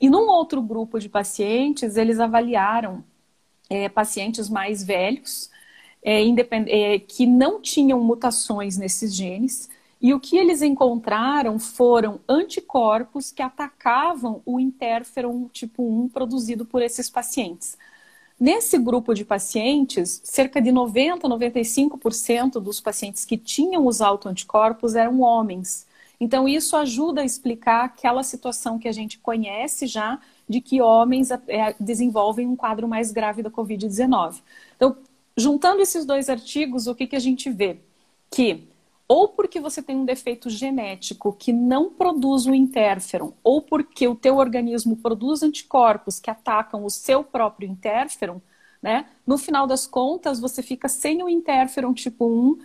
E 0.00 0.08
num 0.08 0.28
outro 0.28 0.62
grupo 0.62 0.98
de 0.98 1.08
pacientes, 1.08 1.96
eles 1.96 2.18
avaliaram 2.18 3.04
é, 3.68 3.88
pacientes 3.88 4.48
mais 4.48 4.82
velhos, 4.82 5.50
é, 6.02 6.22
é, 6.68 6.98
que 6.98 7.26
não 7.26 7.60
tinham 7.60 8.02
mutações 8.02 8.76
nesses 8.78 9.14
genes, 9.14 9.68
e 10.00 10.14
o 10.14 10.20
que 10.20 10.38
eles 10.38 10.62
encontraram 10.62 11.58
foram 11.58 12.20
anticorpos 12.26 13.30
que 13.30 13.42
atacavam 13.42 14.40
o 14.46 14.58
interferon 14.58 15.46
tipo 15.48 15.82
1 15.82 16.08
produzido 16.08 16.64
por 16.64 16.80
esses 16.80 17.10
pacientes. 17.10 17.76
Nesse 18.38 18.78
grupo 18.78 19.12
de 19.14 19.22
pacientes, 19.22 20.22
cerca 20.24 20.62
de 20.62 20.72
90, 20.72 21.28
95% 21.28 22.52
dos 22.52 22.80
pacientes 22.80 23.26
que 23.26 23.36
tinham 23.36 23.86
os 23.86 24.00
autoanticorpos 24.00 24.94
eram 24.94 25.20
homens. 25.20 25.86
Então, 26.20 26.46
isso 26.46 26.76
ajuda 26.76 27.22
a 27.22 27.24
explicar 27.24 27.84
aquela 27.84 28.22
situação 28.22 28.78
que 28.78 28.86
a 28.86 28.92
gente 28.92 29.18
conhece 29.18 29.86
já 29.86 30.20
de 30.46 30.60
que 30.60 30.82
homens 30.82 31.30
é, 31.30 31.74
desenvolvem 31.80 32.46
um 32.46 32.54
quadro 32.54 32.86
mais 32.86 33.10
grave 33.10 33.42
da 33.42 33.50
Covid-19. 33.50 34.42
Então, 34.76 34.96
juntando 35.36 35.80
esses 35.80 36.04
dois 36.04 36.28
artigos, 36.28 36.86
o 36.86 36.94
que, 36.94 37.06
que 37.06 37.16
a 37.16 37.20
gente 37.20 37.48
vê? 37.50 37.78
Que 38.30 38.68
ou 39.10 39.26
porque 39.26 39.58
você 39.58 39.82
tem 39.82 39.96
um 39.96 40.04
defeito 40.04 40.48
genético 40.48 41.32
que 41.32 41.52
não 41.52 41.90
produz 41.90 42.46
o 42.46 42.54
interferon, 42.54 43.32
ou 43.42 43.60
porque 43.60 44.06
o 44.06 44.14
teu 44.14 44.36
organismo 44.36 44.96
produz 44.96 45.42
anticorpos 45.42 46.20
que 46.20 46.30
atacam 46.30 46.84
o 46.84 46.90
seu 46.90 47.24
próprio 47.24 47.68
interferon, 47.68 48.40
né? 48.80 49.06
No 49.26 49.36
final 49.36 49.66
das 49.66 49.84
contas, 49.84 50.38
você 50.38 50.62
fica 50.62 50.88
sem 50.88 51.24
o 51.24 51.28
interferon 51.28 51.92
tipo 51.92 52.24
1, 52.24 52.58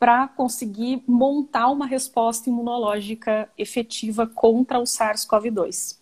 para 0.00 0.26
conseguir 0.28 1.04
montar 1.06 1.68
uma 1.68 1.86
resposta 1.86 2.48
imunológica 2.48 3.50
efetiva 3.58 4.26
contra 4.26 4.78
o 4.78 4.84
SARS-CoV-2. 4.84 5.98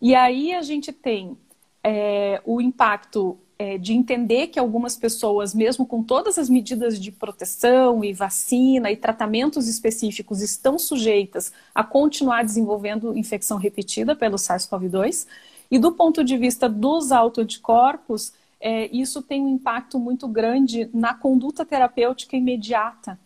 E 0.00 0.14
aí 0.14 0.54
a 0.54 0.62
gente 0.62 0.90
tem 0.90 1.36
é, 1.84 2.40
o 2.46 2.62
impacto 2.62 3.36
é, 3.58 3.76
de 3.76 3.92
entender 3.92 4.46
que 4.46 4.58
algumas 4.58 4.96
pessoas, 4.96 5.54
mesmo 5.54 5.84
com 5.84 6.02
todas 6.02 6.38
as 6.38 6.48
medidas 6.48 6.98
de 6.98 7.12
proteção 7.12 8.02
e 8.02 8.10
vacina 8.14 8.90
e 8.90 8.96
tratamentos 8.96 9.68
específicos, 9.68 10.40
estão 10.40 10.78
sujeitas 10.78 11.52
a 11.74 11.84
continuar 11.84 12.42
desenvolvendo 12.42 13.14
infecção 13.18 13.58
repetida 13.58 14.16
pelo 14.16 14.36
SARS-CoV-2. 14.36 15.26
E 15.70 15.78
do 15.78 15.92
ponto 15.92 16.24
de 16.24 16.38
vista 16.38 16.70
dos 16.70 17.12
autoanticorpos, 17.12 18.32
é, 18.58 18.86
isso 18.86 19.20
tem 19.20 19.42
um 19.42 19.48
impacto 19.50 19.98
muito 19.98 20.26
grande 20.26 20.88
na 20.94 21.12
conduta 21.12 21.66
terapêutica 21.66 22.34
imediata 22.34 23.18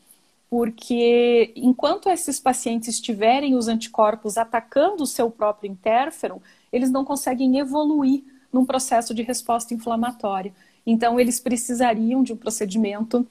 porque 0.50 1.52
enquanto 1.54 2.08
esses 2.08 2.40
pacientes 2.40 3.00
tiverem 3.00 3.54
os 3.54 3.68
anticorpos 3.68 4.36
atacando 4.36 5.04
o 5.04 5.06
seu 5.06 5.30
próprio 5.30 5.70
interferon, 5.70 6.40
eles 6.72 6.90
não 6.90 7.04
conseguem 7.04 7.58
evoluir 7.58 8.24
num 8.52 8.66
processo 8.66 9.14
de 9.14 9.22
resposta 9.22 9.72
inflamatória. 9.72 10.52
Então, 10.84 11.20
eles 11.20 11.38
precisariam 11.38 12.24
de 12.24 12.32
um 12.32 12.36
procedimento 12.36 13.24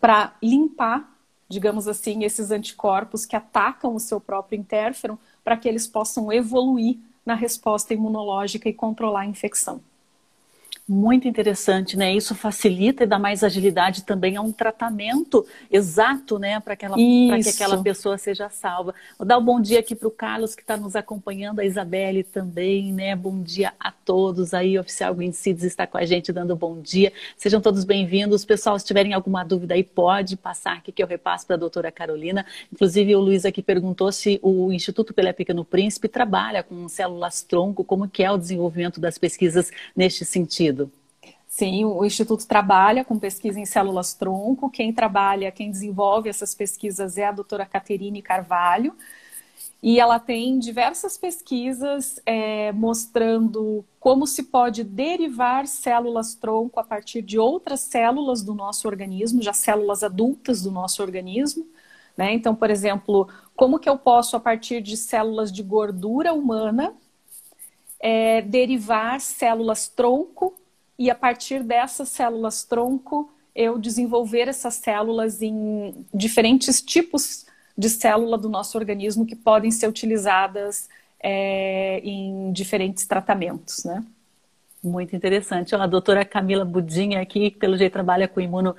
para 0.00 0.34
limpar, 0.42 1.14
digamos 1.46 1.86
assim, 1.86 2.24
esses 2.24 2.50
anticorpos 2.50 3.26
que 3.26 3.36
atacam 3.36 3.94
o 3.94 4.00
seu 4.00 4.18
próprio 4.18 4.58
interferon, 4.58 5.18
para 5.44 5.58
que 5.58 5.68
eles 5.68 5.86
possam 5.86 6.32
evoluir 6.32 6.98
na 7.26 7.34
resposta 7.34 7.92
imunológica 7.92 8.70
e 8.70 8.72
controlar 8.72 9.20
a 9.20 9.26
infecção. 9.26 9.82
Muito 10.86 11.26
interessante, 11.26 11.96
né? 11.96 12.14
Isso 12.14 12.34
facilita 12.34 13.04
e 13.04 13.06
dá 13.06 13.18
mais 13.18 13.42
agilidade 13.42 14.02
também 14.02 14.36
a 14.36 14.42
um 14.42 14.52
tratamento 14.52 15.46
exato, 15.70 16.38
né? 16.38 16.60
Para 16.60 16.76
que 16.76 16.84
aquela 16.84 17.82
pessoa 17.82 18.18
seja 18.18 18.50
salva. 18.50 18.94
Vou 19.18 19.26
dar 19.26 19.38
um 19.38 19.42
bom 19.42 19.58
dia 19.62 19.80
aqui 19.80 19.94
para 19.94 20.08
o 20.08 20.10
Carlos, 20.10 20.54
que 20.54 20.60
está 20.60 20.76
nos 20.76 20.94
acompanhando, 20.94 21.60
a 21.60 21.64
Isabelle 21.64 22.22
também, 22.22 22.92
né? 22.92 23.16
Bom 23.16 23.40
dia 23.40 23.72
a 23.80 23.90
todos 23.90 24.52
aí. 24.52 24.76
O 24.76 24.82
oficial 24.82 25.14
Guincides 25.14 25.64
está 25.64 25.86
com 25.86 25.96
a 25.96 26.04
gente 26.04 26.30
dando 26.30 26.54
bom 26.54 26.78
dia. 26.78 27.14
Sejam 27.34 27.62
todos 27.62 27.82
bem-vindos. 27.84 28.44
Pessoal, 28.44 28.78
se 28.78 28.84
tiverem 28.84 29.14
alguma 29.14 29.42
dúvida 29.42 29.72
aí, 29.72 29.82
pode 29.82 30.36
passar 30.36 30.76
aqui 30.76 30.92
que 30.92 31.02
eu 31.02 31.06
repasso 31.06 31.46
para 31.46 31.56
a 31.56 31.58
doutora 31.58 31.90
Carolina. 31.90 32.44
Inclusive, 32.70 33.16
o 33.16 33.20
Luiz 33.20 33.46
aqui 33.46 33.62
perguntou 33.62 34.12
se 34.12 34.38
o 34.42 34.70
Instituto 34.70 35.14
Pelé 35.14 35.32
Pequeno 35.32 35.64
Príncipe 35.64 36.08
trabalha 36.08 36.62
com 36.62 36.86
células 36.90 37.40
tronco, 37.40 37.82
como 37.82 38.06
que 38.06 38.22
é 38.22 38.30
o 38.30 38.36
desenvolvimento 38.36 39.00
das 39.00 39.16
pesquisas 39.16 39.72
neste 39.96 40.26
sentido. 40.26 40.74
Sim, 41.56 41.84
o 41.84 42.04
Instituto 42.04 42.44
trabalha 42.48 43.04
com 43.04 43.16
pesquisa 43.16 43.60
em 43.60 43.64
células 43.64 44.12
tronco. 44.12 44.68
Quem 44.68 44.92
trabalha, 44.92 45.52
quem 45.52 45.70
desenvolve 45.70 46.28
essas 46.28 46.52
pesquisas 46.52 47.16
é 47.16 47.26
a 47.26 47.30
doutora 47.30 47.64
Caterine 47.64 48.20
Carvalho. 48.20 48.92
E 49.80 50.00
ela 50.00 50.18
tem 50.18 50.58
diversas 50.58 51.16
pesquisas 51.16 52.20
é, 52.26 52.72
mostrando 52.72 53.84
como 54.00 54.26
se 54.26 54.42
pode 54.42 54.82
derivar 54.82 55.68
células 55.68 56.34
tronco 56.34 56.80
a 56.80 56.82
partir 56.82 57.22
de 57.22 57.38
outras 57.38 57.82
células 57.82 58.42
do 58.42 58.52
nosso 58.52 58.88
organismo, 58.88 59.40
já 59.40 59.52
células 59.52 60.02
adultas 60.02 60.60
do 60.60 60.72
nosso 60.72 61.00
organismo. 61.02 61.64
Né? 62.16 62.32
Então, 62.32 62.56
por 62.56 62.68
exemplo, 62.68 63.28
como 63.54 63.78
que 63.78 63.88
eu 63.88 63.96
posso, 63.96 64.34
a 64.36 64.40
partir 64.40 64.80
de 64.80 64.96
células 64.96 65.52
de 65.52 65.62
gordura 65.62 66.34
humana, 66.34 66.92
é, 68.00 68.42
derivar 68.42 69.20
células 69.20 69.86
tronco 69.86 70.52
e 70.98 71.10
a 71.10 71.14
partir 71.14 71.62
dessas 71.62 72.08
células 72.08 72.64
tronco 72.64 73.30
eu 73.54 73.78
desenvolver 73.78 74.48
essas 74.48 74.74
células 74.74 75.40
em 75.40 76.06
diferentes 76.12 76.82
tipos 76.82 77.46
de 77.76 77.88
célula 77.88 78.36
do 78.36 78.48
nosso 78.48 78.76
organismo 78.76 79.26
que 79.26 79.36
podem 79.36 79.70
ser 79.70 79.88
utilizadas 79.88 80.88
é, 81.20 82.00
em 82.00 82.52
diferentes 82.52 83.06
tratamentos, 83.06 83.84
né? 83.84 84.04
Muito 84.84 85.16
interessante. 85.16 85.74
a 85.74 85.86
doutora 85.86 86.26
Camila 86.26 86.62
Budinha 86.62 87.22
aqui, 87.22 87.50
que 87.50 87.58
pelo 87.58 87.74
jeito 87.74 87.94
trabalha 87.94 88.28
com 88.28 88.38
imuno, 88.38 88.76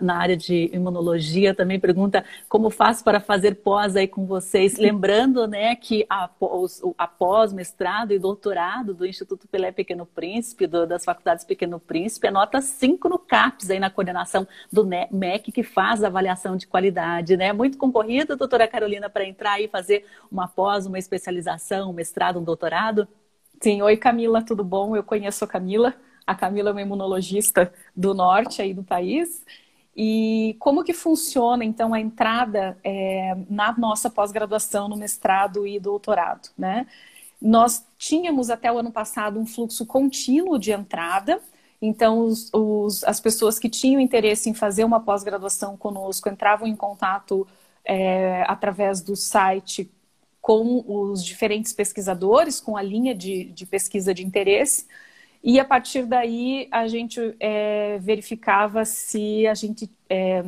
na 0.00 0.16
área 0.16 0.34
de 0.34 0.70
imunologia, 0.72 1.54
também 1.54 1.78
pergunta 1.78 2.24
como 2.48 2.70
faço 2.70 3.04
para 3.04 3.20
fazer 3.20 3.56
pós 3.56 3.94
aí 3.94 4.08
com 4.08 4.24
vocês. 4.24 4.78
Lembrando 4.78 5.46
né, 5.46 5.76
que 5.76 6.06
após, 6.08 6.80
após 6.96 7.52
mestrado 7.52 8.12
e 8.12 8.18
doutorado 8.18 8.94
do 8.94 9.04
Instituto 9.04 9.46
Pelé 9.46 9.70
Pequeno 9.70 10.06
Príncipe, 10.06 10.66
do, 10.66 10.86
das 10.86 11.04
Faculdades 11.04 11.44
Pequeno 11.44 11.78
Príncipe, 11.78 12.28
é 12.28 12.30
nota 12.30 12.62
5 12.62 13.06
no 13.06 13.18
CAPES, 13.18 13.68
aí 13.68 13.78
na 13.78 13.90
coordenação 13.90 14.48
do 14.72 14.86
MEC, 14.86 15.52
que 15.52 15.62
faz 15.62 16.02
a 16.02 16.06
avaliação 16.06 16.56
de 16.56 16.66
qualidade. 16.66 17.36
Né? 17.36 17.52
Muito 17.52 17.76
concorrido, 17.76 18.36
doutora 18.38 18.66
Carolina, 18.66 19.10
para 19.10 19.26
entrar 19.26 19.60
e 19.60 19.68
fazer 19.68 20.06
uma 20.30 20.48
pós, 20.48 20.86
uma 20.86 20.98
especialização, 20.98 21.90
um 21.90 21.92
mestrado, 21.92 22.40
um 22.40 22.42
doutorado? 22.42 23.06
Sim, 23.62 23.80
oi 23.82 23.96
Camila, 23.96 24.42
tudo 24.44 24.64
bom? 24.64 24.96
Eu 24.96 25.04
conheço 25.04 25.44
a 25.44 25.48
Camila. 25.48 25.94
A 26.26 26.34
Camila 26.34 26.70
é 26.70 26.72
uma 26.72 26.82
imunologista 26.82 27.72
do 27.94 28.12
norte 28.12 28.60
aí 28.60 28.74
do 28.74 28.82
país. 28.82 29.44
E 29.96 30.56
como 30.58 30.82
que 30.82 30.92
funciona, 30.92 31.64
então, 31.64 31.94
a 31.94 32.00
entrada 32.00 32.76
é, 32.82 33.36
na 33.48 33.72
nossa 33.78 34.10
pós-graduação, 34.10 34.88
no 34.88 34.96
mestrado 34.96 35.66
e 35.66 35.78
doutorado, 35.78 36.48
né? 36.58 36.86
Nós 37.40 37.86
tínhamos 37.98 38.50
até 38.50 38.72
o 38.72 38.78
ano 38.78 38.90
passado 38.92 39.38
um 39.38 39.46
fluxo 39.46 39.86
contínuo 39.86 40.58
de 40.58 40.72
entrada, 40.72 41.40
então 41.80 42.20
os, 42.20 42.50
os, 42.54 43.04
as 43.04 43.20
pessoas 43.20 43.58
que 43.58 43.68
tinham 43.68 44.00
interesse 44.00 44.48
em 44.48 44.54
fazer 44.54 44.84
uma 44.84 45.00
pós-graduação 45.00 45.76
conosco 45.76 46.28
entravam 46.28 46.66
em 46.66 46.76
contato 46.76 47.46
é, 47.84 48.44
através 48.48 49.00
do 49.02 49.16
site 49.16 49.90
com 50.42 50.84
os 50.86 51.24
diferentes 51.24 51.72
pesquisadores, 51.72 52.60
com 52.60 52.76
a 52.76 52.82
linha 52.82 53.14
de, 53.14 53.44
de 53.44 53.64
pesquisa 53.64 54.12
de 54.12 54.26
interesse, 54.26 54.86
e 55.42 55.58
a 55.58 55.64
partir 55.64 56.04
daí 56.04 56.68
a 56.70 56.86
gente 56.88 57.34
é, 57.38 57.98
verificava 58.00 58.84
se 58.84 59.46
a 59.46 59.54
gente 59.54 59.88
é, 60.10 60.44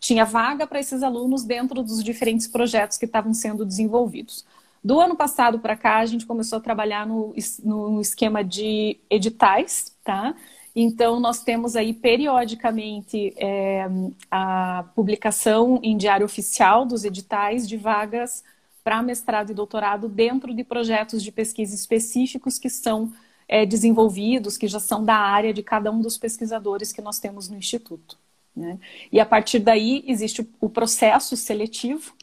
tinha 0.00 0.24
vaga 0.24 0.66
para 0.66 0.80
esses 0.80 1.02
alunos 1.02 1.44
dentro 1.44 1.82
dos 1.82 2.02
diferentes 2.02 2.48
projetos 2.48 2.98
que 2.98 3.06
estavam 3.06 3.32
sendo 3.32 3.64
desenvolvidos. 3.64 4.44
Do 4.82 4.98
ano 4.98 5.14
passado 5.14 5.60
para 5.60 5.76
cá, 5.76 5.98
a 5.98 6.06
gente 6.06 6.26
começou 6.26 6.58
a 6.58 6.60
trabalhar 6.60 7.06
no, 7.06 7.34
no 7.62 8.00
esquema 8.00 8.42
de 8.42 8.98
editais, 9.08 9.94
tá? 10.02 10.34
Então, 10.74 11.20
nós 11.20 11.42
temos 11.42 11.76
aí 11.76 11.92
periodicamente 11.92 13.34
é, 13.36 13.86
a 14.30 14.84
publicação 14.94 15.78
em 15.82 15.96
diário 15.96 16.24
oficial 16.24 16.86
dos 16.86 17.04
editais 17.04 17.68
de 17.68 17.76
vagas 17.76 18.42
para 18.82 19.02
mestrado 19.02 19.50
e 19.50 19.54
doutorado 19.54 20.08
dentro 20.08 20.54
de 20.54 20.64
projetos 20.64 21.22
de 21.22 21.30
pesquisa 21.30 21.74
específicos 21.74 22.58
que 22.58 22.70
são 22.70 23.12
é, 23.48 23.66
desenvolvidos, 23.66 24.56
que 24.56 24.68
já 24.68 24.80
são 24.80 25.04
da 25.04 25.16
área 25.16 25.52
de 25.52 25.62
cada 25.62 25.90
um 25.90 26.00
dos 26.00 26.16
pesquisadores 26.16 26.92
que 26.92 27.02
nós 27.02 27.18
temos 27.18 27.48
no 27.48 27.56
Instituto. 27.56 28.16
Né? 28.54 28.78
E 29.10 29.20
a 29.20 29.26
partir 29.26 29.58
daí 29.58 30.04
existe 30.06 30.48
o 30.60 30.68
processo 30.68 31.36
seletivo, 31.36 32.14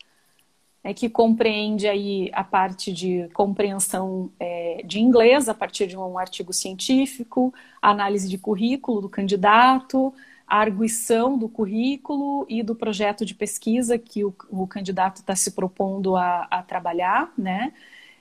é, 0.84 0.93
que 0.93 1.10
compreende 1.10 1.88
aí 1.88 2.30
a 2.32 2.46
parte 2.46 2.93
de 2.93 3.28
compreensão 3.34 4.32
é, 4.39 4.82
de 4.86 5.00
inglês 5.00 5.50
a 5.50 5.54
partir 5.54 5.86
de 5.86 5.98
um 5.98 6.17
artigo 6.17 6.54
científico, 6.54 7.54
análise 7.82 8.30
de 8.30 8.38
currículo 8.38 9.02
do 9.02 9.10
candidato, 9.10 10.13
a 10.47 10.60
arguição 10.60 11.38
do 11.38 11.49
currículo 11.49 12.45
e 12.49 12.63
do 12.63 12.75
projeto 12.75 13.25
de 13.25 13.36
pesquisa 13.36 13.97
que 13.97 14.23
o, 14.23 14.33
o 14.49 14.65
candidato 14.67 15.17
está 15.17 15.36
se 15.36 15.51
propondo 15.51 16.15
a, 16.15 16.43
a 16.49 16.63
trabalhar, 16.63 17.33
né? 17.38 17.73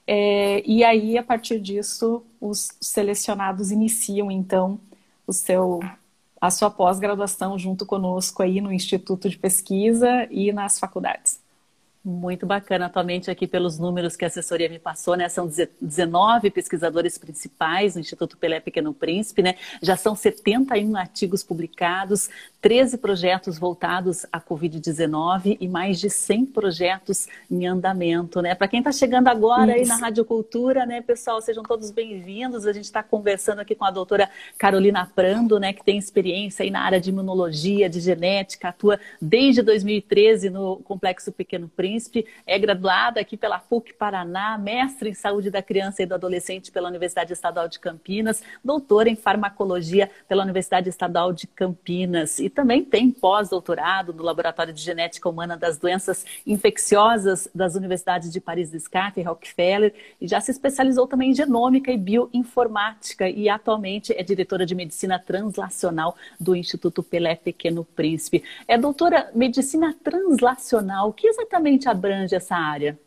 É, 0.06 0.62
e 0.66 0.84
aí, 0.84 1.18
a 1.18 1.22
partir 1.22 1.60
disso, 1.60 2.24
os 2.40 2.70
selecionados 2.80 3.70
iniciam, 3.72 4.30
então, 4.30 4.80
o 5.26 5.32
seu, 5.32 5.80
a 6.40 6.50
sua 6.50 6.70
pós-graduação 6.70 7.58
junto 7.58 7.86
conosco 7.86 8.42
aí 8.42 8.60
no 8.60 8.72
Instituto 8.72 9.28
de 9.28 9.38
Pesquisa 9.38 10.28
e 10.30 10.52
nas 10.52 10.78
faculdades. 10.78 11.35
Muito 12.08 12.46
bacana, 12.46 12.86
atualmente 12.86 13.32
aqui 13.32 13.48
pelos 13.48 13.80
números 13.80 14.14
que 14.14 14.24
a 14.24 14.28
assessoria 14.28 14.68
me 14.68 14.78
passou, 14.78 15.16
né? 15.16 15.28
São 15.28 15.50
19 15.80 16.52
pesquisadores 16.52 17.18
principais 17.18 17.96
no 17.96 18.00
Instituto 18.00 18.38
Pelé 18.38 18.60
Pequeno 18.60 18.94
Príncipe, 18.94 19.42
né? 19.42 19.56
Já 19.82 19.96
são 19.96 20.14
71 20.14 20.96
artigos 20.96 21.42
publicados, 21.42 22.30
13 22.60 22.98
projetos 22.98 23.58
voltados 23.58 24.24
à 24.30 24.40
Covid-19 24.40 25.56
e 25.60 25.66
mais 25.66 25.98
de 25.98 26.08
100 26.08 26.46
projetos 26.46 27.26
em 27.50 27.66
andamento, 27.66 28.40
né? 28.40 28.54
Para 28.54 28.68
quem 28.68 28.78
está 28.78 28.92
chegando 28.92 29.26
agora 29.26 29.72
Isso. 29.72 29.80
aí 29.80 29.98
na 29.98 30.06
Rádio 30.06 30.24
Cultura, 30.24 30.86
né, 30.86 31.00
pessoal, 31.00 31.42
sejam 31.42 31.64
todos 31.64 31.90
bem-vindos. 31.90 32.68
A 32.68 32.72
gente 32.72 32.84
está 32.84 33.02
conversando 33.02 33.58
aqui 33.58 33.74
com 33.74 33.84
a 33.84 33.90
doutora 33.90 34.30
Carolina 34.56 35.10
Prando, 35.12 35.58
né, 35.58 35.72
que 35.72 35.82
tem 35.82 35.98
experiência 35.98 36.62
aí 36.62 36.70
na 36.70 36.82
área 36.82 37.00
de 37.00 37.10
imunologia, 37.10 37.90
de 37.90 37.98
genética, 37.98 38.68
atua 38.68 39.00
desde 39.20 39.60
2013 39.60 40.50
no 40.50 40.76
Complexo 40.84 41.32
Pequeno 41.32 41.68
Príncipe 41.68 41.95
É 42.46 42.58
graduada 42.58 43.20
aqui 43.20 43.36
pela 43.36 43.58
PUC 43.58 43.94
Paraná, 43.94 44.58
mestre 44.58 45.10
em 45.10 45.14
saúde 45.14 45.50
da 45.50 45.62
criança 45.62 46.02
e 46.02 46.06
do 46.06 46.14
adolescente 46.14 46.70
pela 46.70 46.88
Universidade 46.88 47.32
Estadual 47.32 47.68
de 47.68 47.78
Campinas, 47.78 48.42
doutora 48.64 49.08
em 49.08 49.16
farmacologia 49.16 50.10
pela 50.28 50.42
Universidade 50.42 50.88
Estadual 50.88 51.32
de 51.32 51.46
Campinas 51.46 52.38
e 52.38 52.48
também 52.48 52.84
tem 52.84 53.10
pós-doutorado 53.10 54.12
no 54.12 54.22
Laboratório 54.22 54.72
de 54.72 54.80
Genética 54.80 55.28
Humana 55.28 55.56
das 55.56 55.78
Doenças 55.78 56.24
Infecciosas 56.46 57.48
das 57.54 57.74
Universidades 57.74 58.32
de 58.32 58.40
Paris 58.40 58.70
Descartes 58.70 59.22
e 59.22 59.26
Rockefeller 59.26 59.94
e 60.20 60.26
já 60.26 60.40
se 60.40 60.50
especializou 60.50 61.06
também 61.06 61.30
em 61.30 61.34
genômica 61.34 61.90
e 61.90 61.98
bioinformática 61.98 63.28
e 63.28 63.48
atualmente 63.48 64.12
é 64.12 64.22
diretora 64.22 64.64
de 64.64 64.74
medicina 64.74 65.18
translacional 65.18 66.16
do 66.38 66.54
Instituto 66.54 67.02
Pelé 67.02 67.34
Pequeno 67.34 67.84
Príncipe. 67.84 68.42
É 68.66 68.78
doutora 68.78 69.30
medicina 69.34 69.94
translacional, 70.02 71.08
o 71.08 71.12
que 71.12 71.26
exatamente 71.26 71.75
abrange 71.88 72.34
essa 72.34 72.56
área? 72.56 72.98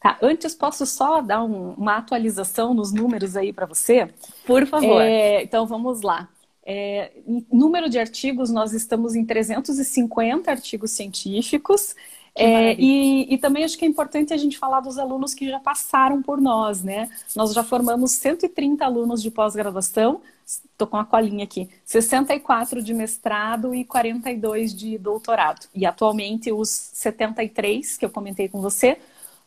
Tá, 0.00 0.18
antes 0.20 0.54
posso 0.54 0.84
só 0.84 1.22
dar 1.22 1.42
um, 1.42 1.72
uma 1.72 1.96
atualização 1.96 2.74
nos 2.74 2.92
números 2.92 3.36
aí 3.36 3.52
para 3.52 3.64
você? 3.64 4.08
Por 4.46 4.66
favor. 4.66 5.00
É, 5.00 5.42
então 5.42 5.66
vamos 5.66 6.02
lá. 6.02 6.28
É, 6.66 7.12
número 7.50 7.88
de 7.88 7.98
artigos, 7.98 8.50
nós 8.50 8.72
estamos 8.72 9.14
em 9.14 9.24
350 9.24 10.50
artigos 10.50 10.90
científicos. 10.90 11.94
É, 12.36 12.74
e, 12.74 13.32
e, 13.32 13.38
também 13.38 13.62
acho 13.62 13.78
que 13.78 13.84
é 13.84 13.88
importante 13.88 14.34
a 14.34 14.36
gente 14.36 14.58
falar 14.58 14.80
dos 14.80 14.98
alunos 14.98 15.34
que 15.34 15.48
já 15.48 15.60
passaram 15.60 16.20
por 16.20 16.40
nós, 16.40 16.82
né? 16.82 17.08
Nós 17.36 17.54
já 17.54 17.62
formamos 17.62 18.10
130 18.12 18.84
alunos 18.84 19.22
de 19.22 19.30
pós-graduação, 19.30 20.20
estou 20.44 20.88
com 20.88 20.96
a 20.96 21.04
colinha 21.04 21.44
aqui, 21.44 21.68
64 21.84 22.82
de 22.82 22.92
mestrado 22.92 23.72
e 23.72 23.84
42 23.84 24.74
de 24.74 24.98
doutorado. 24.98 25.68
E 25.72 25.86
atualmente 25.86 26.50
os 26.50 26.68
73 26.68 27.96
que 27.96 28.04
eu 28.04 28.10
comentei 28.10 28.48
com 28.48 28.60
você, 28.60 28.98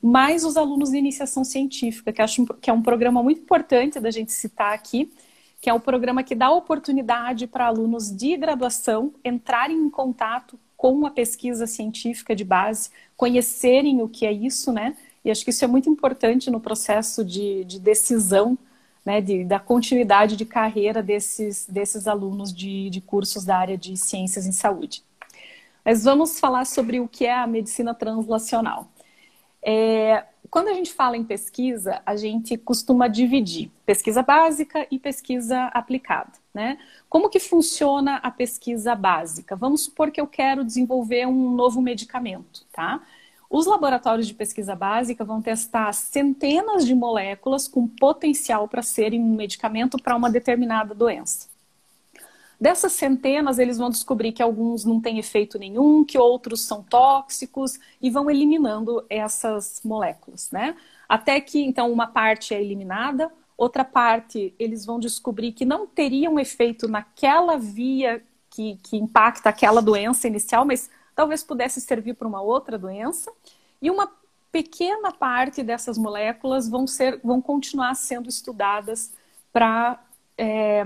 mais 0.02 0.46
os 0.46 0.56
alunos 0.56 0.92
de 0.92 0.98
iniciação 0.98 1.44
científica, 1.44 2.14
que 2.14 2.22
acho 2.22 2.46
que 2.62 2.70
é 2.70 2.74
um 2.74 2.82
programa 2.82 3.22
muito 3.22 3.42
importante 3.42 4.00
da 4.00 4.12
gente 4.12 4.32
citar 4.32 4.74
aqui, 4.74 5.12
que 5.60 5.70
é 5.70 5.74
o 5.74 5.80
programa 5.80 6.24
que 6.24 6.36
dá 6.36 6.52
oportunidade 6.52 7.48
para 7.48 7.66
alunos 7.66 8.16
de 8.16 8.38
graduação 8.38 9.14
entrarem 9.26 9.76
em 9.78 9.90
contato 9.90 10.58
com 10.78 11.06
a 11.06 11.12
pesquisa 11.12 11.66
científica 11.66 12.36
de 12.36 12.46
base, 12.46 12.92
conhecerem 13.18 14.02
o 14.02 14.08
que 14.08 14.26
é 14.26 14.32
isso, 14.32 14.72
né? 14.72 14.96
E 15.26 15.32
acho 15.32 15.44
que 15.44 15.50
isso 15.50 15.66
é 15.66 15.68
muito 15.68 15.90
importante 15.90 16.50
no 16.52 16.62
processo 16.62 17.26
de, 17.26 17.66
de 17.66 17.80
decisão, 17.80 18.58
né, 19.04 19.20
de, 19.20 19.44
da 19.44 19.60
continuidade 19.60 20.38
de 20.38 20.46
carreira 20.46 21.02
desses, 21.02 21.66
desses 21.68 22.08
alunos 22.08 22.54
de, 22.54 22.90
de 22.90 23.02
cursos 23.02 23.44
da 23.44 23.58
área 23.58 23.78
de 23.78 23.98
ciências 23.98 24.46
em 24.46 24.52
saúde. 24.52 25.04
Mas 25.84 26.04
vamos 26.04 26.40
falar 26.40 26.66
sobre 26.66 27.00
o 27.00 27.08
que 27.08 27.26
é 27.26 27.34
a 27.34 27.48
medicina 27.48 27.94
translacional. 27.94 28.90
É, 29.64 30.26
quando 30.50 30.70
a 30.70 30.74
gente 30.74 30.94
fala 30.94 31.18
em 31.18 31.24
pesquisa, 31.24 32.02
a 32.06 32.16
gente 32.16 32.58
costuma 32.58 33.08
dividir 33.08 33.72
pesquisa 33.86 34.22
básica 34.22 34.88
e 34.90 35.00
pesquisa 35.00 35.66
aplicada, 35.74 36.32
né? 36.54 36.78
Como 37.10 37.30
que 37.30 37.40
funciona 37.40 38.18
a 38.18 38.32
pesquisa 38.32 38.96
básica? 38.96 39.56
Vamos 39.56 39.82
supor 39.82 40.12
que 40.12 40.20
eu 40.20 40.28
quero 40.28 40.64
desenvolver 40.64 41.28
um 41.28 41.52
novo 41.52 41.82
medicamento, 41.82 42.66
tá? 42.72 43.02
Os 43.50 43.66
laboratórios 43.66 44.28
de 44.28 44.34
pesquisa 44.34 44.76
básica 44.76 45.24
vão 45.24 45.42
testar 45.42 45.94
centenas 45.94 46.86
de 46.86 46.94
moléculas 46.94 47.68
com 47.68 47.88
potencial 47.88 48.68
para 48.68 48.82
serem 48.82 49.22
um 49.22 49.36
medicamento 49.36 49.98
para 49.98 50.16
uma 50.16 50.30
determinada 50.30 50.94
doença. 50.94 51.48
Dessas 52.60 52.94
centenas, 52.94 53.60
eles 53.60 53.78
vão 53.78 53.90
descobrir 53.90 54.32
que 54.32 54.42
alguns 54.42 54.84
não 54.84 55.00
têm 55.00 55.20
efeito 55.20 55.60
nenhum, 55.60 56.04
que 56.04 56.18
outros 56.18 56.62
são 56.62 56.82
tóxicos 56.82 57.80
e 58.02 58.10
vão 58.10 58.32
eliminando 58.32 59.06
essas 59.10 59.80
moléculas, 59.86 60.50
né? 60.52 60.76
Até 61.08 61.40
que, 61.40 61.64
então, 61.64 61.92
uma 61.92 62.08
parte 62.08 62.56
é 62.56 62.62
eliminada, 62.62 63.32
outra 63.56 63.86
parte 63.86 64.56
eles 64.58 64.86
vão 64.86 65.00
descobrir 65.00 65.52
que 65.52 65.66
não 65.66 65.86
teria 65.86 66.30
um 66.30 66.40
efeito 66.40 66.88
naquela 66.88 67.58
via 67.58 68.24
que, 68.50 68.80
que 68.82 68.98
impacta 68.98 69.50
aquela 69.50 69.82
doença 69.82 70.28
inicial, 70.28 70.66
mas 70.66 70.90
talvez 71.16 71.44
pudesse 71.44 71.80
servir 71.80 72.16
para 72.16 72.28
uma 72.28 72.42
outra 72.42 72.78
doença. 72.78 73.32
E 73.80 73.92
uma 73.92 74.12
pequena 74.52 75.12
parte 75.12 75.62
dessas 75.62 75.96
moléculas 75.96 76.68
vão, 76.68 76.88
ser, 76.88 77.20
vão 77.24 77.40
continuar 77.40 77.94
sendo 77.94 78.28
estudadas 78.28 79.14
para 79.54 80.00
é, 80.36 80.84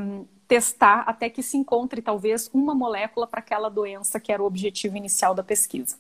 testar 0.52 1.06
até 1.08 1.30
que 1.30 1.42
se 1.42 1.56
encontre 1.56 2.02
talvez 2.02 2.50
uma 2.54 2.76
molécula 2.76 3.26
para 3.26 3.40
aquela 3.40 3.70
doença 3.70 4.20
que 4.20 4.34
era 4.34 4.44
o 4.44 4.46
objetivo 4.46 4.98
inicial 4.98 5.34
da 5.34 5.42
pesquisa. 5.42 5.96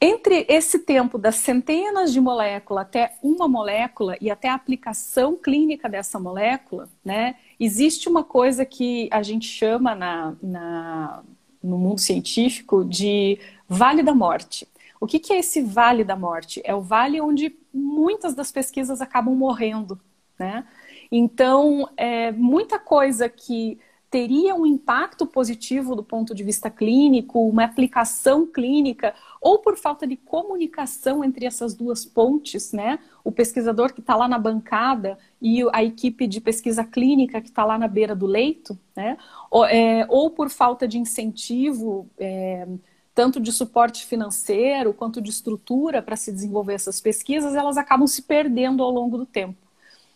Entre 0.00 0.44
esse 0.48 0.80
tempo 0.80 1.16
das 1.16 1.36
centenas 1.36 2.12
de 2.12 2.20
moléculas 2.20 2.82
até 2.82 3.16
uma 3.22 3.46
molécula 3.46 4.16
e 4.20 4.32
até 4.32 4.48
a 4.48 4.54
aplicação 4.54 5.36
clínica 5.36 5.88
dessa 5.88 6.18
molécula, 6.18 6.88
né, 7.04 7.36
existe 7.60 8.08
uma 8.08 8.24
coisa 8.24 8.64
que 8.64 9.08
a 9.12 9.22
gente 9.22 9.46
chama 9.46 9.94
na, 9.94 10.34
na, 10.42 11.22
no 11.62 11.78
mundo 11.78 12.00
científico 12.00 12.84
de 12.84 13.38
vale 13.68 14.02
da 14.02 14.12
morte. 14.12 14.66
O 15.00 15.06
que, 15.06 15.20
que 15.20 15.32
é 15.32 15.38
esse 15.38 15.62
vale 15.62 16.02
da 16.02 16.16
morte? 16.16 16.60
É 16.64 16.74
o 16.74 16.80
vale 16.80 17.20
onde 17.20 17.56
muitas 17.72 18.34
das 18.34 18.50
pesquisas 18.50 19.00
acabam 19.00 19.36
morrendo, 19.36 20.00
né? 20.36 20.66
Então, 21.14 21.86
é, 21.94 22.32
muita 22.32 22.78
coisa 22.78 23.28
que 23.28 23.78
teria 24.10 24.54
um 24.54 24.64
impacto 24.64 25.26
positivo 25.26 25.94
do 25.94 26.02
ponto 26.02 26.34
de 26.34 26.42
vista 26.42 26.70
clínico, 26.70 27.46
uma 27.48 27.64
aplicação 27.64 28.46
clínica, 28.46 29.14
ou 29.40 29.58
por 29.58 29.76
falta 29.76 30.06
de 30.06 30.16
comunicação 30.16 31.22
entre 31.22 31.44
essas 31.44 31.74
duas 31.74 32.04
pontes, 32.06 32.72
né? 32.72 32.98
O 33.22 33.30
pesquisador 33.30 33.92
que 33.92 34.00
está 34.00 34.16
lá 34.16 34.26
na 34.26 34.38
bancada 34.38 35.18
e 35.40 35.62
a 35.72 35.84
equipe 35.84 36.26
de 36.26 36.40
pesquisa 36.40 36.82
clínica 36.82 37.42
que 37.42 37.48
está 37.48 37.64
lá 37.64 37.78
na 37.78 37.88
beira 37.88 38.14
do 38.16 38.26
leito, 38.26 38.78
né? 38.96 39.18
Ou, 39.50 39.66
é, 39.66 40.06
ou 40.08 40.30
por 40.30 40.48
falta 40.48 40.88
de 40.88 40.98
incentivo, 40.98 42.08
é, 42.18 42.66
tanto 43.14 43.38
de 43.38 43.52
suporte 43.52 44.06
financeiro 44.06 44.94
quanto 44.94 45.20
de 45.20 45.30
estrutura 45.30 46.00
para 46.02 46.16
se 46.16 46.32
desenvolver 46.32 46.74
essas 46.74 47.00
pesquisas, 47.02 47.54
elas 47.54 47.76
acabam 47.76 48.06
se 48.06 48.22
perdendo 48.22 48.82
ao 48.82 48.90
longo 48.90 49.18
do 49.18 49.26
tempo. 49.26 49.61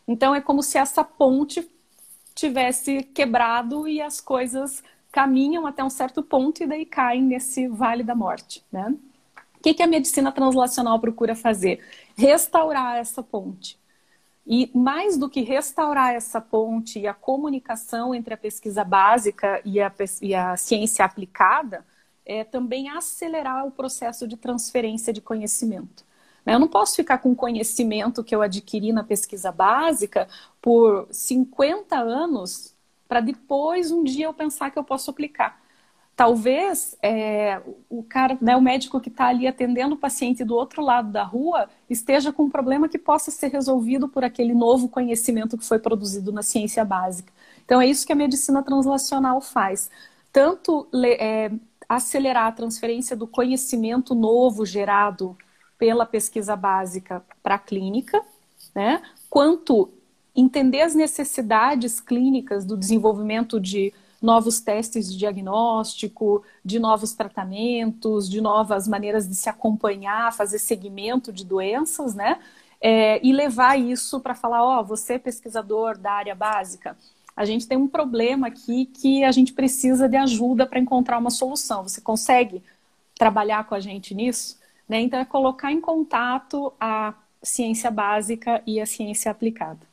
Então 0.06 0.34
é 0.34 0.40
como 0.40 0.62
se 0.62 0.78
essa 0.78 1.02
ponte 1.02 1.68
tivesse 2.34 3.02
quebrado 3.02 3.88
e 3.88 4.00
as 4.00 4.20
coisas 4.20 4.82
caminham 5.10 5.66
até 5.66 5.82
um 5.82 5.90
certo 5.90 6.22
ponto 6.22 6.62
e 6.62 6.66
daí 6.66 6.84
caem 6.84 7.22
nesse 7.22 7.66
vale 7.68 8.02
da 8.02 8.14
morte, 8.14 8.62
né? 8.70 8.94
O 9.58 9.62
que, 9.62 9.74
que 9.74 9.82
a 9.82 9.86
medicina 9.86 10.30
translacional 10.30 11.00
procura 11.00 11.34
fazer? 11.34 11.82
Restaurar 12.16 12.98
essa 12.98 13.22
ponte. 13.22 13.78
E 14.46 14.70
mais 14.72 15.16
do 15.16 15.28
que 15.28 15.40
restaurar 15.40 16.14
essa 16.14 16.40
ponte 16.40 17.00
e 17.00 17.06
a 17.06 17.14
comunicação 17.14 18.14
entre 18.14 18.34
a 18.34 18.36
pesquisa 18.36 18.84
básica 18.84 19.60
e 19.64 19.80
a, 19.80 19.92
e 20.22 20.34
a 20.34 20.56
ciência 20.56 21.04
aplicada, 21.04 21.84
é 22.24 22.44
também 22.44 22.88
acelerar 22.90 23.66
o 23.66 23.70
processo 23.70 24.28
de 24.28 24.36
transferência 24.36 25.12
de 25.12 25.20
conhecimento. 25.20 26.04
Né? 26.46 26.54
Eu 26.54 26.60
não 26.60 26.68
posso 26.68 26.94
ficar 26.94 27.18
com 27.18 27.34
conhecimento 27.34 28.22
que 28.22 28.34
eu 28.34 28.40
adquiri 28.40 28.92
na 28.92 29.02
pesquisa 29.02 29.50
básica 29.50 30.28
por 30.62 31.08
50 31.10 31.96
anos 31.98 32.74
para 33.08 33.20
depois 33.20 33.90
um 33.90 34.04
dia 34.04 34.26
eu 34.26 34.34
pensar 34.34 34.70
que 34.70 34.78
eu 34.78 34.84
posso 34.84 35.10
aplicar. 35.10 35.60
Talvez 36.14 36.96
é, 37.02 37.60
o 37.90 38.02
cara, 38.02 38.38
né, 38.40 38.56
o 38.56 38.60
médico 38.60 39.00
que 39.00 39.10
está 39.10 39.26
ali 39.26 39.46
atendendo 39.46 39.94
o 39.94 39.98
paciente 39.98 40.42
do 40.44 40.54
outro 40.54 40.82
lado 40.82 41.12
da 41.12 41.22
rua 41.22 41.68
esteja 41.90 42.32
com 42.32 42.44
um 42.44 42.50
problema 42.50 42.88
que 42.88 42.98
possa 42.98 43.30
ser 43.30 43.48
resolvido 43.48 44.08
por 44.08 44.24
aquele 44.24 44.54
novo 44.54 44.88
conhecimento 44.88 45.58
que 45.58 45.64
foi 45.64 45.78
produzido 45.78 46.32
na 46.32 46.42
ciência 46.42 46.84
básica. 46.86 47.30
Então 47.64 47.80
é 47.80 47.86
isso 47.86 48.06
que 48.06 48.12
a 48.12 48.16
medicina 48.16 48.62
translacional 48.62 49.42
faz. 49.42 49.90
Tanto 50.32 50.88
é, 51.20 51.50
acelerar 51.86 52.46
a 52.46 52.52
transferência 52.52 53.14
do 53.14 53.26
conhecimento 53.26 54.14
novo 54.14 54.64
gerado 54.64 55.36
pela 55.78 56.06
pesquisa 56.06 56.56
básica 56.56 57.24
para 57.42 57.56
a 57.56 57.58
clínica, 57.58 58.22
né? 58.74 59.02
quanto 59.28 59.90
entender 60.34 60.82
as 60.82 60.94
necessidades 60.94 62.00
clínicas 62.00 62.64
do 62.64 62.76
desenvolvimento 62.76 63.60
de 63.60 63.92
novos 64.20 64.60
testes 64.60 65.10
de 65.12 65.18
diagnóstico, 65.18 66.42
de 66.64 66.78
novos 66.78 67.12
tratamentos, 67.12 68.28
de 68.28 68.40
novas 68.40 68.88
maneiras 68.88 69.28
de 69.28 69.34
se 69.34 69.48
acompanhar, 69.48 70.32
fazer 70.32 70.58
segmento 70.58 71.32
de 71.32 71.44
doenças, 71.44 72.14
né? 72.14 72.38
É, 72.80 73.24
e 73.26 73.32
levar 73.32 73.78
isso 73.78 74.20
para 74.20 74.34
falar, 74.34 74.62
ó, 74.62 74.80
oh, 74.80 74.84
você 74.84 75.14
é 75.14 75.18
pesquisador 75.18 75.96
da 75.96 76.12
área 76.12 76.34
básica, 76.34 76.96
a 77.36 77.44
gente 77.44 77.68
tem 77.68 77.76
um 77.76 77.86
problema 77.86 78.46
aqui 78.46 78.86
que 78.86 79.22
a 79.22 79.30
gente 79.30 79.52
precisa 79.52 80.08
de 80.08 80.16
ajuda 80.16 80.66
para 80.66 80.78
encontrar 80.78 81.18
uma 81.18 81.30
solução. 81.30 81.82
Você 81.82 82.00
consegue 82.00 82.62
trabalhar 83.14 83.66
com 83.66 83.74
a 83.74 83.80
gente 83.80 84.14
nisso? 84.14 84.58
Né? 84.88 85.00
Então, 85.00 85.18
é 85.20 85.24
colocar 85.24 85.72
em 85.72 85.80
contato 85.80 86.72
a 86.80 87.14
ciência 87.42 87.90
básica 87.90 88.62
e 88.66 88.80
a 88.80 88.86
ciência 88.86 89.30
aplicada. 89.30 89.86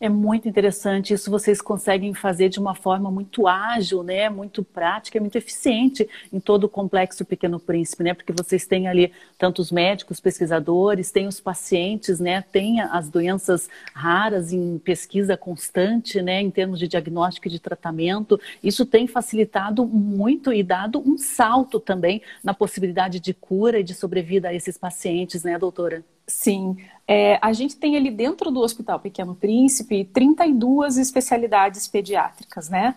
É 0.00 0.08
muito 0.08 0.48
interessante, 0.48 1.12
isso 1.12 1.28
vocês 1.28 1.60
conseguem 1.60 2.14
fazer 2.14 2.48
de 2.48 2.60
uma 2.60 2.72
forma 2.72 3.10
muito 3.10 3.48
ágil, 3.48 4.04
né? 4.04 4.30
Muito 4.30 4.62
prática, 4.62 5.18
muito 5.18 5.34
eficiente 5.34 6.08
em 6.32 6.38
todo 6.38 6.64
o 6.64 6.68
complexo 6.68 7.24
Pequeno 7.24 7.58
Príncipe, 7.58 8.04
né? 8.04 8.14
Porque 8.14 8.32
vocês 8.32 8.64
têm 8.64 8.86
ali 8.86 9.12
tantos 9.36 9.72
médicos, 9.72 10.20
pesquisadores, 10.20 11.10
tem 11.10 11.26
os 11.26 11.40
pacientes, 11.40 12.20
né? 12.20 12.42
Tem 12.42 12.80
as 12.80 13.08
doenças 13.08 13.68
raras 13.92 14.52
em 14.52 14.78
pesquisa 14.78 15.36
constante, 15.36 16.22
né? 16.22 16.40
Em 16.40 16.50
termos 16.50 16.78
de 16.78 16.86
diagnóstico 16.86 17.48
e 17.48 17.50
de 17.50 17.58
tratamento. 17.58 18.40
Isso 18.62 18.86
tem 18.86 19.08
facilitado 19.08 19.84
muito 19.84 20.52
e 20.52 20.62
dado 20.62 21.02
um 21.04 21.18
salto 21.18 21.80
também 21.80 22.22
na 22.44 22.54
possibilidade 22.54 23.18
de 23.18 23.34
cura 23.34 23.80
e 23.80 23.82
de 23.82 23.94
sobrevida 23.94 24.50
a 24.50 24.54
esses 24.54 24.78
pacientes, 24.78 25.42
né, 25.42 25.58
doutora? 25.58 26.04
Sim. 26.24 26.76
É, 27.10 27.38
a 27.40 27.54
gente 27.54 27.74
tem 27.74 27.96
ali 27.96 28.10
dentro 28.10 28.50
do 28.50 28.60
Hospital 28.60 29.00
Pequeno 29.00 29.34
Príncipe 29.34 30.04
32 30.04 30.98
especialidades 30.98 31.88
pediátricas, 31.88 32.68
né? 32.68 32.94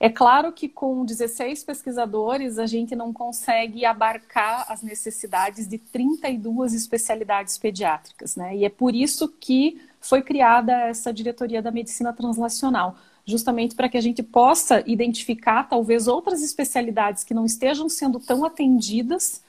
É 0.00 0.08
claro 0.08 0.52
que 0.52 0.68
com 0.68 1.04
16 1.04 1.62
pesquisadores 1.62 2.58
a 2.58 2.66
gente 2.66 2.96
não 2.96 3.12
consegue 3.12 3.84
abarcar 3.84 4.66
as 4.68 4.82
necessidades 4.82 5.68
de 5.68 5.78
32 5.78 6.74
especialidades 6.74 7.56
pediátricas, 7.58 8.34
né? 8.34 8.56
E 8.56 8.64
é 8.64 8.68
por 8.68 8.92
isso 8.94 9.28
que 9.28 9.80
foi 10.00 10.20
criada 10.22 10.72
essa 10.88 11.12
diretoria 11.12 11.62
da 11.62 11.70
medicina 11.70 12.12
translacional, 12.12 12.96
justamente 13.24 13.76
para 13.76 13.88
que 13.88 13.96
a 13.96 14.00
gente 14.00 14.22
possa 14.22 14.82
identificar 14.84 15.64
talvez 15.64 16.08
outras 16.08 16.42
especialidades 16.42 17.22
que 17.22 17.34
não 17.34 17.44
estejam 17.44 17.88
sendo 17.88 18.18
tão 18.18 18.44
atendidas 18.44 19.42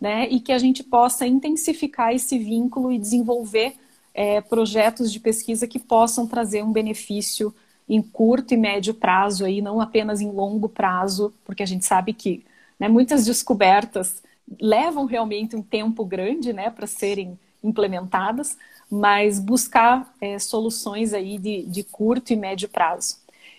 né, 0.00 0.28
e 0.28 0.40
que 0.40 0.52
a 0.52 0.58
gente 0.58 0.84
possa 0.84 1.26
intensificar 1.26 2.14
esse 2.14 2.38
vínculo 2.38 2.92
e 2.92 2.98
desenvolver 2.98 3.76
é, 4.14 4.40
projetos 4.40 5.12
de 5.12 5.20
pesquisa 5.20 5.66
que 5.66 5.78
possam 5.78 6.26
trazer 6.26 6.62
um 6.62 6.72
benefício 6.72 7.54
em 7.88 8.02
curto 8.02 8.52
e 8.52 8.56
médio 8.56 8.94
prazo, 8.94 9.44
aí, 9.44 9.62
não 9.62 9.80
apenas 9.80 10.20
em 10.20 10.30
longo 10.30 10.68
prazo, 10.68 11.32
porque 11.44 11.62
a 11.62 11.66
gente 11.66 11.84
sabe 11.84 12.12
que 12.12 12.44
né, 12.78 12.88
muitas 12.88 13.24
descobertas 13.24 14.22
levam 14.60 15.04
realmente 15.04 15.56
um 15.56 15.62
tempo 15.62 16.04
grande 16.04 16.52
né, 16.52 16.70
para 16.70 16.86
serem 16.86 17.38
implementadas, 17.62 18.56
mas 18.90 19.38
buscar 19.38 20.14
é, 20.20 20.38
soluções 20.38 21.12
aí 21.12 21.38
de, 21.38 21.62
de 21.64 21.82
curto 21.84 22.32
e 22.32 22.36
médio 22.36 22.68
prazo. 22.68 23.16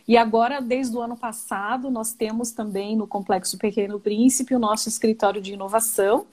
E 0.08 0.16
agora, 0.16 0.62
desde 0.62 0.96
o 0.96 1.02
ano 1.02 1.18
passado, 1.18 1.92
nós 1.92 2.14
temos 2.14 2.52
também 2.52 2.96
no 2.96 3.06
Complexo 3.06 3.58
Pequeno 3.58 4.00
Príncipe 4.00 4.56
o 4.56 4.60
nosso 4.60 4.88
escritório 4.88 5.42
de 5.42 5.54
inovação, 5.54 6.26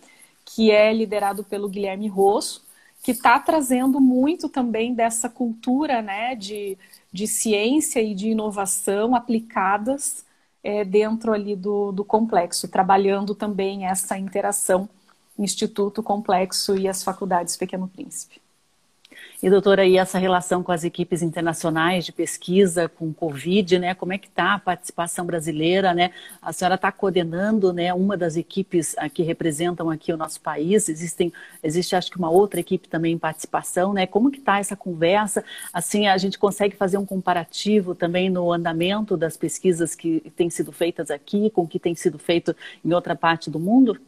que 0.44 0.70
é 0.70 0.92
liderado 0.92 1.42
pelo 1.42 1.68
Guilherme 1.68 2.06
Rosso, 2.06 2.64
que 3.02 3.10
está 3.10 3.38
trazendo 3.38 4.00
muito 4.00 4.48
também 4.48 4.94
dessa 4.94 5.28
cultura 5.28 6.00
né, 6.02 6.34
de, 6.36 6.78
de 7.12 7.26
ciência 7.26 8.00
e 8.00 8.14
de 8.14 8.28
inovação 8.28 9.14
aplicadas 9.14 10.24
é, 10.62 10.84
dentro 10.84 11.32
ali 11.32 11.56
do, 11.56 11.92
do 11.92 12.04
complexo, 12.04 12.68
trabalhando 12.68 13.34
também 13.34 13.86
essa 13.86 14.16
interação 14.16 14.88
Instituto 15.38 16.02
Complexo 16.02 16.76
e 16.76 16.88
as 16.88 17.02
faculdades 17.02 17.56
Pequeno 17.56 17.88
Príncipe. 17.88 18.43
E 19.44 19.50
doutora, 19.50 19.82
aí 19.82 19.98
essa 19.98 20.16
relação 20.16 20.62
com 20.62 20.72
as 20.72 20.84
equipes 20.84 21.20
internacionais 21.20 22.06
de 22.06 22.12
pesquisa 22.12 22.88
com 22.88 23.12
Covid, 23.12 23.78
né? 23.78 23.94
Como 23.94 24.14
é 24.14 24.16
que 24.16 24.26
está 24.26 24.54
a 24.54 24.58
participação 24.58 25.26
brasileira, 25.26 25.92
né? 25.92 26.12
A 26.40 26.50
senhora 26.50 26.76
está 26.76 26.90
coordenando, 26.90 27.70
né? 27.70 27.92
Uma 27.92 28.16
das 28.16 28.38
equipes 28.38 28.96
que 29.12 29.22
representam 29.22 29.90
aqui 29.90 30.14
o 30.14 30.16
nosso 30.16 30.40
país. 30.40 30.88
Existem, 30.88 31.30
existe 31.62 31.94
acho 31.94 32.10
que 32.10 32.16
uma 32.16 32.30
outra 32.30 32.58
equipe 32.58 32.88
também 32.88 33.12
em 33.12 33.18
participação, 33.18 33.92
né? 33.92 34.06
Como 34.06 34.30
que 34.30 34.38
está 34.38 34.60
essa 34.60 34.74
conversa? 34.74 35.44
Assim, 35.74 36.06
a 36.06 36.16
gente 36.16 36.38
consegue 36.38 36.74
fazer 36.74 36.96
um 36.96 37.04
comparativo 37.04 37.94
também 37.94 38.30
no 38.30 38.50
andamento 38.50 39.14
das 39.14 39.36
pesquisas 39.36 39.94
que 39.94 40.20
têm 40.34 40.48
sido 40.48 40.72
feitas 40.72 41.10
aqui 41.10 41.50
com 41.50 41.64
o 41.64 41.68
que 41.68 41.78
tem 41.78 41.94
sido 41.94 42.18
feito 42.18 42.56
em 42.82 42.94
outra 42.94 43.14
parte 43.14 43.50
do 43.50 43.60
mundo? 43.60 44.00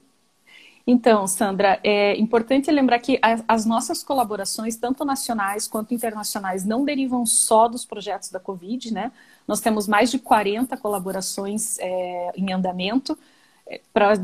Então, 0.89 1.27
Sandra, 1.27 1.81
é 1.83 2.17
importante 2.17 2.71
lembrar 2.71 3.01
que 3.01 3.19
as 3.49 3.67
nossas 3.67 4.05
colaborações, 4.05 4.77
tanto 4.77 5.05
nacionais 5.05 5.67
quanto 5.67 5.93
internacionais, 5.93 6.65
não 6.65 6.85
derivam 6.85 7.27
só 7.27 7.67
dos 7.67 7.85
projetos 7.85 8.31
da 8.31 8.39
Covid, 8.39 8.95
né? 8.95 9.11
Nós 9.49 9.61
temos 9.61 9.89
mais 9.89 10.13
de 10.13 10.21
40 10.21 10.77
colaborações 10.77 11.77
é, 11.81 12.33
em 12.37 12.53
andamento 12.53 13.19
é, 13.67 13.81
para 13.93 14.15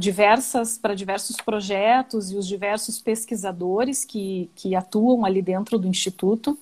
para 0.80 0.94
diversos 0.94 1.36
projetos 1.44 2.30
e 2.30 2.36
os 2.36 2.46
diversos 2.46 3.00
pesquisadores 3.00 4.04
que, 4.04 4.48
que 4.54 4.76
atuam 4.76 5.24
ali 5.24 5.42
dentro 5.42 5.78
do 5.80 5.88
Instituto. 5.88 6.56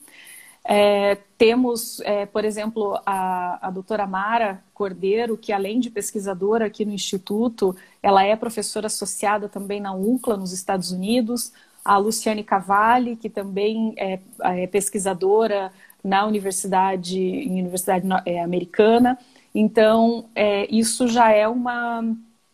É, 0.72 1.16
temos, 1.36 1.98
é, 2.02 2.26
por 2.26 2.44
exemplo, 2.44 2.96
a, 3.04 3.66
a 3.66 3.70
doutora 3.72 4.06
Mara 4.06 4.62
Cordeiro, 4.72 5.36
que 5.36 5.52
além 5.52 5.80
de 5.80 5.90
pesquisadora 5.90 6.66
aqui 6.66 6.84
no 6.84 6.92
Instituto, 6.92 7.74
ela 8.00 8.22
é 8.22 8.36
professora 8.36 8.86
associada 8.86 9.48
também 9.48 9.80
na 9.80 9.92
UCLA, 9.92 10.36
nos 10.36 10.52
Estados 10.52 10.92
Unidos. 10.92 11.52
A 11.84 11.96
Luciane 11.96 12.44
Cavalli, 12.44 13.16
que 13.16 13.28
também 13.28 13.94
é, 13.96 14.20
é 14.42 14.66
pesquisadora 14.68 15.72
na 16.04 16.24
universidade, 16.24 17.18
em 17.18 17.60
universidade 17.60 18.06
é, 18.24 18.40
americana. 18.40 19.18
Então, 19.52 20.30
é, 20.36 20.72
isso 20.72 21.08
já 21.08 21.32
é 21.32 21.48
uma, 21.48 22.00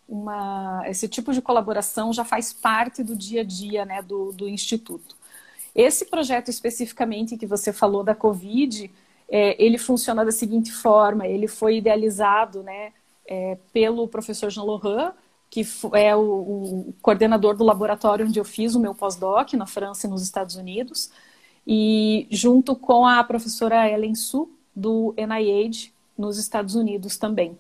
uma, 0.09 0.83
esse 0.87 1.07
tipo 1.07 1.35
de 1.35 1.43
colaboração 1.43 2.15
já 2.15 2.25
faz 2.25 2.51
parte 2.53 3.03
do 3.03 3.15
dia 3.15 3.43
a 3.43 3.45
dia 3.45 3.85
né, 3.85 4.01
do, 4.01 4.33
do 4.33 4.49
Instituto. 4.49 5.15
Esse 5.77 6.07
projeto 6.07 6.49
especificamente 6.49 7.37
que 7.37 7.47
você 7.47 7.71
falou 7.71 8.03
da 8.03 8.15
Covid, 8.15 8.91
é, 9.29 9.63
ele 9.63 9.77
funciona 9.77 10.25
da 10.25 10.33
seguinte 10.33 10.73
forma: 10.73 11.27
ele 11.27 11.47
foi 11.47 11.77
idealizado, 11.77 12.63
né, 12.63 12.95
é, 13.29 13.59
pelo 13.75 14.09
professor 14.09 14.49
Jean 14.49 14.63
Laurent, 14.63 15.13
que 15.51 15.67
é 15.93 16.17
o, 16.17 16.21
o, 16.21 16.95
coordenador 17.03 17.55
do 17.55 17.63
laboratório 17.63 18.27
onde 18.27 18.41
eu 18.41 18.45
fiz 18.45 18.75
o 18.75 18.81
meu 18.81 18.95
pós-doc 18.95 19.53
na 19.53 19.67
França 19.67 20.07
e 20.07 20.11
nos 20.11 20.23
Estados 20.23 20.57
Unidos, 20.57 21.11
e 21.67 22.27
junto 22.31 22.75
com 22.75 23.07
a 23.07 23.23
professora 23.23 23.87
Ellen 23.87 24.15
Su 24.15 24.51
do 24.75 25.15
NIH 25.19 25.93
nos 26.17 26.39
Estados 26.39 26.75
Unidos 26.75 27.19
também. 27.19 27.59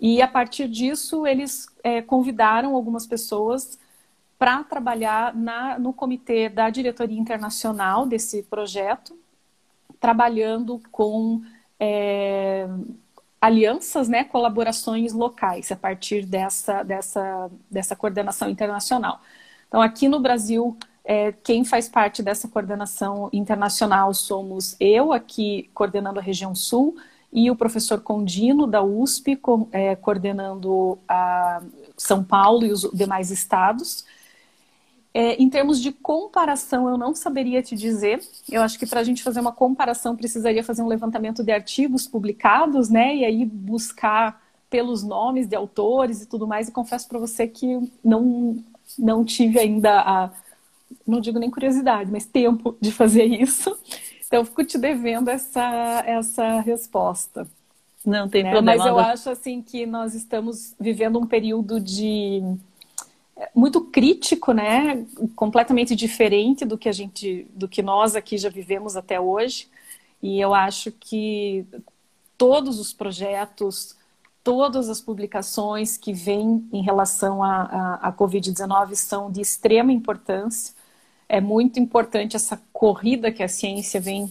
E 0.00 0.20
a 0.20 0.26
partir 0.26 0.66
disso 0.68 1.24
eles 1.24 1.68
é, 1.84 2.02
convidaram 2.02 2.74
algumas 2.74 3.06
pessoas 3.06 3.78
para 4.38 4.62
trabalhar 4.64 5.34
na, 5.34 5.78
no 5.78 5.92
comitê 5.92 6.48
da 6.48 6.68
diretoria 6.70 7.18
internacional 7.18 8.06
desse 8.06 8.42
projeto, 8.42 9.18
trabalhando 9.98 10.80
com 10.90 11.42
é, 11.80 12.66
alianças, 13.40 14.08
né, 14.08 14.24
colaborações 14.24 15.12
locais 15.12 15.70
a 15.72 15.76
partir 15.76 16.26
dessa, 16.26 16.82
dessa, 16.82 17.50
dessa 17.70 17.96
coordenação 17.96 18.48
internacional. 18.48 19.20
Então, 19.68 19.80
aqui 19.80 20.08
no 20.08 20.20
Brasil, 20.20 20.76
é, 21.04 21.32
quem 21.32 21.64
faz 21.64 21.88
parte 21.88 22.22
dessa 22.22 22.48
coordenação 22.48 23.30
internacional 23.32 24.12
somos 24.12 24.76
eu, 24.80 25.12
aqui 25.12 25.70
coordenando 25.72 26.18
a 26.18 26.22
região 26.22 26.54
sul, 26.54 26.96
e 27.32 27.50
o 27.50 27.56
professor 27.56 28.00
Condino, 28.00 28.66
da 28.66 28.82
USP, 28.82 29.36
co 29.36 29.68
é, 29.70 29.94
coordenando 29.94 30.98
a 31.08 31.62
São 31.96 32.24
Paulo 32.24 32.64
e 32.64 32.72
os 32.72 32.88
demais 32.92 33.30
estados. 33.30 34.04
É, 35.18 35.34
em 35.42 35.48
termos 35.48 35.80
de 35.80 35.92
comparação, 35.92 36.90
eu 36.90 36.98
não 36.98 37.14
saberia 37.14 37.62
te 37.62 37.74
dizer. 37.74 38.20
Eu 38.52 38.60
acho 38.60 38.78
que 38.78 38.84
para 38.84 39.00
a 39.00 39.02
gente 39.02 39.22
fazer 39.22 39.40
uma 39.40 39.50
comparação, 39.50 40.14
precisaria 40.14 40.62
fazer 40.62 40.82
um 40.82 40.86
levantamento 40.86 41.42
de 41.42 41.50
artigos 41.50 42.06
publicados, 42.06 42.90
né? 42.90 43.16
E 43.16 43.24
aí 43.24 43.46
buscar 43.46 44.42
pelos 44.68 45.02
nomes 45.02 45.46
de 45.46 45.56
autores 45.56 46.20
e 46.20 46.26
tudo 46.26 46.46
mais. 46.46 46.68
E 46.68 46.72
confesso 46.72 47.08
para 47.08 47.18
você 47.18 47.48
que 47.48 47.90
não, 48.04 48.62
não 48.98 49.24
tive 49.24 49.58
ainda 49.58 50.02
a, 50.02 50.30
não 51.06 51.18
digo 51.18 51.38
nem 51.38 51.50
curiosidade, 51.50 52.12
mas 52.12 52.26
tempo 52.26 52.76
de 52.78 52.92
fazer 52.92 53.24
isso. 53.24 53.74
Então, 54.26 54.40
eu 54.40 54.44
fico 54.44 54.64
te 54.64 54.76
devendo 54.76 55.30
essa, 55.30 56.02
essa 56.04 56.60
resposta. 56.60 57.48
Não 58.04 58.28
tem 58.28 58.42
né? 58.42 58.50
problema. 58.50 58.84
Mas 58.84 58.86
eu 58.86 58.98
acho 58.98 59.30
assim 59.30 59.62
que 59.62 59.86
nós 59.86 60.14
estamos 60.14 60.74
vivendo 60.78 61.18
um 61.18 61.26
período 61.26 61.80
de 61.80 62.42
muito 63.54 63.82
crítico, 63.82 64.52
né? 64.52 65.04
Completamente 65.34 65.94
diferente 65.94 66.64
do 66.64 66.78
que 66.78 66.88
a 66.88 66.92
gente, 66.92 67.46
do 67.54 67.68
que 67.68 67.82
nós 67.82 68.16
aqui 68.16 68.38
já 68.38 68.48
vivemos 68.48 68.96
até 68.96 69.20
hoje. 69.20 69.68
E 70.22 70.40
eu 70.40 70.54
acho 70.54 70.90
que 70.92 71.66
todos 72.38 72.78
os 72.78 72.92
projetos, 72.92 73.96
todas 74.42 74.88
as 74.88 75.00
publicações 75.00 75.96
que 75.96 76.12
vêm 76.12 76.66
em 76.72 76.82
relação 76.82 77.42
à, 77.42 77.62
à, 77.62 78.08
à 78.08 78.12
Covid-19 78.12 78.94
são 78.94 79.30
de 79.30 79.40
extrema 79.40 79.92
importância. 79.92 80.74
É 81.28 81.40
muito 81.40 81.80
importante 81.80 82.36
essa 82.36 82.60
corrida 82.72 83.32
que 83.32 83.42
a 83.42 83.48
ciência 83.48 84.00
vem 84.00 84.30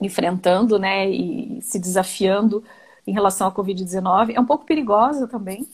enfrentando, 0.00 0.78
né? 0.78 1.08
E 1.08 1.60
se 1.62 1.78
desafiando 1.78 2.64
em 3.06 3.12
relação 3.12 3.46
à 3.46 3.52
Covid-19. 3.52 4.34
É 4.34 4.40
um 4.40 4.46
pouco 4.46 4.64
perigosa 4.64 5.28
também, 5.28 5.66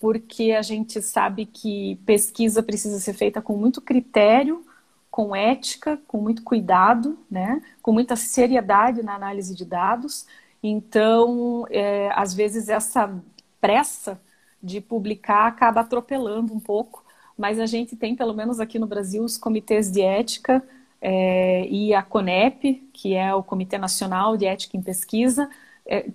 porque 0.00 0.52
a 0.52 0.62
gente 0.62 1.02
sabe 1.02 1.46
que 1.46 1.96
pesquisa 2.06 2.62
precisa 2.62 2.98
ser 3.00 3.12
feita 3.14 3.42
com 3.42 3.56
muito 3.56 3.80
critério, 3.80 4.64
com 5.10 5.34
ética, 5.34 6.00
com 6.06 6.20
muito 6.20 6.42
cuidado, 6.44 7.18
né? 7.30 7.60
com 7.82 7.92
muita 7.92 8.14
seriedade 8.14 9.02
na 9.02 9.14
análise 9.14 9.54
de 9.54 9.64
dados. 9.64 10.26
Então, 10.62 11.66
é, 11.70 12.10
às 12.14 12.32
vezes, 12.34 12.68
essa 12.68 13.20
pressa 13.60 14.20
de 14.62 14.80
publicar 14.80 15.46
acaba 15.46 15.80
atropelando 15.80 16.52
um 16.52 16.60
pouco, 16.60 17.04
mas 17.36 17.58
a 17.58 17.66
gente 17.66 17.96
tem, 17.96 18.14
pelo 18.16 18.34
menos 18.34 18.60
aqui 18.60 18.78
no 18.78 18.86
Brasil, 18.86 19.24
os 19.24 19.38
comitês 19.38 19.90
de 19.90 20.02
ética 20.02 20.62
é, 21.00 21.66
e 21.68 21.94
a 21.94 22.02
CONEP, 22.02 22.88
que 22.92 23.14
é 23.14 23.32
o 23.34 23.42
Comitê 23.42 23.78
Nacional 23.78 24.36
de 24.36 24.46
Ética 24.46 24.76
em 24.76 24.82
Pesquisa, 24.82 25.48
é, 25.86 26.08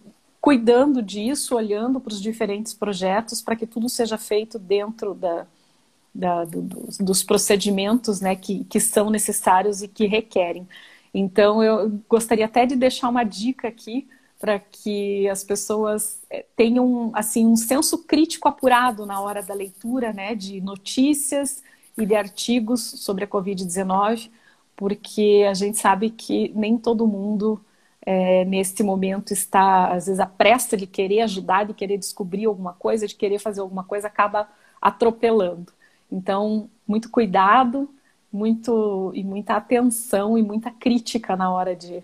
cuidando 0.43 1.01
disso, 1.01 1.55
olhando 1.55 2.01
para 2.01 2.11
os 2.11 2.21
diferentes 2.21 2.73
projetos 2.73 3.41
para 3.41 3.55
que 3.55 3.65
tudo 3.65 3.87
seja 3.87 4.17
feito 4.17 4.59
dentro 4.59 5.13
da, 5.13 5.47
da, 6.13 6.43
do, 6.43 6.61
dos 6.99 7.23
procedimentos 7.23 8.19
né, 8.19 8.35
que, 8.35 8.65
que 8.65 8.77
são 8.77 9.09
necessários 9.09 9.81
e 9.81 9.87
que 9.87 10.05
requerem. 10.05 10.67
Então, 11.13 11.63
eu 11.63 11.97
gostaria 12.09 12.43
até 12.43 12.65
de 12.65 12.75
deixar 12.75 13.07
uma 13.07 13.23
dica 13.23 13.69
aqui 13.69 14.05
para 14.37 14.59
que 14.59 15.29
as 15.29 15.45
pessoas 15.45 16.19
eh, 16.29 16.45
tenham 16.57 17.09
assim 17.13 17.47
um 17.47 17.55
senso 17.55 17.99
crítico 17.99 18.49
apurado 18.49 19.05
na 19.05 19.21
hora 19.21 19.41
da 19.41 19.53
leitura 19.53 20.11
né, 20.11 20.35
de 20.35 20.59
notícias 20.59 21.63
e 21.97 22.05
de 22.05 22.15
artigos 22.15 22.81
sobre 22.81 23.23
a 23.23 23.27
Covid-19, 23.29 24.29
porque 24.75 25.45
a 25.49 25.53
gente 25.53 25.77
sabe 25.77 26.09
que 26.09 26.51
nem 26.53 26.77
todo 26.77 27.07
mundo 27.07 27.63
é, 28.05 28.43
nesse 28.45 28.83
momento 28.83 29.31
está, 29.31 29.93
às 29.93 30.07
vezes, 30.07 30.19
a 30.19 30.25
pressa 30.25 30.75
de 30.75 30.85
querer 30.85 31.21
ajudar, 31.21 31.65
de 31.65 31.73
querer 31.73 31.97
descobrir 31.97 32.45
alguma 32.45 32.73
coisa, 32.73 33.07
de 33.07 33.15
querer 33.15 33.39
fazer 33.39 33.61
alguma 33.61 33.83
coisa, 33.83 34.07
acaba 34.07 34.49
atropelando. 34.81 35.71
Então, 36.11 36.69
muito 36.87 37.09
cuidado, 37.09 37.89
muito 38.31 39.11
e 39.15 39.23
muita 39.23 39.55
atenção 39.55 40.37
e 40.37 40.43
muita 40.43 40.71
crítica 40.71 41.35
na 41.35 41.51
hora 41.51 41.75
de, 41.75 42.03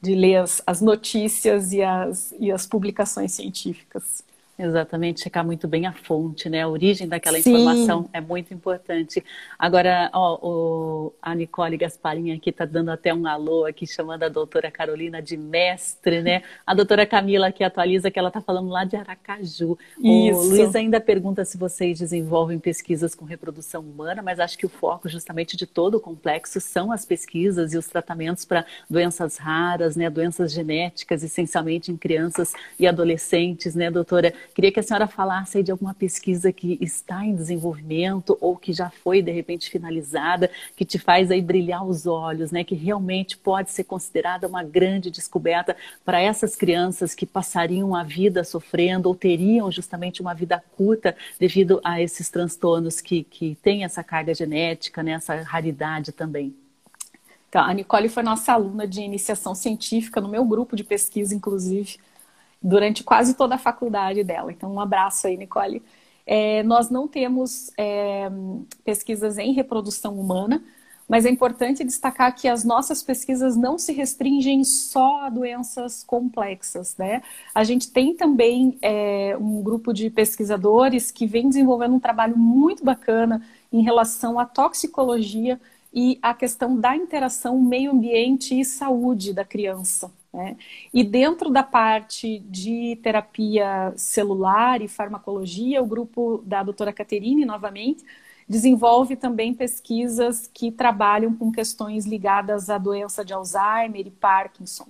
de 0.00 0.14
ler 0.14 0.36
as, 0.36 0.62
as 0.66 0.80
notícias 0.80 1.72
e 1.72 1.82
as, 1.82 2.34
e 2.38 2.50
as 2.50 2.66
publicações 2.66 3.32
científicas. 3.32 4.24
Exatamente, 4.58 5.22
checar 5.22 5.44
muito 5.44 5.66
bem 5.66 5.86
a 5.86 5.92
fonte, 5.92 6.48
né? 6.48 6.62
A 6.62 6.68
origem 6.68 7.08
daquela 7.08 7.40
Sim. 7.40 7.50
informação 7.50 8.08
é 8.12 8.20
muito 8.20 8.52
importante. 8.52 9.24
Agora, 9.58 10.10
ó, 10.12 10.38
o, 10.42 11.14
a 11.22 11.34
Nicole 11.34 11.78
Gasparinha 11.78 12.36
aqui 12.36 12.50
está 12.50 12.66
dando 12.66 12.90
até 12.90 13.14
um 13.14 13.26
alô 13.26 13.64
aqui, 13.64 13.86
chamando 13.86 14.24
a 14.24 14.28
doutora 14.28 14.70
Carolina 14.70 15.22
de 15.22 15.38
mestre, 15.38 16.20
né? 16.20 16.42
A 16.66 16.74
doutora 16.74 17.06
Camila 17.06 17.46
aqui 17.46 17.64
atualiza 17.64 18.10
que 18.10 18.18
ela 18.18 18.28
está 18.28 18.42
falando 18.42 18.68
lá 18.68 18.84
de 18.84 18.94
Aracaju. 18.94 19.78
Isso. 19.98 20.38
O 20.38 20.44
Luiz 20.44 20.76
ainda 20.76 21.00
pergunta 21.00 21.46
se 21.46 21.56
vocês 21.56 21.98
desenvolvem 21.98 22.58
pesquisas 22.58 23.14
com 23.14 23.24
reprodução 23.24 23.80
humana, 23.80 24.20
mas 24.20 24.38
acho 24.38 24.58
que 24.58 24.66
o 24.66 24.68
foco 24.68 25.08
justamente 25.08 25.56
de 25.56 25.66
todo 25.66 25.94
o 25.96 26.00
complexo 26.00 26.60
são 26.60 26.92
as 26.92 27.06
pesquisas 27.06 27.72
e 27.72 27.78
os 27.78 27.86
tratamentos 27.86 28.44
para 28.44 28.66
doenças 28.88 29.38
raras, 29.38 29.96
né? 29.96 30.10
Doenças 30.10 30.52
genéticas, 30.52 31.22
essencialmente 31.22 31.90
em 31.90 31.96
crianças 31.96 32.52
e 32.78 32.86
adolescentes, 32.86 33.74
né, 33.74 33.90
doutora? 33.90 34.34
Queria 34.54 34.72
que 34.72 34.80
a 34.80 34.82
senhora 34.82 35.06
falasse 35.06 35.62
de 35.62 35.70
alguma 35.70 35.94
pesquisa 35.94 36.52
que 36.52 36.78
está 36.80 37.24
em 37.24 37.34
desenvolvimento 37.34 38.36
ou 38.40 38.56
que 38.56 38.72
já 38.72 38.90
foi, 38.90 39.22
de 39.22 39.30
repente, 39.30 39.70
finalizada, 39.70 40.50
que 40.76 40.84
te 40.84 40.98
faz 40.98 41.30
aí 41.30 41.40
brilhar 41.40 41.86
os 41.86 42.06
olhos, 42.06 42.50
né? 42.50 42.64
Que 42.64 42.74
realmente 42.74 43.36
pode 43.36 43.70
ser 43.70 43.84
considerada 43.84 44.46
uma 44.46 44.62
grande 44.62 45.10
descoberta 45.10 45.76
para 46.04 46.20
essas 46.20 46.56
crianças 46.56 47.14
que 47.14 47.26
passariam 47.26 47.94
a 47.94 48.02
vida 48.02 48.44
sofrendo 48.44 49.08
ou 49.08 49.14
teriam 49.14 49.70
justamente 49.70 50.20
uma 50.20 50.34
vida 50.34 50.62
curta 50.76 51.16
devido 51.38 51.80
a 51.84 52.00
esses 52.00 52.30
transtornos 52.30 53.00
que, 53.00 53.24
que 53.24 53.56
têm 53.62 53.84
essa 53.84 54.02
carga 54.02 54.34
genética, 54.34 55.02
né? 55.02 55.12
Essa 55.12 55.42
raridade 55.42 56.12
também. 56.12 56.54
Então, 57.48 57.62
a 57.62 57.74
Nicole 57.74 58.08
foi 58.08 58.22
nossa 58.22 58.54
aluna 58.54 58.86
de 58.86 59.02
iniciação 59.02 59.54
científica 59.54 60.22
no 60.22 60.28
meu 60.28 60.42
grupo 60.42 60.74
de 60.74 60.82
pesquisa, 60.82 61.34
inclusive 61.34 61.98
durante 62.62 63.02
quase 63.02 63.34
toda 63.34 63.56
a 63.56 63.58
faculdade 63.58 64.22
dela. 64.22 64.52
Então, 64.52 64.72
um 64.72 64.80
abraço 64.80 65.26
aí, 65.26 65.36
Nicole. 65.36 65.82
É, 66.24 66.62
nós 66.62 66.88
não 66.88 67.08
temos 67.08 67.72
é, 67.76 68.30
pesquisas 68.84 69.38
em 69.38 69.52
reprodução 69.52 70.18
humana, 70.18 70.62
mas 71.08 71.26
é 71.26 71.30
importante 71.30 71.84
destacar 71.84 72.34
que 72.34 72.48
as 72.48 72.64
nossas 72.64 73.02
pesquisas 73.02 73.56
não 73.56 73.76
se 73.76 73.92
restringem 73.92 74.64
só 74.64 75.24
a 75.24 75.28
doenças 75.28 76.04
complexas, 76.04 76.96
né? 76.96 77.22
A 77.54 77.64
gente 77.64 77.90
tem 77.90 78.14
também 78.16 78.78
é, 78.80 79.36
um 79.38 79.62
grupo 79.62 79.92
de 79.92 80.08
pesquisadores 80.08 81.10
que 81.10 81.26
vem 81.26 81.48
desenvolvendo 81.48 81.96
um 81.96 82.00
trabalho 82.00 82.38
muito 82.38 82.84
bacana 82.84 83.42
em 83.72 83.82
relação 83.82 84.38
à 84.38 84.46
toxicologia 84.46 85.60
e 85.92 86.18
a 86.22 86.32
questão 86.32 86.78
da 86.78 86.96
interação 86.96 87.60
meio 87.60 87.90
ambiente 87.90 88.58
e 88.58 88.64
saúde 88.64 89.34
da 89.34 89.44
criança. 89.44 90.10
Né? 90.32 90.56
E 90.92 91.04
dentro 91.04 91.50
da 91.50 91.62
parte 91.62 92.38
de 92.38 92.98
terapia 93.02 93.92
celular 93.96 94.80
e 94.80 94.88
farmacologia, 94.88 95.82
o 95.82 95.86
grupo 95.86 96.42
da 96.46 96.62
doutora 96.62 96.92
Caterine, 96.92 97.44
novamente, 97.44 98.04
desenvolve 98.48 99.14
também 99.14 99.52
pesquisas 99.52 100.46
que 100.46 100.70
trabalham 100.70 101.34
com 101.34 101.52
questões 101.52 102.06
ligadas 102.06 102.70
à 102.70 102.78
doença 102.78 103.24
de 103.24 103.32
Alzheimer 103.32 104.06
e 104.06 104.10
Parkinson. 104.10 104.86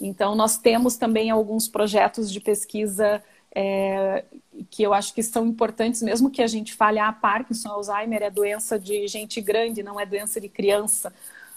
Então, 0.00 0.34
nós 0.34 0.56
temos 0.56 0.96
também 0.96 1.30
alguns 1.30 1.68
projetos 1.68 2.32
de 2.32 2.40
pesquisa 2.40 3.22
é, 3.54 4.24
que 4.70 4.82
eu 4.82 4.94
acho 4.94 5.12
que 5.12 5.22
são 5.22 5.46
importantes, 5.46 6.02
mesmo 6.02 6.30
que 6.30 6.42
a 6.42 6.46
gente 6.46 6.72
fale, 6.72 6.98
ah, 6.98 7.12
Parkinson, 7.12 7.68
Alzheimer 7.68 8.22
é 8.22 8.30
doença 8.30 8.78
de 8.78 9.06
gente 9.06 9.40
grande, 9.42 9.82
não 9.82 10.00
é 10.00 10.06
doença 10.06 10.40
de 10.40 10.48
criança 10.48 11.12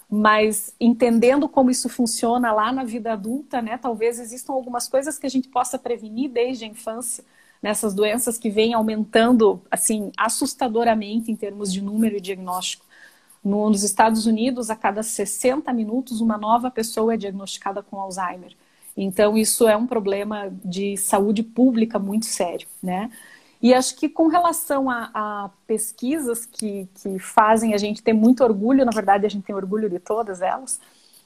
mas 0.09 0.75
entendendo 0.79 1.47
como 1.49 1.71
isso 1.71 1.89
funciona 1.89 2.51
lá 2.51 2.71
na 2.71 2.83
vida 2.83 3.13
adulta, 3.13 3.61
né? 3.61 3.77
Talvez 3.77 4.19
existam 4.19 4.53
algumas 4.53 4.87
coisas 4.87 5.17
que 5.17 5.25
a 5.25 5.29
gente 5.29 5.47
possa 5.49 5.79
prevenir 5.79 6.29
desde 6.29 6.65
a 6.65 6.67
infância 6.67 7.23
nessas 7.61 7.93
doenças 7.93 8.37
que 8.37 8.49
vêm 8.49 8.73
aumentando 8.73 9.61
assim 9.71 10.11
assustadoramente 10.17 11.31
em 11.31 11.35
termos 11.35 11.71
de 11.71 11.81
número 11.81 12.17
e 12.17 12.21
diagnóstico. 12.21 12.85
No, 13.43 13.69
nos 13.69 13.83
Estados 13.83 14.25
Unidos, 14.25 14.69
a 14.69 14.75
cada 14.75 15.03
60 15.03 15.71
minutos, 15.73 16.21
uma 16.21 16.37
nova 16.37 16.69
pessoa 16.71 17.13
é 17.13 17.17
diagnosticada 17.17 17.81
com 17.81 17.99
Alzheimer. 17.99 18.55
Então, 18.95 19.37
isso 19.37 19.67
é 19.67 19.75
um 19.75 19.87
problema 19.87 20.53
de 20.63 20.95
saúde 20.97 21.41
pública 21.43 21.97
muito 21.97 22.25
sério, 22.25 22.67
né? 22.81 23.09
E 23.63 23.73
acho 23.73 23.95
que 23.95 24.09
com 24.09 24.27
relação 24.27 24.89
a, 24.89 25.09
a, 25.13 25.49
pesquisas 25.65 26.45
que, 26.45 26.85
que 26.95 27.17
fazem 27.17 27.73
a 27.73 27.77
gente 27.77 28.03
ter 28.03 28.11
muito 28.11 28.43
orgulho, 28.43 28.83
na 28.83 28.91
verdade 28.91 29.25
a 29.25 29.29
gente 29.29 29.45
tem 29.45 29.55
orgulho 29.55 29.89
de 29.89 29.99
todas 29.99 30.41
elas, 30.41 30.81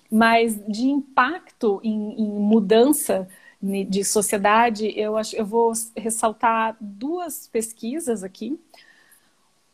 mas 0.10 0.56
de 0.68 0.86
impacto 0.88 1.82
em, 1.84 2.14
em 2.14 2.30
mudança 2.30 3.28
de 3.60 4.04
sociedade, 4.04 4.94
eu, 4.96 5.18
acho, 5.18 5.36
eu 5.36 5.44
vou 5.44 5.74
ressaltar 5.96 6.78
duas 6.80 7.48
pesquisas 7.48 8.24
aqui. 8.24 8.60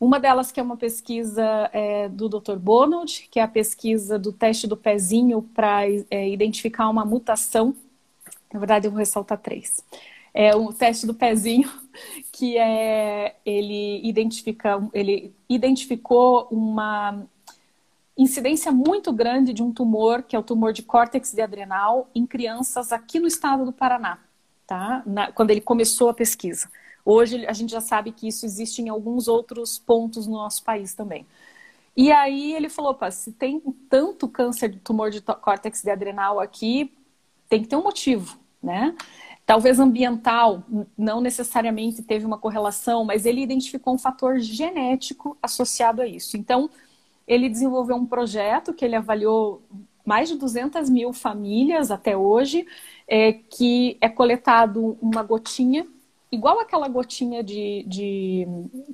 Uma 0.00 0.18
delas 0.18 0.50
que 0.50 0.58
é 0.58 0.62
uma 0.62 0.78
pesquisa 0.78 1.68
é, 1.70 2.08
do 2.08 2.30
Dr. 2.30 2.56
Bonald, 2.56 3.28
que 3.30 3.38
é 3.38 3.42
a 3.42 3.48
pesquisa 3.48 4.18
do 4.18 4.32
teste 4.32 4.66
do 4.66 4.76
pezinho 4.76 5.42
para 5.42 5.82
é, 6.10 6.30
identificar 6.30 6.88
uma 6.88 7.04
mutação. 7.04 7.76
Na 8.50 8.58
verdade, 8.58 8.86
eu 8.86 8.90
vou 8.90 9.00
ressaltar 9.00 9.36
três 9.36 9.84
é 10.34 10.54
o 10.54 10.72
teste 10.72 11.06
do 11.06 11.14
pezinho, 11.14 11.70
que 12.32 12.58
é 12.58 13.36
ele 13.46 14.06
identifica, 14.06 14.86
ele 14.92 15.32
identificou 15.48 16.48
uma 16.50 17.24
incidência 18.18 18.72
muito 18.72 19.12
grande 19.12 19.52
de 19.52 19.62
um 19.62 19.72
tumor, 19.72 20.22
que 20.24 20.34
é 20.34 20.38
o 20.38 20.42
tumor 20.42 20.72
de 20.72 20.82
córtex 20.82 21.32
de 21.32 21.40
adrenal, 21.40 22.10
em 22.14 22.26
crianças 22.26 22.92
aqui 22.92 23.20
no 23.20 23.26
estado 23.26 23.64
do 23.64 23.72
Paraná, 23.72 24.18
tá? 24.66 25.02
Na, 25.06 25.32
quando 25.32 25.50
ele 25.50 25.60
começou 25.60 26.08
a 26.08 26.14
pesquisa. 26.14 26.68
Hoje 27.04 27.46
a 27.46 27.52
gente 27.52 27.70
já 27.70 27.80
sabe 27.80 28.12
que 28.12 28.26
isso 28.26 28.46
existe 28.46 28.80
em 28.82 28.88
alguns 28.88 29.28
outros 29.28 29.78
pontos 29.78 30.26
no 30.26 30.34
nosso 30.34 30.64
país 30.64 30.94
também. 30.94 31.26
E 31.96 32.10
aí 32.10 32.54
ele 32.54 32.68
falou, 32.68 32.94
Pá, 32.94 33.10
se 33.10 33.32
tem 33.32 33.60
tanto 33.88 34.28
câncer 34.28 34.68
de 34.68 34.78
tumor 34.78 35.10
de 35.10 35.20
córtex 35.20 35.82
de 35.82 35.90
adrenal 35.90 36.40
aqui, 36.40 36.92
tem 37.48 37.62
que 37.62 37.68
ter 37.68 37.76
um 37.76 37.82
motivo, 37.82 38.38
né? 38.62 38.96
Talvez 39.46 39.78
ambiental 39.78 40.62
não 40.96 41.20
necessariamente 41.20 42.02
teve 42.02 42.24
uma 42.24 42.38
correlação, 42.38 43.04
mas 43.04 43.26
ele 43.26 43.42
identificou 43.42 43.94
um 43.94 43.98
fator 43.98 44.38
genético 44.38 45.36
associado 45.42 46.00
a 46.00 46.06
isso. 46.06 46.36
Então, 46.36 46.70
ele 47.26 47.48
desenvolveu 47.48 47.96
um 47.96 48.06
projeto 48.06 48.72
que 48.72 48.84
ele 48.84 48.96
avaliou 48.96 49.62
mais 50.04 50.28
de 50.28 50.36
200 50.36 50.90
mil 50.90 51.12
famílias 51.12 51.90
até 51.90 52.16
hoje, 52.16 52.66
é, 53.08 53.32
que 53.32 53.96
é 54.00 54.08
coletado 54.08 54.98
uma 55.00 55.22
gotinha, 55.22 55.86
igual 56.30 56.60
aquela 56.60 56.88
gotinha 56.88 57.42
de, 57.42 57.84
de, 57.86 58.46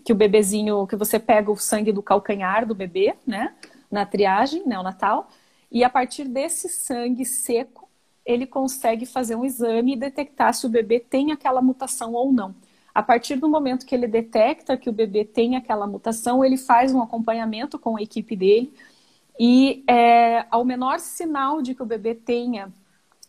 que 0.04 0.12
o 0.12 0.16
bebezinho, 0.16 0.86
que 0.86 0.96
você 0.96 1.18
pega 1.18 1.50
o 1.50 1.56
sangue 1.56 1.92
do 1.92 2.02
calcanhar 2.02 2.66
do 2.66 2.74
bebê, 2.74 3.14
né, 3.26 3.54
na 3.90 4.06
triagem 4.06 4.64
neonatal, 4.66 5.28
e 5.70 5.82
a 5.82 5.90
partir 5.90 6.24
desse 6.24 6.68
sangue 6.68 7.24
seco, 7.24 7.88
ele 8.24 8.46
consegue 8.46 9.06
fazer 9.06 9.34
um 9.34 9.44
exame 9.44 9.94
e 9.94 9.96
detectar 9.96 10.52
se 10.54 10.66
o 10.66 10.68
bebê 10.68 11.00
tem 11.00 11.32
aquela 11.32 11.62
mutação 11.62 12.12
ou 12.12 12.32
não. 12.32 12.54
A 12.94 13.02
partir 13.02 13.36
do 13.36 13.48
momento 13.48 13.86
que 13.86 13.94
ele 13.94 14.06
detecta 14.06 14.76
que 14.76 14.90
o 14.90 14.92
bebê 14.92 15.24
tem 15.24 15.56
aquela 15.56 15.86
mutação, 15.86 16.44
ele 16.44 16.56
faz 16.56 16.92
um 16.92 17.00
acompanhamento 17.00 17.78
com 17.78 17.96
a 17.96 18.02
equipe 18.02 18.34
dele 18.36 18.72
e 19.38 19.82
é, 19.88 20.44
ao 20.50 20.64
menor 20.64 20.98
sinal 21.00 21.62
de 21.62 21.74
que 21.74 21.82
o 21.82 21.86
bebê 21.86 22.14
tenha 22.14 22.72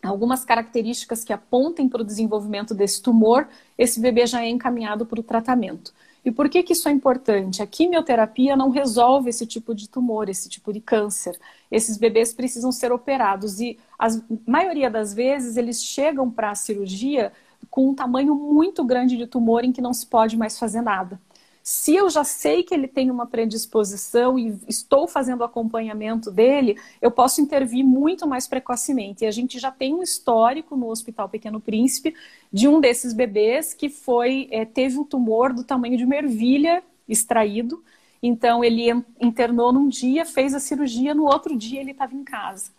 algumas 0.02 0.44
características 0.44 1.24
que 1.24 1.32
apontem 1.32 1.88
para 1.88 2.02
o 2.02 2.04
desenvolvimento 2.04 2.74
desse 2.74 3.00
tumor, 3.00 3.48
esse 3.78 4.00
bebê 4.00 4.26
já 4.26 4.42
é 4.42 4.48
encaminhado 4.48 5.06
para 5.06 5.20
o 5.20 5.22
tratamento. 5.22 5.94
E 6.24 6.30
por 6.30 6.48
que, 6.48 6.62
que 6.62 6.72
isso 6.72 6.88
é 6.88 6.92
importante? 6.92 7.62
A 7.62 7.66
quimioterapia 7.66 8.56
não 8.56 8.70
resolve 8.70 9.28
esse 9.30 9.44
tipo 9.44 9.74
de 9.74 9.88
tumor, 9.88 10.28
esse 10.28 10.48
tipo 10.48 10.72
de 10.72 10.80
câncer. 10.80 11.38
Esses 11.70 11.96
bebês 11.96 12.32
precisam 12.32 12.70
ser 12.70 12.92
operados 12.92 13.60
e 13.60 13.78
a 13.98 14.06
maioria 14.46 14.88
das 14.88 15.12
vezes 15.12 15.56
eles 15.56 15.82
chegam 15.82 16.30
para 16.30 16.50
a 16.50 16.54
cirurgia 16.54 17.32
com 17.70 17.88
um 17.88 17.94
tamanho 17.94 18.34
muito 18.34 18.84
grande 18.84 19.16
de 19.16 19.26
tumor 19.26 19.64
em 19.64 19.72
que 19.72 19.80
não 19.80 19.92
se 19.92 20.06
pode 20.06 20.36
mais 20.36 20.58
fazer 20.58 20.80
nada. 20.82 21.20
Se 21.62 21.94
eu 21.94 22.10
já 22.10 22.24
sei 22.24 22.64
que 22.64 22.74
ele 22.74 22.88
tem 22.88 23.10
uma 23.10 23.26
predisposição 23.26 24.36
e 24.38 24.58
estou 24.68 25.06
fazendo 25.06 25.44
acompanhamento 25.44 26.30
dele, 26.30 26.76
eu 27.00 27.10
posso 27.10 27.40
intervir 27.40 27.84
muito 27.84 28.26
mais 28.26 28.48
precocemente. 28.48 29.24
E 29.24 29.26
a 29.28 29.30
gente 29.30 29.58
já 29.60 29.70
tem 29.70 29.94
um 29.94 30.02
histórico 30.02 30.76
no 30.76 30.88
Hospital 30.88 31.28
Pequeno 31.28 31.60
Príncipe 31.60 32.14
de 32.52 32.66
um 32.66 32.80
desses 32.80 33.12
bebês 33.12 33.72
que 33.72 33.88
foi 33.88 34.48
é, 34.50 34.64
teve 34.64 34.98
um 34.98 35.04
tumor 35.04 35.52
do 35.52 35.62
tamanho 35.62 35.96
de 35.96 36.04
uma 36.04 36.16
ervilha 36.16 36.82
extraído. 37.08 37.82
Então 38.20 38.64
ele 38.64 38.88
internou 39.20 39.72
num 39.72 39.88
dia, 39.88 40.24
fez 40.24 40.54
a 40.54 40.60
cirurgia, 40.60 41.14
no 41.14 41.24
outro 41.24 41.56
dia 41.56 41.80
ele 41.80 41.92
estava 41.92 42.14
em 42.14 42.24
casa. 42.24 42.72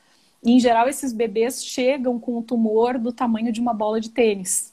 E, 0.43 0.51
em 0.51 0.59
geral, 0.59 0.89
esses 0.89 1.13
bebês 1.13 1.63
chegam 1.63 2.19
com 2.19 2.37
um 2.37 2.41
tumor 2.41 2.97
do 2.99 3.13
tamanho 3.13 3.51
de 3.51 3.61
uma 3.61 3.73
bola 3.73 4.01
de 4.01 4.09
tênis. 4.09 4.72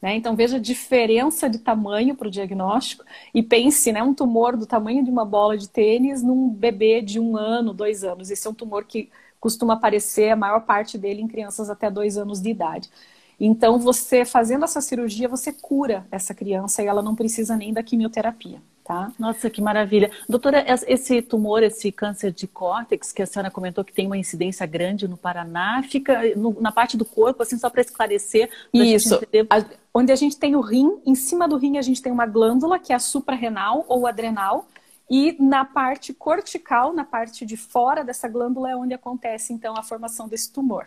Né? 0.00 0.16
Então 0.16 0.34
veja 0.34 0.56
a 0.56 0.60
diferença 0.60 1.48
de 1.48 1.58
tamanho 1.58 2.14
para 2.14 2.28
o 2.28 2.30
diagnóstico 2.30 3.04
e 3.34 3.42
pense, 3.42 3.92
né, 3.92 4.02
um 4.02 4.14
tumor 4.14 4.56
do 4.56 4.64
tamanho 4.64 5.04
de 5.04 5.10
uma 5.10 5.24
bola 5.24 5.58
de 5.58 5.68
tênis 5.68 6.22
num 6.22 6.48
bebê 6.48 7.02
de 7.02 7.20
um 7.20 7.36
ano, 7.36 7.74
dois 7.74 8.02
anos. 8.02 8.30
Esse 8.30 8.46
é 8.46 8.50
um 8.50 8.54
tumor 8.54 8.84
que 8.84 9.10
costuma 9.38 9.74
aparecer 9.74 10.30
a 10.30 10.36
maior 10.36 10.60
parte 10.60 10.96
dele 10.96 11.22
em 11.22 11.28
crianças 11.28 11.68
até 11.68 11.90
dois 11.90 12.16
anos 12.16 12.40
de 12.40 12.50
idade. 12.50 12.90
Então, 13.38 13.78
você 13.78 14.22
fazendo 14.24 14.64
essa 14.64 14.82
cirurgia, 14.82 15.26
você 15.26 15.50
cura 15.50 16.06
essa 16.10 16.34
criança 16.34 16.82
e 16.82 16.86
ela 16.86 17.00
não 17.00 17.16
precisa 17.16 17.56
nem 17.56 17.72
da 17.72 17.82
quimioterapia. 17.82 18.60
Tá? 18.84 19.12
Nossa, 19.18 19.48
que 19.48 19.62
maravilha. 19.62 20.10
Doutora, 20.28 20.64
esse 20.86 21.22
tumor, 21.22 21.62
esse 21.62 21.92
câncer 21.92 22.32
de 22.32 22.46
córtex, 22.46 23.12
que 23.12 23.22
a 23.22 23.26
senhora 23.26 23.50
comentou 23.50 23.84
que 23.84 23.92
tem 23.92 24.04
uma 24.04 24.18
incidência 24.18 24.66
grande 24.66 25.06
no 25.06 25.16
Paraná, 25.16 25.82
fica 25.88 26.20
no, 26.36 26.60
na 26.60 26.72
parte 26.72 26.96
do 26.96 27.04
corpo, 27.04 27.42
assim, 27.42 27.56
só 27.56 27.70
para 27.70 27.80
esclarecer. 27.80 28.50
Isso. 28.74 29.14
Entender... 29.14 29.46
A, 29.48 29.64
onde 29.94 30.12
a 30.12 30.16
gente 30.16 30.38
tem 30.38 30.54
o 30.56 30.60
rim, 30.60 31.00
em 31.04 31.14
cima 31.14 31.48
do 31.48 31.56
rim 31.56 31.78
a 31.78 31.82
gente 31.82 32.02
tem 32.02 32.12
uma 32.12 32.26
glândula, 32.26 32.78
que 32.78 32.92
é 32.92 32.96
a 32.96 33.00
suprarrenal 33.00 33.84
ou 33.88 34.06
adrenal, 34.06 34.66
e 35.08 35.36
na 35.40 35.64
parte 35.64 36.14
cortical, 36.14 36.92
na 36.92 37.04
parte 37.04 37.44
de 37.44 37.56
fora 37.56 38.04
dessa 38.04 38.28
glândula, 38.28 38.70
é 38.70 38.76
onde 38.76 38.94
acontece, 38.94 39.52
então, 39.52 39.76
a 39.76 39.82
formação 39.82 40.28
desse 40.28 40.52
tumor. 40.52 40.86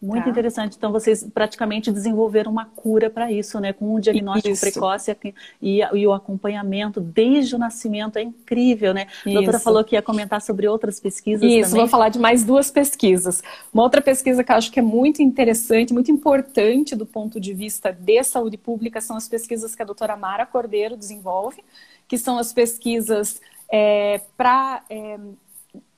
Muito 0.00 0.24
tá. 0.24 0.30
interessante. 0.30 0.76
Então, 0.78 0.90
vocês 0.90 1.28
praticamente 1.34 1.92
desenvolveram 1.92 2.50
uma 2.50 2.64
cura 2.64 3.10
para 3.10 3.30
isso, 3.30 3.60
né? 3.60 3.74
Com 3.74 3.94
um 3.94 4.00
diagnóstico 4.00 4.48
isso. 4.48 4.60
precoce 4.62 5.14
e, 5.60 5.80
e, 5.82 6.06
o 6.06 6.12
acompanhamento 6.14 7.00
desde 7.02 7.54
o 7.54 7.58
nascimento. 7.58 8.16
É 8.16 8.22
incrível, 8.22 8.94
né? 8.94 9.08
A 9.26 9.30
doutora 9.30 9.60
falou 9.60 9.84
que 9.84 9.94
ia 9.94 10.00
comentar 10.00 10.40
sobre 10.40 10.66
outras 10.66 10.98
pesquisas 10.98 11.42
isso, 11.44 11.70
também. 11.70 11.80
vou 11.80 11.88
falar 11.88 12.08
de 12.08 12.18
mais 12.18 12.42
duas 12.42 12.70
pesquisas. 12.70 13.42
Uma 13.74 13.82
outra 13.82 14.00
pesquisa 14.00 14.42
que 14.42 14.50
eu 14.50 14.56
acho 14.56 14.72
que 14.72 14.78
é 14.78 14.82
muito 14.82 15.22
interessante, 15.22 15.92
muito 15.92 16.10
importante 16.10 16.96
do 16.96 17.04
ponto 17.04 17.38
de 17.38 17.52
vista 17.52 17.92
de 17.92 18.24
saúde 18.24 18.56
pública, 18.56 19.02
são 19.02 19.16
as 19.16 19.28
pesquisas 19.28 19.74
que 19.74 19.82
a 19.82 19.84
doutora 19.84 20.16
Mara 20.16 20.46
Cordeiro 20.46 20.96
desenvolve, 20.96 21.62
que 22.08 22.16
são 22.16 22.38
as 22.38 22.54
pesquisas 22.54 23.38
é, 23.70 24.22
para 24.36 24.82
é, 24.88 25.18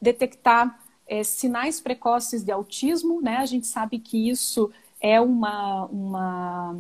detectar 0.01 0.82
é, 1.13 1.23
sinais 1.23 1.79
precoces 1.79 2.43
de 2.43 2.51
autismo, 2.51 3.21
né? 3.21 3.37
A 3.37 3.45
gente 3.45 3.67
sabe 3.67 3.99
que 3.99 4.31
isso 4.31 4.71
é 4.99 5.21
uma, 5.21 5.85
uma 5.87 6.75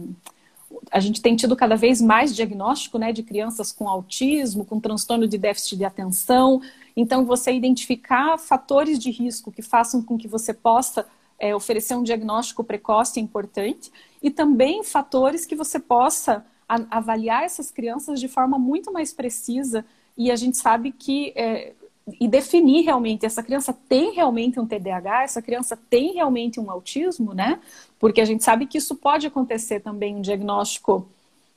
a 0.91 0.99
gente 1.01 1.20
tem 1.20 1.37
tido 1.37 1.55
cada 1.55 1.76
vez 1.76 2.01
mais 2.01 2.35
diagnóstico 2.35 2.97
né, 2.97 3.12
de 3.12 3.22
crianças 3.22 3.70
com 3.72 3.87
autismo, 3.87 4.64
com 4.64 4.80
transtorno 4.80 5.28
de 5.28 5.37
déficit 5.37 5.76
de 5.76 5.85
atenção. 5.85 6.62
Então, 6.97 7.26
você 7.26 7.53
identificar 7.53 8.39
fatores 8.39 8.99
de 8.99 9.11
risco 9.11 9.53
que 9.53 9.61
façam 9.61 10.03
com 10.03 10.16
que 10.16 10.26
você 10.26 10.55
possa 10.55 11.07
é, 11.39 11.55
oferecer 11.55 11.95
um 11.95 12.03
diagnóstico 12.03 12.64
precoce 12.64 13.20
é 13.20 13.22
importante. 13.22 13.93
E 14.22 14.30
também 14.30 14.83
fatores 14.83 15.45
que 15.45 15.55
você 15.55 15.78
possa 15.78 16.43
avaliar 16.66 17.43
essas 17.43 17.70
crianças 17.70 18.18
de 18.18 18.28
forma 18.28 18.59
muito 18.59 18.91
mais 18.91 19.12
precisa. 19.12 19.85
E 20.16 20.30
a 20.30 20.37
gente 20.37 20.57
sabe 20.57 20.91
que 20.91 21.35
é, 21.37 21.74
e 22.20 22.26
definir 22.26 22.82
realmente 22.84 23.24
essa 23.24 23.42
criança 23.42 23.72
tem 23.72 24.12
realmente 24.12 24.59
um 24.59 24.66
TDAH, 24.66 25.22
essa 25.22 25.42
criança 25.42 25.78
tem 25.88 26.12
realmente 26.14 26.59
um 26.59 26.70
autismo, 26.70 27.32
né? 27.32 27.61
Porque 27.98 28.20
a 28.20 28.24
gente 28.24 28.42
sabe 28.42 28.66
que 28.66 28.78
isso 28.78 28.96
pode 28.96 29.26
acontecer 29.26 29.80
também 29.80 30.16
um 30.16 30.20
diagnóstico 30.20 31.09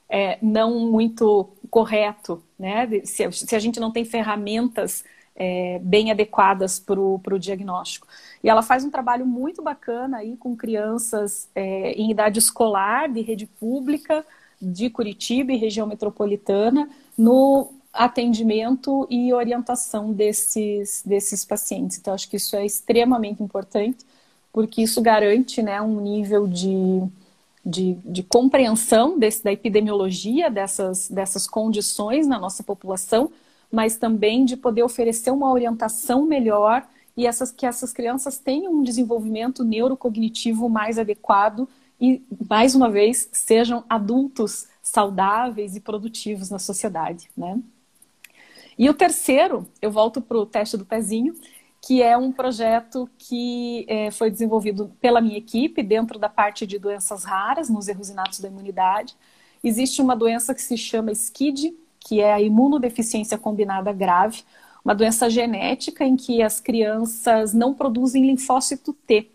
é, 0.07 0.37
não 0.41 0.79
muito 0.81 1.49
correto, 1.69 2.43
né? 2.59 2.87
Se, 3.03 3.31
se, 3.31 3.55
a 3.55 3.59
gente 3.59 3.79
não 3.79 3.91
tem 3.91 4.05
ferramentas 4.05 5.03
é, 5.35 5.79
bem 5.83 6.11
adequadas 6.11 6.79
para 6.79 6.99
o 6.99 7.39
diagnóstico. 7.39 8.07
E 8.43 8.49
ela 8.49 8.61
faz 8.61 8.85
um 8.85 8.91
trabalho 8.91 9.25
muito 9.25 9.61
bacana 9.61 10.17
aí 10.17 10.37
com 10.37 10.55
crianças 10.55 11.49
é, 11.55 11.91
em 11.93 12.11
idade 12.11 12.39
escolar, 12.39 13.09
de 13.09 13.21
rede 13.21 13.45
pública, 13.47 14.25
de 14.61 14.89
Curitiba 14.89 15.51
e 15.51 15.57
região 15.57 15.87
metropolitana, 15.87 16.89
no 17.17 17.73
atendimento 17.95 19.07
e 19.09 19.33
orientação 19.33 20.11
desses, 20.11 21.01
desses 21.05 21.45
pacientes. 21.45 21.97
Então, 21.97 22.13
acho 22.13 22.29
que 22.29 22.37
isso 22.37 22.55
é 22.55 22.65
extremamente 22.65 23.41
importante, 23.41 24.05
porque 24.51 24.81
isso 24.81 25.01
garante 25.01 25.61
né, 25.61 25.81
um 25.81 25.99
nível 26.01 26.47
de, 26.47 27.03
de, 27.65 27.93
de 28.05 28.23
compreensão 28.23 29.17
desse, 29.17 29.43
da 29.43 29.51
epidemiologia 29.51 30.49
dessas, 30.49 31.09
dessas 31.09 31.47
condições 31.47 32.27
na 32.27 32.37
nossa 32.37 32.63
população, 32.63 33.31
mas 33.71 33.97
também 33.97 34.45
de 34.45 34.55
poder 34.55 34.83
oferecer 34.83 35.31
uma 35.31 35.51
orientação 35.51 36.25
melhor 36.25 36.85
e 37.17 37.25
essas, 37.25 37.51
que 37.51 37.65
essas 37.65 37.93
crianças 37.93 38.37
tenham 38.37 38.73
um 38.73 38.83
desenvolvimento 38.83 39.63
neurocognitivo 39.63 40.69
mais 40.69 40.99
adequado 40.99 41.67
e, 41.99 42.21
mais 42.49 42.75
uma 42.75 42.89
vez, 42.89 43.29
sejam 43.31 43.83
adultos 43.89 44.67
saudáveis 44.81 45.75
e 45.75 45.79
produtivos 45.79 46.49
na 46.49 46.59
sociedade, 46.59 47.29
né? 47.35 47.59
E 48.77 48.89
o 48.89 48.93
terceiro, 48.93 49.65
eu 49.81 49.89
volto 49.89 50.21
para 50.21 50.37
o 50.37 50.45
teste 50.45 50.75
do 50.75 50.85
pezinho, 50.85 51.33
que 51.81 52.01
é 52.01 52.17
um 52.17 52.31
projeto 52.31 53.09
que 53.17 53.85
é, 53.87 54.11
foi 54.11 54.29
desenvolvido 54.29 54.91
pela 54.99 55.21
minha 55.21 55.37
equipe 55.37 55.83
dentro 55.83 56.17
da 56.19 56.27
parte 56.27 56.65
de 56.65 56.79
doenças 56.79 57.23
raras, 57.23 57.69
nos 57.69 57.87
erros 57.87 58.09
inatos 58.09 58.39
da 58.39 58.47
imunidade. 58.47 59.15
Existe 59.63 60.01
uma 60.01 60.15
doença 60.15 60.53
que 60.53 60.61
se 60.61 60.77
chama 60.77 61.11
SCID, 61.11 61.75
que 61.99 62.19
é 62.19 62.33
a 62.33 62.41
imunodeficiência 62.41 63.37
combinada 63.37 63.93
grave, 63.93 64.43
uma 64.83 64.93
doença 64.93 65.29
genética 65.29 66.03
em 66.03 66.15
que 66.15 66.41
as 66.41 66.59
crianças 66.59 67.53
não 67.53 67.73
produzem 67.73 68.25
linfócito 68.25 68.93
T 68.93 69.34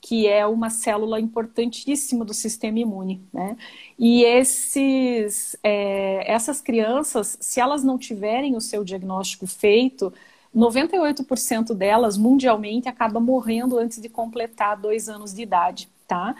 que 0.00 0.26
é 0.26 0.46
uma 0.46 0.70
célula 0.70 1.20
importantíssima 1.20 2.24
do 2.24 2.32
sistema 2.32 2.78
imune. 2.78 3.26
Né? 3.32 3.56
E 3.98 4.22
esses, 4.24 5.56
é, 5.62 6.30
essas 6.32 6.60
crianças, 6.60 7.36
se 7.40 7.60
elas 7.60 7.82
não 7.82 7.98
tiverem 7.98 8.56
o 8.56 8.60
seu 8.60 8.84
diagnóstico 8.84 9.46
feito, 9.46 10.12
98% 10.54 11.74
delas 11.74 12.16
mundialmente 12.16 12.88
acaba 12.88 13.20
morrendo 13.20 13.78
antes 13.78 14.00
de 14.00 14.08
completar 14.08 14.76
dois 14.76 15.08
anos 15.08 15.34
de 15.34 15.42
idade. 15.42 15.88
Tá? 16.06 16.34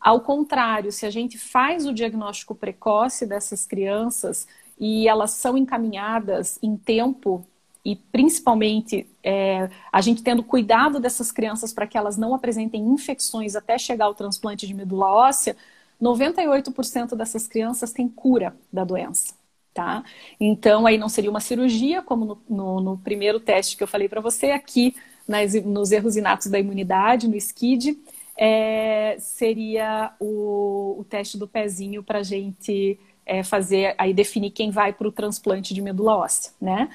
Ao 0.00 0.20
contrário, 0.20 0.92
se 0.92 1.06
a 1.06 1.10
gente 1.10 1.38
faz 1.38 1.86
o 1.86 1.92
diagnóstico 1.92 2.54
precoce 2.54 3.26
dessas 3.26 3.66
crianças 3.66 4.46
e 4.78 5.08
elas 5.08 5.32
são 5.32 5.56
encaminhadas 5.56 6.58
em 6.62 6.76
tempo 6.76 7.44
e 7.84 7.96
principalmente 7.96 9.08
é, 9.22 9.68
a 9.92 10.00
gente 10.00 10.22
tendo 10.22 10.42
cuidado 10.42 11.00
dessas 11.00 11.32
crianças 11.32 11.72
para 11.72 11.86
que 11.86 11.96
elas 11.96 12.16
não 12.16 12.34
apresentem 12.34 12.82
infecções 12.82 13.56
até 13.56 13.78
chegar 13.78 14.06
ao 14.06 14.14
transplante 14.14 14.66
de 14.66 14.74
medula 14.74 15.06
óssea, 15.06 15.56
98% 16.00 17.14
dessas 17.16 17.46
crianças 17.46 17.92
têm 17.92 18.08
cura 18.08 18.56
da 18.72 18.84
doença. 18.84 19.34
Tá? 19.74 20.02
Então, 20.40 20.86
aí 20.86 20.98
não 20.98 21.08
seria 21.08 21.30
uma 21.30 21.40
cirurgia, 21.40 22.02
como 22.02 22.24
no, 22.24 22.42
no, 22.48 22.80
no 22.80 22.98
primeiro 22.98 23.38
teste 23.38 23.76
que 23.76 23.82
eu 23.82 23.86
falei 23.86 24.08
para 24.08 24.20
você, 24.20 24.50
aqui 24.50 24.94
nas, 25.26 25.54
nos 25.54 25.92
erros 25.92 26.16
inatos 26.16 26.48
da 26.48 26.58
imunidade, 26.58 27.28
no 27.28 27.36
SKID, 27.36 27.96
é, 28.36 29.16
seria 29.20 30.12
o, 30.18 30.96
o, 30.98 31.04
teste 31.04 31.36
do 31.36 31.46
pezinho 31.46 32.02
para 32.02 32.20
a 32.20 32.22
gente 32.22 32.98
é, 33.26 33.42
fazer, 33.42 33.94
aí 33.98 34.14
definir 34.14 34.50
quem 34.50 34.70
vai 34.70 34.92
para 34.92 35.06
o 35.06 35.12
transplante 35.12 35.74
de 35.74 35.82
medula 35.82 36.16
óssea, 36.16 36.52
né? 36.60 36.88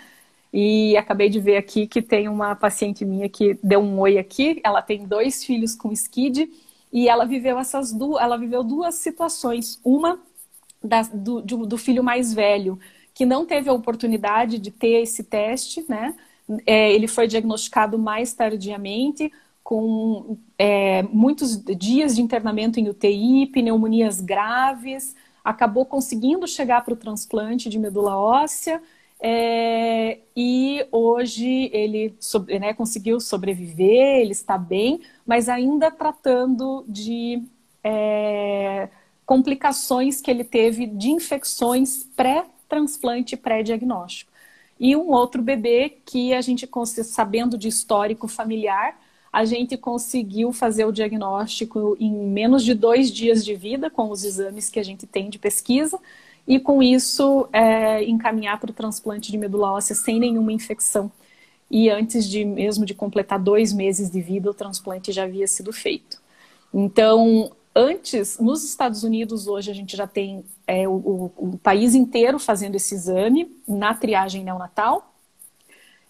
E 0.53 0.95
acabei 0.95 1.29
de 1.29 1.39
ver 1.39 1.57
aqui 1.57 1.87
que 1.87 1.99
tem 1.99 2.29
uma 2.29 2.55
paciente 2.55 3.03
minha 3.03 3.27
que 3.27 3.57
deu 3.63 3.79
um 3.79 3.99
oi 3.99 4.19
aqui. 4.19 4.61
Ela 4.63 4.83
tem 4.83 5.03
dois 5.03 5.43
filhos 5.43 5.75
com 5.75 5.91
SKID 5.91 6.47
e 6.91 7.09
ela 7.09 7.25
viveu 7.25 7.57
essas 7.57 7.91
duas, 7.91 8.21
ela 8.21 8.37
viveu 8.37 8.63
duas 8.63 8.95
situações. 8.95 9.79
Uma 9.83 10.19
da, 10.83 11.01
do, 11.01 11.41
do 11.41 11.77
filho 11.77 12.03
mais 12.03 12.33
velho, 12.33 12.77
que 13.15 13.25
não 13.25 13.47
teve 13.47 13.67
a 13.67 13.73
oportunidade 13.73 14.59
de 14.59 14.69
ter 14.69 15.01
esse 15.01 15.23
teste, 15.23 15.83
né? 15.89 16.15
É, 16.67 16.93
ele 16.93 17.07
foi 17.07 17.25
diagnosticado 17.25 17.97
mais 17.97 18.33
tardiamente, 18.33 19.31
com 19.63 20.37
é, 20.57 21.01
muitos 21.03 21.57
dias 21.63 22.15
de 22.15 22.21
internamento 22.21 22.79
em 22.79 22.89
UTI, 22.89 23.47
pneumonias 23.47 24.19
graves, 24.19 25.15
acabou 25.43 25.85
conseguindo 25.85 26.47
chegar 26.47 26.83
para 26.83 26.93
o 26.93 26.97
transplante 26.97 27.69
de 27.69 27.79
medula 27.79 28.17
óssea 28.17 28.81
é, 29.25 30.19
e 30.35 30.85
hoje 30.91 31.69
ele 31.71 32.13
né, 32.59 32.73
conseguiu 32.73 33.21
sobreviver, 33.21 34.19
ele 34.19 34.33
está 34.33 34.57
bem, 34.57 34.99
mas 35.25 35.47
ainda 35.47 35.89
tratando 35.89 36.83
de 36.89 37.41
é, 37.81 38.89
complicações 39.25 40.19
que 40.19 40.29
ele 40.29 40.43
teve 40.43 40.85
de 40.85 41.09
infecções 41.09 42.03
pré-transplante, 42.17 43.37
pré-diagnóstico. 43.37 44.29
E 44.77 44.93
um 44.93 45.11
outro 45.11 45.41
bebê 45.41 45.99
que 46.05 46.33
a 46.33 46.41
gente, 46.41 46.69
sabendo 47.05 47.57
de 47.57 47.69
histórico 47.69 48.27
familiar, 48.27 48.99
a 49.31 49.45
gente 49.45 49.77
conseguiu 49.77 50.51
fazer 50.51 50.83
o 50.83 50.91
diagnóstico 50.91 51.95
em 51.97 52.11
menos 52.11 52.61
de 52.61 52.73
dois 52.73 53.09
dias 53.09 53.45
de 53.45 53.55
vida 53.55 53.89
com 53.89 54.09
os 54.09 54.25
exames 54.25 54.69
que 54.69 54.81
a 54.81 54.83
gente 54.83 55.07
tem 55.07 55.29
de 55.29 55.39
pesquisa 55.39 55.97
e 56.47 56.59
com 56.59 56.83
isso 56.83 57.47
é, 57.53 58.03
encaminhar 58.03 58.59
para 58.59 58.71
o 58.71 58.73
transplante 58.73 59.31
de 59.31 59.37
medula 59.37 59.71
óssea 59.71 59.95
sem 59.95 60.19
nenhuma 60.19 60.51
infecção. 60.51 61.11
E 61.69 61.89
antes 61.89 62.29
de 62.29 62.45
mesmo 62.45 62.85
de 62.85 62.93
completar 62.93 63.39
dois 63.39 63.73
meses 63.73 64.09
de 64.09 64.21
vida, 64.21 64.49
o 64.49 64.53
transplante 64.53 65.11
já 65.11 65.23
havia 65.23 65.47
sido 65.47 65.71
feito. 65.73 66.21
Então, 66.73 67.51
antes, 67.73 68.37
nos 68.39 68.63
Estados 68.63 69.03
Unidos, 69.03 69.47
hoje 69.47 69.71
a 69.71 69.73
gente 69.73 69.95
já 69.95 70.05
tem 70.05 70.43
é, 70.67 70.87
o, 70.87 71.31
o, 71.37 71.59
país 71.63 71.95
inteiro 71.95 72.37
fazendo 72.37 72.75
esse 72.75 72.93
exame 72.93 73.55
na 73.67 73.93
triagem 73.93 74.43
neonatal. 74.43 75.13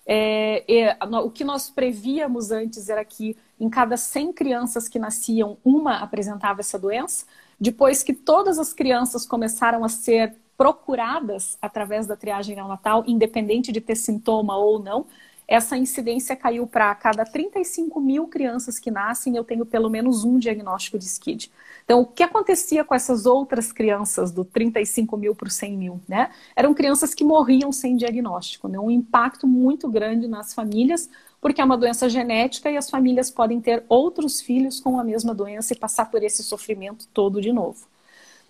é, 0.06 0.64
é, 0.68 0.98
o 1.24 1.30
que 1.30 1.44
nós 1.44 1.70
prevíamos 1.70 2.52
antes 2.52 2.90
era 2.90 3.06
que 3.06 3.38
em 3.60 3.70
cada 3.70 3.96
100 3.96 4.34
crianças 4.34 4.90
que 4.90 5.00
nasciam, 5.00 5.58
uma 5.64 5.98
apresentava 6.00 6.60
essa 6.60 6.78
doença. 6.78 7.26
Depois 7.64 8.04
que 8.04 8.12
todas 8.12 8.60
as 8.60 8.74
crianças 8.74 9.26
começaram 9.26 9.86
a 9.86 9.88
ser 9.88 10.36
procuradas 10.58 11.58
através 11.62 12.06
da 12.06 12.14
triagem 12.14 12.58
neonatal, 12.58 13.06
independente 13.08 13.72
de 13.72 13.80
ter 13.80 13.96
sintoma 13.96 14.58
ou 14.58 14.84
não, 14.84 15.06
essa 15.48 15.78
incidência 15.78 16.36
caiu 16.36 16.68
para 16.68 16.94
cada 16.94 17.24
35 17.24 18.02
mil 18.02 18.28
crianças 18.28 18.78
que 18.80 18.92
nascem, 18.92 19.38
eu 19.38 19.46
tenho 19.46 19.66
pelo 19.66 19.90
menos 19.90 20.26
um 20.26 20.38
diagnóstico 20.38 21.00
de 21.00 21.06
SCID. 21.06 21.50
Então, 21.86 22.02
o 22.02 22.06
que 22.06 22.22
acontecia 22.22 22.84
com 22.84 22.94
essas 22.94 23.26
outras 23.26 23.72
crianças, 23.72 24.30
do 24.30 24.44
35 24.44 25.16
mil 25.16 25.34
por 25.34 25.50
100 25.50 25.78
mil? 25.78 26.02
Né? 26.06 26.32
Eram 26.58 26.74
crianças 26.74 27.14
que 27.14 27.24
morriam 27.24 27.72
sem 27.72 27.96
diagnóstico, 27.96 28.68
né? 28.68 28.78
um 28.78 28.92
impacto 28.92 29.48
muito 29.48 29.90
grande 29.90 30.28
nas 30.28 30.54
famílias, 30.54 31.10
porque 31.44 31.60
é 31.60 31.66
uma 31.66 31.78
doença 31.78 32.08
genética 32.08 32.72
e 32.72 32.78
as 32.78 32.90
famílias 32.90 33.30
podem 33.30 33.60
ter 33.60 33.84
outros 33.90 34.40
filhos 34.42 34.80
com 34.80 34.98
a 34.98 35.04
mesma 35.04 35.36
doença 35.36 35.74
e 35.74 35.78
passar 35.78 36.10
por 36.10 36.24
esse 36.24 36.42
sofrimento 36.42 37.06
todo 37.14 37.42
de 37.42 37.52
novo. 37.52 37.86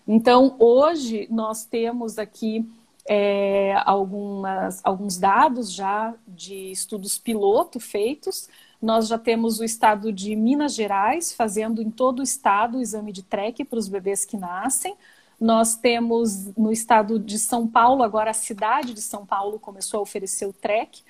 Então, 0.07 0.55
hoje, 0.59 1.27
nós 1.31 1.65
temos 1.65 2.19
aqui 2.19 2.63
é, 3.09 3.73
algumas, 3.83 4.79
alguns 4.83 5.17
dados 5.17 5.73
já 5.73 6.13
de 6.27 6.71
estudos 6.71 7.17
piloto 7.17 7.79
feitos. 7.79 8.47
Nós 8.79 9.07
já 9.07 9.17
temos 9.17 9.59
o 9.59 9.63
estado 9.63 10.13
de 10.13 10.35
Minas 10.35 10.75
Gerais 10.75 11.33
fazendo 11.33 11.81
em 11.81 11.89
todo 11.89 12.19
o 12.19 12.23
estado 12.23 12.77
o 12.77 12.81
exame 12.81 13.11
de 13.11 13.23
TREC 13.23 13.65
para 13.65 13.79
os 13.79 13.87
bebês 13.87 14.23
que 14.23 14.37
nascem. 14.37 14.95
Nós 15.41 15.75
temos 15.75 16.55
no 16.55 16.71
estado 16.71 17.17
de 17.17 17.39
São 17.39 17.67
Paulo, 17.67 18.03
agora 18.03 18.29
a 18.29 18.35
cidade 18.35 18.93
de 18.93 19.01
São 19.01 19.25
Paulo 19.25 19.59
começou 19.59 19.99
a 19.99 20.03
oferecer 20.03 20.45
o 20.45 20.53
TREC. 20.53 21.01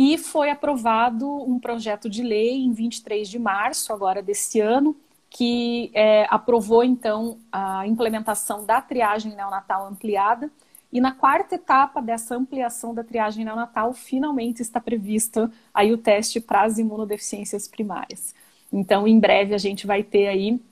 E 0.00 0.16
foi 0.16 0.48
aprovado 0.48 1.28
um 1.28 1.58
projeto 1.58 2.08
de 2.08 2.22
lei 2.22 2.62
em 2.62 2.70
23 2.70 3.28
de 3.28 3.36
março, 3.36 3.92
agora 3.92 4.22
desse 4.22 4.60
ano, 4.60 4.94
que 5.28 5.90
é, 5.92 6.24
aprovou 6.30 6.84
então 6.84 7.38
a 7.50 7.84
implementação 7.84 8.64
da 8.64 8.80
triagem 8.80 9.34
neonatal 9.34 9.88
ampliada 9.88 10.48
e 10.92 11.00
na 11.00 11.10
quarta 11.10 11.56
etapa 11.56 12.00
dessa 12.00 12.36
ampliação 12.36 12.94
da 12.94 13.02
triagem 13.02 13.44
neonatal, 13.44 13.92
finalmente 13.92 14.62
está 14.62 14.80
prevista 14.80 15.50
aí 15.74 15.92
o 15.92 15.98
teste 15.98 16.40
para 16.40 16.62
as 16.62 16.78
imunodeficiências 16.78 17.66
primárias. 17.66 18.36
Então, 18.72 19.06
em 19.06 19.18
breve 19.18 19.52
a 19.52 19.58
gente 19.58 19.84
vai 19.84 20.04
ter 20.04 20.28
aí 20.28 20.62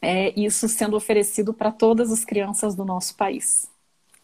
é, 0.00 0.32
isso 0.40 0.66
sendo 0.68 0.96
oferecido 0.96 1.52
para 1.52 1.70
todas 1.70 2.10
as 2.10 2.24
crianças 2.24 2.74
do 2.74 2.84
nosso 2.86 3.14
país. 3.14 3.69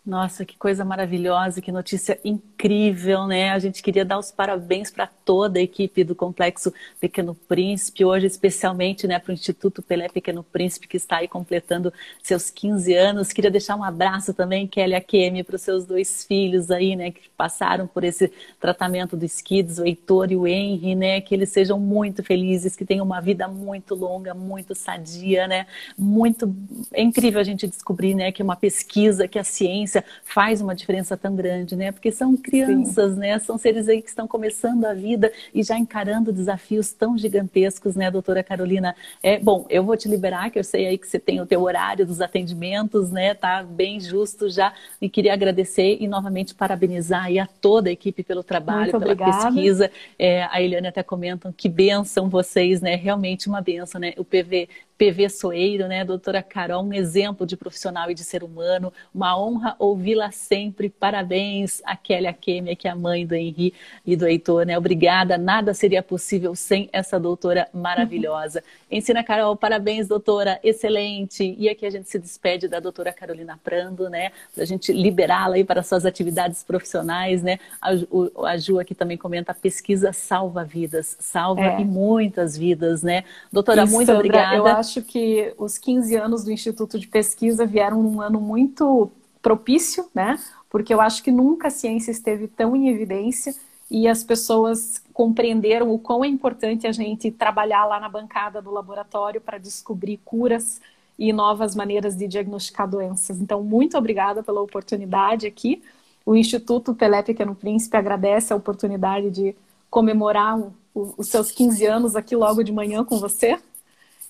Nossa, 0.06 0.44
que 0.44 0.56
coisa 0.56 0.84
maravilhosa, 0.84 1.60
que 1.60 1.72
notícia 1.72 2.16
incrível, 2.24 3.26
né? 3.26 3.50
A 3.50 3.58
gente 3.58 3.82
queria 3.82 4.04
dar 4.04 4.20
os 4.20 4.30
parabéns 4.30 4.88
para 4.88 5.08
toda 5.08 5.58
a 5.58 5.62
equipe 5.62 6.04
do 6.04 6.14
Complexo 6.14 6.72
Pequeno 7.00 7.34
Príncipe, 7.34 8.04
hoje 8.04 8.24
especialmente 8.24 9.04
né, 9.08 9.18
para 9.18 9.32
o 9.32 9.34
Instituto 9.34 9.82
Pelé 9.82 10.08
Pequeno 10.08 10.44
Príncipe, 10.44 10.86
que 10.86 10.96
está 10.96 11.16
aí 11.16 11.26
completando 11.26 11.92
seus 12.22 12.50
15 12.50 12.94
anos. 12.94 13.32
Queria 13.32 13.50
deixar 13.50 13.74
um 13.74 13.82
abraço 13.82 14.32
também, 14.32 14.68
Kelly 14.68 14.94
Akemi, 14.94 15.42
para 15.42 15.56
os 15.56 15.62
seus 15.62 15.84
dois 15.84 16.24
filhos 16.24 16.70
aí, 16.70 16.94
né, 16.94 17.10
que 17.10 17.28
passaram 17.36 17.88
por 17.88 18.04
esse 18.04 18.30
tratamento 18.60 19.16
do 19.16 19.24
Skids, 19.24 19.80
o 19.80 19.84
Heitor 19.84 20.30
e 20.30 20.36
o 20.36 20.46
Henry, 20.46 20.94
né? 20.94 21.20
Que 21.20 21.34
eles 21.34 21.50
sejam 21.50 21.80
muito 21.80 22.22
felizes, 22.22 22.76
que 22.76 22.84
tenham 22.84 23.04
uma 23.04 23.20
vida 23.20 23.48
muito 23.48 23.94
longa, 23.94 24.32
muito 24.32 24.72
sadia, 24.74 25.48
né? 25.48 25.66
Muito... 25.98 26.54
É 26.92 27.02
incrível 27.02 27.40
a 27.40 27.44
gente 27.44 27.66
descobrir, 27.66 28.14
né, 28.14 28.30
que 28.30 28.42
uma 28.42 28.56
pesquisa, 28.56 29.26
que 29.26 29.38
a 29.38 29.44
ciência 29.44 29.95
faz 30.24 30.60
uma 30.60 30.74
diferença 30.74 31.16
tão 31.16 31.34
grande, 31.34 31.76
né? 31.76 31.92
Porque 31.92 32.10
são 32.10 32.36
crianças, 32.36 33.14
Sim. 33.14 33.20
né? 33.20 33.38
São 33.38 33.58
seres 33.58 33.88
aí 33.88 34.02
que 34.02 34.08
estão 34.08 34.26
começando 34.26 34.84
a 34.84 34.94
vida 34.94 35.32
e 35.54 35.62
já 35.62 35.78
encarando 35.78 36.32
desafios 36.32 36.92
tão 36.92 37.16
gigantescos, 37.16 37.94
né, 37.96 38.10
doutora 38.10 38.42
Carolina? 38.42 38.94
É, 39.22 39.38
bom, 39.38 39.66
eu 39.68 39.84
vou 39.84 39.96
te 39.96 40.08
liberar, 40.08 40.50
que 40.50 40.58
eu 40.58 40.64
sei 40.64 40.86
aí 40.86 40.98
que 40.98 41.06
você 41.06 41.18
tem 41.18 41.40
o 41.40 41.46
teu 41.46 41.62
horário 41.62 42.06
dos 42.06 42.20
atendimentos, 42.20 43.10
né? 43.10 43.34
Tá 43.34 43.62
bem 43.62 44.00
justo 44.00 44.48
já. 44.48 44.72
E 45.00 45.08
queria 45.08 45.32
agradecer 45.32 45.98
e 46.00 46.08
novamente 46.08 46.54
parabenizar 46.54 47.24
aí 47.24 47.38
a 47.38 47.46
toda 47.46 47.88
a 47.88 47.92
equipe 47.92 48.22
pelo 48.22 48.42
trabalho, 48.42 48.92
Muito 48.92 48.98
pela 48.98 49.12
obrigada. 49.12 49.46
pesquisa. 49.46 49.90
É, 50.18 50.44
a 50.44 50.60
Eliane 50.62 50.88
até 50.88 51.02
comentam 51.02 51.52
que 51.52 51.68
benção 51.68 52.28
vocês, 52.28 52.80
né? 52.80 52.96
Realmente 52.96 53.48
uma 53.48 53.60
benção, 53.60 54.00
né? 54.00 54.12
O 54.16 54.24
PV 54.24 54.68
PV 54.98 55.28
Soeiro, 55.28 55.86
né, 55.86 56.04
doutora 56.04 56.42
Carol, 56.42 56.82
um 56.82 56.92
exemplo 56.92 57.46
de 57.46 57.56
profissional 57.56 58.10
e 58.10 58.14
de 58.14 58.24
ser 58.24 58.42
humano, 58.42 58.92
uma 59.14 59.38
honra 59.38 59.76
ouvi-la 59.78 60.30
sempre, 60.30 60.88
parabéns 60.88 61.82
a 61.84 61.96
Kelly 61.96 62.26
Akemi, 62.26 62.74
que 62.74 62.88
é 62.88 62.90
a 62.90 62.96
mãe 62.96 63.26
do 63.26 63.34
Henri 63.34 63.74
e 64.04 64.16
do 64.16 64.26
Heitor, 64.26 64.64
né, 64.64 64.76
obrigada, 64.78 65.36
nada 65.36 65.74
seria 65.74 66.02
possível 66.02 66.54
sem 66.54 66.88
essa 66.92 67.20
doutora 67.20 67.68
maravilhosa. 67.72 68.62
Ensina 68.90 69.22
Carol, 69.22 69.56
parabéns 69.56 70.08
doutora, 70.08 70.58
excelente, 70.62 71.54
e 71.58 71.68
aqui 71.68 71.84
a 71.84 71.90
gente 71.90 72.08
se 72.08 72.18
despede 72.18 72.68
da 72.68 72.80
doutora 72.80 73.12
Carolina 73.12 73.58
Prando, 73.62 74.08
né, 74.08 74.32
a 74.56 74.64
gente 74.64 74.92
liberá-la 74.92 75.56
aí 75.56 75.64
para 75.64 75.82
suas 75.82 76.06
atividades 76.06 76.64
profissionais, 76.64 77.42
né, 77.42 77.58
a, 77.82 77.92
o, 78.10 78.46
a 78.46 78.56
Ju 78.56 78.78
aqui 78.78 78.94
também 78.94 79.18
comenta, 79.18 79.52
a 79.52 79.54
pesquisa 79.54 80.12
salva 80.12 80.64
vidas, 80.64 81.16
salva 81.20 81.60
é. 81.60 81.80
e 81.80 81.84
muitas 81.84 82.56
vidas, 82.56 83.02
né, 83.02 83.24
doutora, 83.52 83.84
Isso, 83.84 83.92
muito 83.92 84.10
obrigada 84.10 84.85
acho 84.86 85.02
que 85.02 85.52
os 85.58 85.76
15 85.76 86.14
anos 86.14 86.44
do 86.44 86.52
Instituto 86.52 86.96
de 86.96 87.08
Pesquisa 87.08 87.66
vieram 87.66 88.00
num 88.00 88.20
ano 88.20 88.40
muito 88.40 89.10
propício, 89.42 90.08
né? 90.14 90.38
Porque 90.70 90.94
eu 90.94 91.00
acho 91.00 91.22
que 91.24 91.32
nunca 91.32 91.66
a 91.66 91.70
ciência 91.70 92.12
esteve 92.12 92.46
tão 92.46 92.76
em 92.76 92.88
evidência 92.88 93.52
e 93.90 94.06
as 94.06 94.22
pessoas 94.22 95.02
compreenderam 95.12 95.92
o 95.92 95.98
quão 95.98 96.24
é 96.24 96.28
importante 96.28 96.86
a 96.86 96.92
gente 96.92 97.32
trabalhar 97.32 97.84
lá 97.84 97.98
na 97.98 98.08
bancada 98.08 98.62
do 98.62 98.70
laboratório 98.70 99.40
para 99.40 99.58
descobrir 99.58 100.20
curas 100.24 100.80
e 101.18 101.32
novas 101.32 101.74
maneiras 101.74 102.14
de 102.14 102.28
diagnosticar 102.28 102.88
doenças. 102.88 103.40
Então, 103.40 103.62
muito 103.62 103.98
obrigada 103.98 104.42
pela 104.42 104.60
oportunidade 104.60 105.46
aqui. 105.46 105.82
O 106.24 106.36
Instituto 106.36 106.94
Pelé 106.94 107.22
Pequeno 107.22 107.54
Príncipe 107.54 107.96
agradece 107.96 108.52
a 108.52 108.56
oportunidade 108.56 109.30
de 109.30 109.56
comemorar 109.90 110.60
os 110.94 111.28
seus 111.28 111.50
15 111.50 111.86
anos 111.86 112.16
aqui 112.16 112.36
logo 112.36 112.62
de 112.62 112.72
manhã 112.72 113.04
com 113.04 113.18
você. 113.18 113.58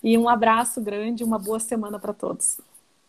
E 0.06 0.16
um 0.16 0.28
abraço 0.28 0.80
grande, 0.80 1.24
uma 1.24 1.36
boa 1.36 1.58
semana 1.58 1.98
para 1.98 2.12
todos. 2.12 2.60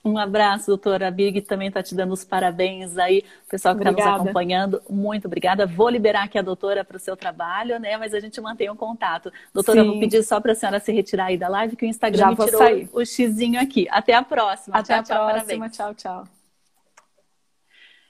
Um 0.04 0.18
abraço, 0.18 0.66
doutora 0.66 1.12
Big, 1.12 1.42
também 1.42 1.68
está 1.68 1.84
te 1.84 1.94
dando 1.94 2.12
os 2.12 2.24
parabéns 2.24 2.98
aí, 2.98 3.24
o 3.46 3.50
pessoal 3.52 3.76
que 3.76 3.88
está 3.88 3.92
nos 3.92 4.02
acompanhando. 4.02 4.82
Muito 4.90 5.28
obrigada. 5.28 5.68
Vou 5.68 5.90
liberar 5.90 6.24
aqui 6.24 6.40
a 6.40 6.42
doutora 6.42 6.84
para 6.84 6.98
o 6.98 7.00
seu 7.00 7.16
trabalho, 7.16 7.80
né? 7.80 7.98
Mas 7.98 8.16
a 8.16 8.20
gente 8.20 8.42
mantém 8.42 8.68
o 8.68 8.74
um 8.74 8.76
contato. 8.76 9.32
Doutora, 9.54 9.84
Sim. 9.84 9.92
vou 9.92 10.00
pedir 10.00 10.24
só 10.24 10.42
para 10.42 10.54
a 10.54 10.56
senhora 10.56 10.80
se 10.80 10.92
retirar 10.92 11.26
aí 11.26 11.38
da 11.38 11.48
live, 11.48 11.76
que 11.76 11.86
o 11.86 11.88
Instagram 11.88 12.18
Já 12.18 12.30
me 12.32 12.36
tirou 12.36 12.58
sair. 12.58 12.90
o 12.92 13.06
xizinho 13.06 13.62
aqui. 13.62 13.88
Até 13.92 14.16
a 14.16 14.24
próxima. 14.24 14.76
Até 14.76 14.96
tchau, 14.96 15.00
a 15.00 15.04
tchau, 15.04 15.30
próxima. 15.30 15.46
Parabéns. 15.46 15.78
Tchau, 15.78 15.94
tchau. 15.94 16.28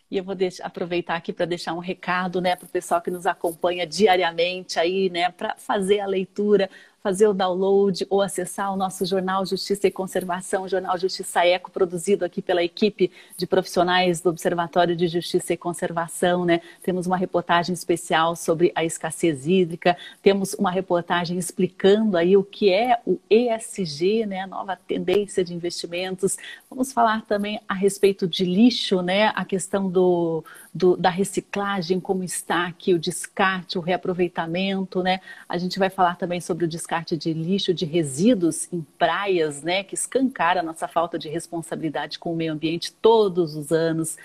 E 0.10 0.18
eu 0.18 0.24
vou 0.24 0.34
deixar, 0.34 0.66
aproveitar 0.66 1.18
aqui 1.18 1.34
para 1.34 1.46
deixar 1.46 1.74
um 1.74 1.80
recado 1.80 2.40
né, 2.40 2.56
para 2.56 2.66
o 2.66 2.70
pessoal 2.70 3.02
que 3.02 3.12
nos 3.12 3.26
acompanha 3.26 3.86
diariamente 3.86 4.80
aí, 4.80 5.10
né, 5.10 5.30
para 5.30 5.56
fazer 5.58 6.00
a 6.00 6.06
leitura 6.06 6.70
fazer 7.02 7.28
o 7.28 7.34
download 7.34 8.06
ou 8.10 8.22
acessar 8.22 8.74
o 8.74 8.76
nosso 8.76 9.06
jornal 9.06 9.46
Justiça 9.46 9.88
e 9.88 9.92
Conservação, 9.92 10.64
o 10.64 10.68
jornal 10.68 10.98
Justiça 10.98 11.46
Eco, 11.46 11.72
produzido 11.72 12.26
aqui 12.26 12.42
pela 12.42 12.64
equipe 12.64 13.12
de 13.38 13.46
profissionais 13.48 14.20
do 14.20 14.30
Observatório 14.30 14.96
de 14.96 15.08
Justiça 15.08 15.54
e 15.54 15.58
Conservação, 15.58 16.44
né? 16.44 16.62
Temos 16.82 17.08
uma 17.08 17.18
reportagem 17.18 17.74
especial 17.74 18.36
sobre 18.36 18.72
a 18.76 18.84
escassez 18.84 19.48
hídrica, 19.48 19.98
temos 20.22 20.54
uma 20.54 20.72
reportagem 20.72 21.38
explicando 21.38 22.18
aí 22.18 22.36
o 22.36 22.44
que 22.44 22.72
é 22.72 23.00
o 23.06 23.20
ESG, 23.30 24.26
né? 24.26 24.42
A 24.42 24.48
nova 24.48 24.76
tendência 24.76 25.44
de 25.44 25.54
investimentos. 25.54 26.38
Vamos 26.70 26.92
falar 26.92 27.26
também 27.26 27.60
a 27.68 27.74
respeito 27.74 28.28
de 28.28 28.44
lixo, 28.44 29.02
né? 29.02 29.32
A 29.36 29.46
questão 29.46 29.90
do 29.90 30.44
do, 30.78 30.96
da 30.96 31.10
reciclagem, 31.10 32.00
como 32.00 32.24
está 32.24 32.68
aqui 32.68 32.94
o 32.94 33.00
descarte, 33.00 33.78
o 33.78 33.82
reaproveitamento, 33.82 35.02
né? 35.02 35.20
A 35.50 35.58
gente 35.58 35.80
vai 35.80 35.90
falar 35.90 36.16
também 36.16 36.40
sobre 36.40 36.66
o 36.66 36.68
descarte 36.68 37.18
de 37.18 37.34
lixo, 37.34 37.74
de 37.74 37.84
resíduos 37.84 38.72
em 38.72 38.82
praias, 38.98 39.64
né? 39.64 39.84
Que 39.84 39.96
escancara 39.96 40.60
a 40.60 40.64
nossa 40.64 40.88
falta 40.88 41.18
de 41.18 41.28
responsabilidade 41.28 42.20
com 42.20 42.32
o 42.32 42.36
meio 42.36 42.54
ambiente 42.54 42.94
todos 42.94 43.56
os 43.56 43.72
anos. 43.72 44.18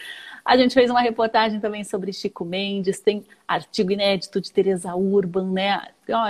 A 0.44 0.56
gente 0.56 0.74
fez 0.74 0.90
uma 0.90 1.00
reportagem 1.00 1.60
também 1.60 1.84
sobre 1.84 2.12
Chico 2.12 2.44
Mendes, 2.44 2.98
tem 2.98 3.24
artigo 3.46 3.92
inédito 3.92 4.40
de 4.40 4.50
Teresa 4.50 4.94
Urban, 4.94 5.52
né? 5.52 5.82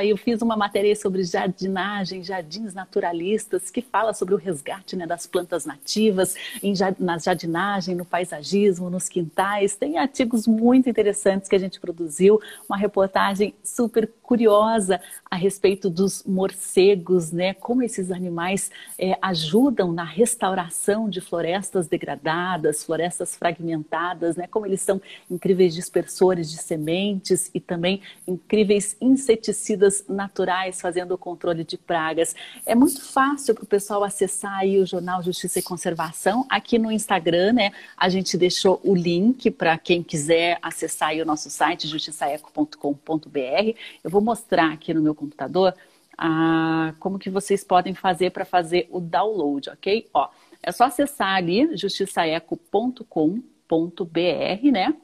Eu 0.04 0.18
fiz 0.18 0.42
uma 0.42 0.54
matéria 0.54 0.94
sobre 0.94 1.24
jardinagem, 1.24 2.22
jardins 2.22 2.74
naturalistas, 2.74 3.70
que 3.70 3.80
fala 3.80 4.12
sobre 4.12 4.34
o 4.34 4.36
resgate 4.36 4.94
né, 4.96 5.06
das 5.06 5.26
plantas 5.26 5.64
nativas 5.64 6.36
em, 6.62 6.74
na 6.98 7.16
jardinagem, 7.16 7.94
no 7.94 8.04
paisagismo, 8.04 8.90
nos 8.90 9.08
quintais. 9.08 9.74
Tem 9.74 9.96
artigos 9.96 10.46
muito 10.46 10.90
interessantes 10.90 11.48
que 11.48 11.56
a 11.56 11.58
gente 11.58 11.80
produziu, 11.80 12.38
uma 12.68 12.76
reportagem 12.76 13.54
super 13.64 14.06
curiosa 14.32 14.98
a 15.30 15.36
respeito 15.36 15.90
dos 15.90 16.24
morcegos, 16.24 17.30
né? 17.30 17.52
Como 17.52 17.82
esses 17.82 18.10
animais 18.10 18.70
é, 18.98 19.18
ajudam 19.20 19.92
na 19.92 20.04
restauração 20.04 21.06
de 21.06 21.20
florestas 21.20 21.86
degradadas, 21.86 22.82
florestas 22.82 23.36
fragmentadas 23.36 24.36
né? 24.36 24.46
Como 24.46 24.64
eles 24.64 24.80
são 24.80 25.02
incríveis 25.30 25.74
dispersores 25.74 26.50
de 26.50 26.56
sementes 26.56 27.50
e 27.52 27.60
também 27.60 28.00
incríveis 28.26 28.96
inseticidas 29.02 30.04
naturais, 30.08 30.80
fazendo 30.80 31.12
o 31.12 31.18
controle 31.18 31.62
de 31.62 31.76
pragas. 31.76 32.34
É 32.64 32.74
muito 32.74 33.04
fácil 33.04 33.54
para 33.54 33.64
o 33.64 33.66
pessoal 33.66 34.02
acessar 34.02 34.60
aí 34.60 34.78
o 34.78 34.86
Jornal 34.86 35.22
Justiça 35.22 35.58
e 35.58 35.62
Conservação. 35.62 36.46
Aqui 36.48 36.78
no 36.78 36.90
Instagram, 36.90 37.52
né? 37.52 37.72
A 37.98 38.08
gente 38.08 38.38
deixou 38.38 38.80
o 38.82 38.94
link 38.94 39.50
para 39.50 39.76
quem 39.76 40.02
quiser 40.02 40.58
acessar 40.62 41.10
aí 41.10 41.20
o 41.20 41.26
nosso 41.26 41.50
site, 41.50 41.86
justiçaeco.com.br. 41.86 43.76
Eu 44.02 44.10
vou 44.10 44.21
mostrar 44.22 44.72
aqui 44.72 44.94
no 44.94 45.02
meu 45.02 45.14
computador 45.14 45.74
ah, 46.16 46.94
como 46.98 47.18
que 47.18 47.30
vocês 47.30 47.64
podem 47.64 47.94
fazer 47.94 48.30
para 48.30 48.44
fazer 48.44 48.88
o 48.90 49.00
download, 49.00 49.70
ok? 49.70 50.08
Ó, 50.14 50.28
é 50.62 50.70
só 50.70 50.84
acessar 50.84 51.36
ali 51.36 51.76
justiçaeco.com.br, 51.76 54.70
né? 54.70 54.94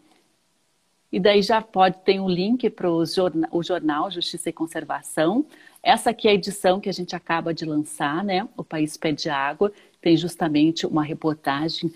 E 1.10 1.18
daí 1.18 1.42
já 1.42 1.62
pode 1.62 1.98
ter 2.04 2.20
um 2.20 2.28
link 2.28 2.68
para 2.68 2.90
o 2.90 3.62
jornal, 3.62 4.10
Justiça 4.10 4.50
e 4.50 4.52
Conservação. 4.52 5.46
Essa 5.82 6.10
aqui 6.10 6.28
é 6.28 6.32
a 6.32 6.34
edição 6.34 6.80
que 6.80 6.88
a 6.88 6.92
gente 6.92 7.16
acaba 7.16 7.54
de 7.54 7.64
lançar, 7.64 8.22
né? 8.22 8.46
O 8.56 8.62
País 8.62 8.96
Pede 8.96 9.30
Água. 9.30 9.72
Tem 10.02 10.16
justamente 10.16 10.86
uma 10.86 11.02
reportagem 11.02 11.92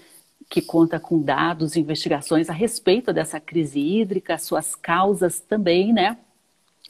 que 0.48 0.62
conta 0.62 0.98
com 0.98 1.20
dados, 1.20 1.76
investigações 1.76 2.50
a 2.50 2.52
respeito 2.52 3.12
dessa 3.12 3.38
crise 3.38 3.78
hídrica, 3.78 4.38
suas 4.38 4.74
causas 4.74 5.40
também, 5.40 5.92
né? 5.92 6.16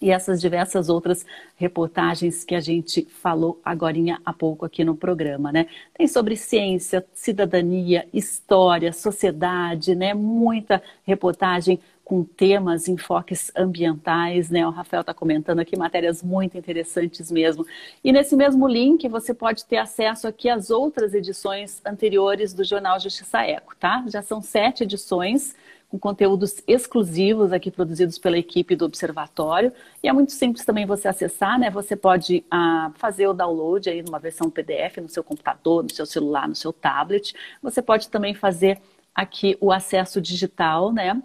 E 0.01 0.11
essas 0.11 0.41
diversas 0.41 0.89
outras 0.89 1.25
reportagens 1.57 2.45
que 2.45 2.55
a 2.55 2.61
gente 2.61 3.05
falou 3.05 3.61
agora 3.65 3.93
há 4.25 4.33
pouco 4.33 4.65
aqui 4.65 4.85
no 4.85 4.97
programa, 4.97 5.53
né? 5.53 5.67
Tem 5.95 6.09
sobre 6.09 6.37
ciência, 6.37 7.05
cidadania, 7.15 8.09
história, 8.13 8.93
sociedade, 8.93 9.95
né? 9.95 10.15
Muita 10.15 10.83
reportagem 11.05 11.79
com 12.05 12.25
temas, 12.25 12.89
enfoques 12.89 13.53
ambientais, 13.57 14.51
né? 14.51 14.67
O 14.67 14.71
Rafael 14.71 15.03
está 15.03 15.15
comentando 15.15 15.61
aqui 15.61 15.77
matérias 15.77 16.23
muito 16.23 16.59
interessantes 16.59 17.31
mesmo. 17.31 17.65
E 18.03 18.13
nesse 18.13 18.37
mesmo 18.37 18.67
link 18.67 19.09
você 19.09 19.33
pode 19.33 19.65
ter 19.65 19.77
acesso 19.77 20.27
aqui 20.27 20.49
às 20.49 20.71
outras 20.71 21.15
edições 21.15 21.81
anteriores 21.87 22.53
do 22.53 22.65
Jornal 22.65 22.99
Justiça 22.99 23.43
Eco, 23.43 23.75
tá? 23.77 24.05
Já 24.09 24.21
são 24.21 24.43
sete 24.43 24.83
edições 24.83 25.55
com 25.93 25.99
conteúdos 25.99 26.63
exclusivos 26.67 27.53
aqui 27.53 27.71
produzidos 27.71 28.19
pela 28.19 28.39
equipe 28.39 28.75
do 28.75 28.87
Observatório. 28.87 29.71
E 30.03 30.09
é 30.09 30.13
muito 30.13 30.33
simples 30.33 30.65
também 30.65 30.87
você 30.87 31.07
acessar, 31.07 31.59
né? 31.59 31.71
Você 31.71 31.95
pode 31.95 32.43
ah, 32.51 32.91
fazer 32.97 33.27
o 33.27 33.35
download 33.35 33.91
aí 33.91 34.03
numa 34.03 34.19
versão 34.19 34.51
PDF 34.51 34.97
no 35.03 35.09
seu 35.09 35.23
computador, 35.23 35.83
no 35.83 35.93
seu 35.93 36.07
celular, 36.07 36.49
no 36.49 36.55
seu 36.55 36.73
tablet. 36.73 37.35
Você 37.63 37.83
pode 37.83 38.09
também 38.09 38.35
fazer 38.35 38.81
aqui 39.15 39.57
o 39.61 39.71
acesso 39.71 40.19
digital, 40.19 40.91
né? 40.91 41.23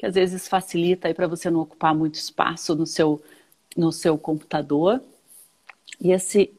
Que 0.00 0.06
às 0.06 0.14
vezes 0.14 0.48
facilita 0.48 1.08
aí 1.08 1.12
para 1.12 1.26
você 1.26 1.50
não 1.50 1.60
ocupar 1.60 1.94
muito 1.94 2.14
espaço 2.14 2.74
no 2.74 2.86
seu, 2.86 3.22
no 3.76 3.92
seu 3.92 4.16
computador. 4.16 4.98
E 6.00 6.10
esse 6.10 6.54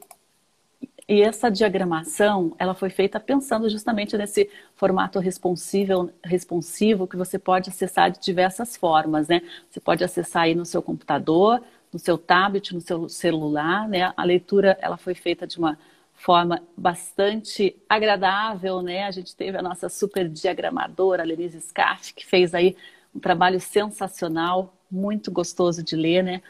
e 1.09 1.23
essa 1.23 1.49
diagramação, 1.49 2.55
ela 2.59 2.75
foi 2.75 2.91
feita 2.91 3.19
pensando 3.19 3.67
justamente 3.67 4.15
nesse 4.15 4.47
formato 4.75 5.17
responsível, 5.17 6.13
responsivo 6.23 7.07
que 7.07 7.17
você 7.17 7.39
pode 7.39 7.71
acessar 7.71 8.11
de 8.11 8.19
diversas 8.19 8.77
formas, 8.77 9.27
né? 9.27 9.41
Você 9.67 9.79
pode 9.79 10.03
acessar 10.03 10.43
aí 10.43 10.53
no 10.53 10.63
seu 10.63 10.83
computador, 10.83 11.63
no 11.91 11.97
seu 11.97 12.19
tablet, 12.19 12.75
no 12.75 12.79
seu 12.79 13.09
celular, 13.09 13.89
né? 13.89 14.13
A 14.15 14.23
leitura, 14.23 14.77
ela 14.79 14.97
foi 14.97 15.15
feita 15.15 15.47
de 15.47 15.57
uma 15.57 15.79
forma 16.13 16.61
bastante 16.77 17.75
agradável, 17.89 18.83
né? 18.83 19.05
A 19.05 19.11
gente 19.11 19.35
teve 19.35 19.57
a 19.57 19.63
nossa 19.63 19.89
super 19.89 20.29
diagramadora, 20.29 21.23
Lenise 21.23 21.59
Scaff, 21.59 22.13
que 22.13 22.23
fez 22.23 22.53
aí 22.53 22.77
um 23.15 23.19
trabalho 23.19 23.59
sensacional, 23.59 24.73
muito 24.89 25.31
gostoso 25.31 25.83
de 25.83 25.95
ler, 25.95 26.23
né? 26.23 26.41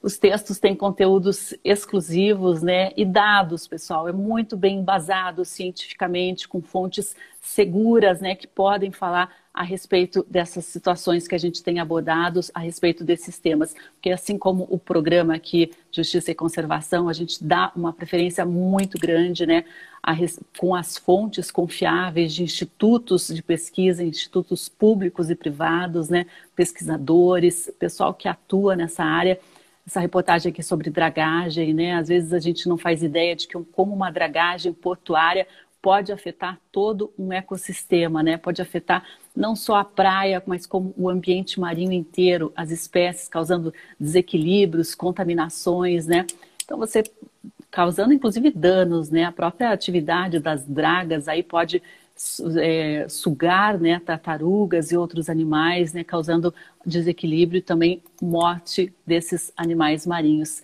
Os 0.00 0.18
textos 0.18 0.58
têm 0.58 0.74
conteúdos 0.74 1.54
exclusivos, 1.64 2.62
né? 2.62 2.92
E 2.96 3.04
dados, 3.04 3.68
pessoal, 3.68 4.08
é 4.08 4.12
muito 4.12 4.56
bem 4.56 4.78
embasado 4.78 5.44
cientificamente, 5.44 6.48
com 6.48 6.60
fontes 6.60 7.14
seguras, 7.40 8.20
né? 8.20 8.34
Que 8.34 8.46
podem 8.46 8.90
falar 8.90 9.30
a 9.54 9.62
respeito 9.62 10.24
dessas 10.28 10.64
situações 10.64 11.28
que 11.28 11.34
a 11.34 11.38
gente 11.38 11.62
tem 11.62 11.78
abordado, 11.78 12.40
a 12.54 12.60
respeito 12.60 13.04
desses 13.04 13.38
temas. 13.38 13.74
Porque 13.94 14.10
assim 14.10 14.38
como 14.38 14.66
o 14.70 14.78
programa 14.78 15.34
aqui, 15.34 15.70
Justiça 15.90 16.30
e 16.30 16.34
Conservação, 16.34 17.08
a 17.08 17.12
gente 17.12 17.44
dá 17.44 17.70
uma 17.76 17.92
preferência 17.92 18.46
muito 18.46 18.98
grande, 18.98 19.44
né? 19.44 19.64
A, 20.02 20.14
com 20.58 20.74
as 20.74 20.96
fontes 20.96 21.50
confiáveis 21.50 22.34
de 22.34 22.42
institutos 22.42 23.28
de 23.28 23.42
pesquisa, 23.42 24.02
institutos 24.02 24.68
públicos 24.68 25.30
e 25.30 25.34
privados, 25.34 26.08
né? 26.08 26.26
Pesquisadores, 26.56 27.70
pessoal 27.78 28.14
que 28.14 28.28
atua 28.28 28.74
nessa 28.74 29.04
área 29.04 29.38
essa 29.86 29.98
reportagem 29.98 30.50
aqui 30.50 30.62
sobre 30.62 30.90
dragagem, 30.90 31.74
né? 31.74 31.94
Às 31.94 32.08
vezes 32.08 32.32
a 32.32 32.38
gente 32.38 32.68
não 32.68 32.78
faz 32.78 33.02
ideia 33.02 33.34
de 33.34 33.48
que 33.48 33.58
como 33.72 33.92
uma 33.92 34.10
dragagem 34.10 34.72
portuária 34.72 35.46
pode 35.80 36.12
afetar 36.12 36.60
todo 36.70 37.12
um 37.18 37.32
ecossistema, 37.32 38.22
né? 38.22 38.36
Pode 38.36 38.62
afetar 38.62 39.04
não 39.34 39.56
só 39.56 39.76
a 39.76 39.84
praia, 39.84 40.42
mas 40.46 40.66
como 40.66 40.94
o 40.96 41.08
ambiente 41.08 41.58
marinho 41.58 41.92
inteiro, 41.92 42.52
as 42.54 42.70
espécies, 42.70 43.28
causando 43.28 43.72
desequilíbrios, 43.98 44.94
contaminações, 44.94 46.06
né? 46.06 46.26
Então 46.64 46.78
você 46.78 47.02
causando 47.70 48.12
inclusive 48.12 48.50
danos, 48.50 49.10
né? 49.10 49.24
A 49.24 49.32
própria 49.32 49.70
atividade 49.70 50.38
das 50.38 50.66
dragas 50.66 51.28
aí 51.28 51.42
pode 51.42 51.82
é, 52.60 53.06
sugar 53.08 53.78
né, 53.78 54.00
tartarugas 54.04 54.92
e 54.92 54.96
outros 54.96 55.28
animais, 55.28 55.92
né, 55.92 56.04
causando 56.04 56.54
desequilíbrio 56.84 57.58
e 57.58 57.62
também 57.62 58.02
morte 58.20 58.92
desses 59.06 59.52
animais 59.56 60.06
marinhos. 60.06 60.62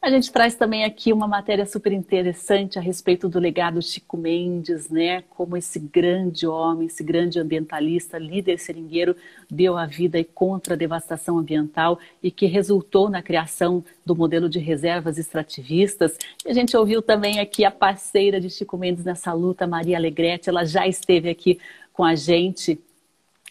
A 0.00 0.10
gente 0.10 0.30
traz 0.30 0.54
também 0.54 0.84
aqui 0.84 1.12
uma 1.12 1.26
matéria 1.26 1.66
super 1.66 1.92
interessante 1.92 2.78
a 2.78 2.80
respeito 2.80 3.28
do 3.28 3.40
legado 3.40 3.82
Chico 3.82 4.16
Mendes, 4.16 4.88
né? 4.88 5.22
Como 5.22 5.56
esse 5.56 5.80
grande 5.80 6.46
homem, 6.46 6.86
esse 6.86 7.02
grande 7.02 7.40
ambientalista, 7.40 8.16
líder 8.16 8.60
seringueiro, 8.60 9.16
deu 9.50 9.76
a 9.76 9.86
vida 9.86 10.22
contra 10.22 10.74
a 10.74 10.76
devastação 10.76 11.36
ambiental 11.36 11.98
e 12.22 12.30
que 12.30 12.46
resultou 12.46 13.10
na 13.10 13.22
criação 13.22 13.84
do 14.06 14.14
modelo 14.14 14.48
de 14.48 14.60
reservas 14.60 15.18
extrativistas. 15.18 16.16
E 16.46 16.48
a 16.48 16.54
gente 16.54 16.76
ouviu 16.76 17.02
também 17.02 17.40
aqui 17.40 17.64
a 17.64 17.70
parceira 17.70 18.40
de 18.40 18.48
Chico 18.48 18.78
Mendes 18.78 19.04
nessa 19.04 19.32
luta, 19.32 19.66
Maria 19.66 19.96
Alegrete, 19.96 20.48
ela 20.48 20.64
já 20.64 20.86
esteve 20.86 21.28
aqui 21.28 21.58
com 21.92 22.04
a 22.04 22.14
gente 22.14 22.80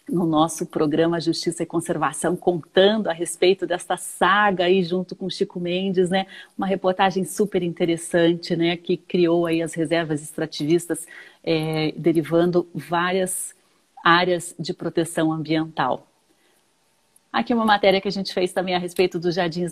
no 0.08 0.26
nosso 0.26 0.66
programa 0.66 1.20
Justiça 1.20 1.62
e 1.62 1.66
Conservação, 1.66 2.34
contando 2.36 3.08
a 3.08 3.12
respeito 3.12 3.66
desta 3.66 3.96
saga 3.96 4.64
aí 4.64 4.82
junto 4.82 5.14
com 5.14 5.28
Chico 5.28 5.60
Mendes, 5.60 6.10
né? 6.10 6.26
Uma 6.56 6.66
reportagem 6.66 7.24
super 7.24 7.62
interessante, 7.62 8.56
né? 8.56 8.76
Que 8.76 8.96
criou 8.96 9.46
aí 9.46 9.62
as 9.62 9.74
reservas 9.74 10.22
extrativistas, 10.22 11.06
é, 11.44 11.92
derivando 11.96 12.68
várias 12.74 13.54
áreas 14.02 14.54
de 14.58 14.72
proteção 14.72 15.32
ambiental. 15.32 16.07
Aqui 17.30 17.52
uma 17.52 17.66
matéria 17.66 18.00
que 18.00 18.08
a 18.08 18.10
gente 18.10 18.32
fez 18.32 18.54
também 18.54 18.74
a 18.74 18.78
respeito 18.78 19.18
dos 19.18 19.34
jardins 19.34 19.70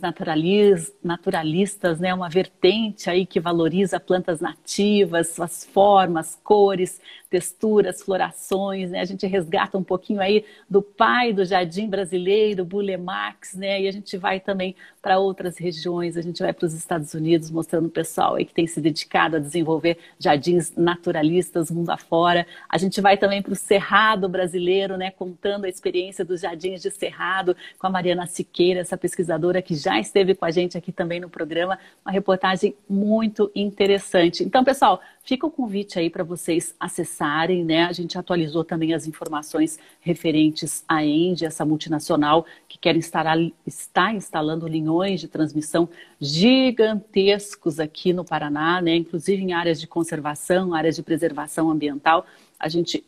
naturalistas, 1.02 1.98
né? 1.98 2.12
Uma 2.12 2.28
vertente 2.28 3.08
aí 3.08 3.24
que 3.24 3.40
valoriza 3.40 3.98
plantas 3.98 4.40
nativas, 4.40 5.30
suas 5.30 5.64
formas, 5.64 6.38
cores, 6.44 7.00
texturas, 7.30 8.02
florações, 8.02 8.90
né? 8.90 9.00
A 9.00 9.06
gente 9.06 9.26
resgata 9.26 9.78
um 9.78 9.82
pouquinho 9.82 10.20
aí 10.20 10.44
do 10.68 10.82
pai 10.82 11.32
do 11.32 11.46
jardim 11.46 11.88
brasileiro, 11.88 12.62
Bulle 12.62 12.98
Marx, 12.98 13.54
né? 13.54 13.80
E 13.80 13.88
a 13.88 13.92
gente 13.92 14.18
vai 14.18 14.38
também 14.38 14.76
para 15.06 15.20
outras 15.20 15.56
regiões, 15.56 16.16
a 16.16 16.20
gente 16.20 16.42
vai 16.42 16.52
para 16.52 16.66
os 16.66 16.74
Estados 16.74 17.14
Unidos 17.14 17.48
mostrando 17.48 17.86
o 17.86 17.88
pessoal 17.88 18.34
aí 18.34 18.44
que 18.44 18.52
tem 18.52 18.66
se 18.66 18.80
dedicado 18.80 19.36
a 19.36 19.38
desenvolver 19.38 19.98
jardins 20.18 20.74
naturalistas 20.76 21.70
mundo 21.70 21.90
afora. 21.90 22.44
A 22.68 22.76
gente 22.76 23.00
vai 23.00 23.16
também 23.16 23.40
para 23.40 23.52
o 23.52 23.54
Cerrado 23.54 24.28
brasileiro, 24.28 24.96
né? 24.96 25.12
Contando 25.12 25.64
a 25.64 25.68
experiência 25.68 26.24
dos 26.24 26.40
jardins 26.40 26.82
de 26.82 26.90
Cerrado 26.90 27.56
com 27.78 27.86
a 27.86 27.90
Mariana 27.90 28.26
Siqueira, 28.26 28.80
essa 28.80 28.96
pesquisadora 28.96 29.62
que 29.62 29.76
já 29.76 29.96
esteve 30.00 30.34
com 30.34 30.44
a 30.44 30.50
gente 30.50 30.76
aqui 30.76 30.90
também 30.90 31.20
no 31.20 31.30
programa, 31.30 31.78
uma 32.04 32.10
reportagem 32.10 32.74
muito 32.88 33.48
interessante. 33.54 34.42
Então, 34.42 34.64
pessoal, 34.64 35.00
Fica 35.26 35.44
o 35.44 35.50
convite 35.50 35.98
aí 35.98 36.08
para 36.08 36.22
vocês 36.22 36.72
acessarem, 36.78 37.64
né? 37.64 37.82
A 37.82 37.92
gente 37.92 38.16
atualizou 38.16 38.62
também 38.62 38.94
as 38.94 39.08
informações 39.08 39.76
referentes 40.00 40.84
à 40.86 41.04
Ende, 41.04 41.44
essa 41.44 41.64
multinacional 41.64 42.46
que 42.68 42.78
quer 42.78 42.94
instalar, 42.94 43.36
está 43.66 44.12
instalando 44.12 44.68
linhões 44.68 45.20
de 45.20 45.26
transmissão 45.26 45.88
gigantescos 46.20 47.80
aqui 47.80 48.12
no 48.12 48.24
Paraná, 48.24 48.80
né? 48.80 48.94
Inclusive 48.94 49.42
em 49.42 49.52
áreas 49.52 49.80
de 49.80 49.88
conservação, 49.88 50.72
áreas 50.72 50.94
de 50.94 51.02
preservação 51.02 51.72
ambiental. 51.72 52.24
A 52.56 52.68
gente 52.68 53.04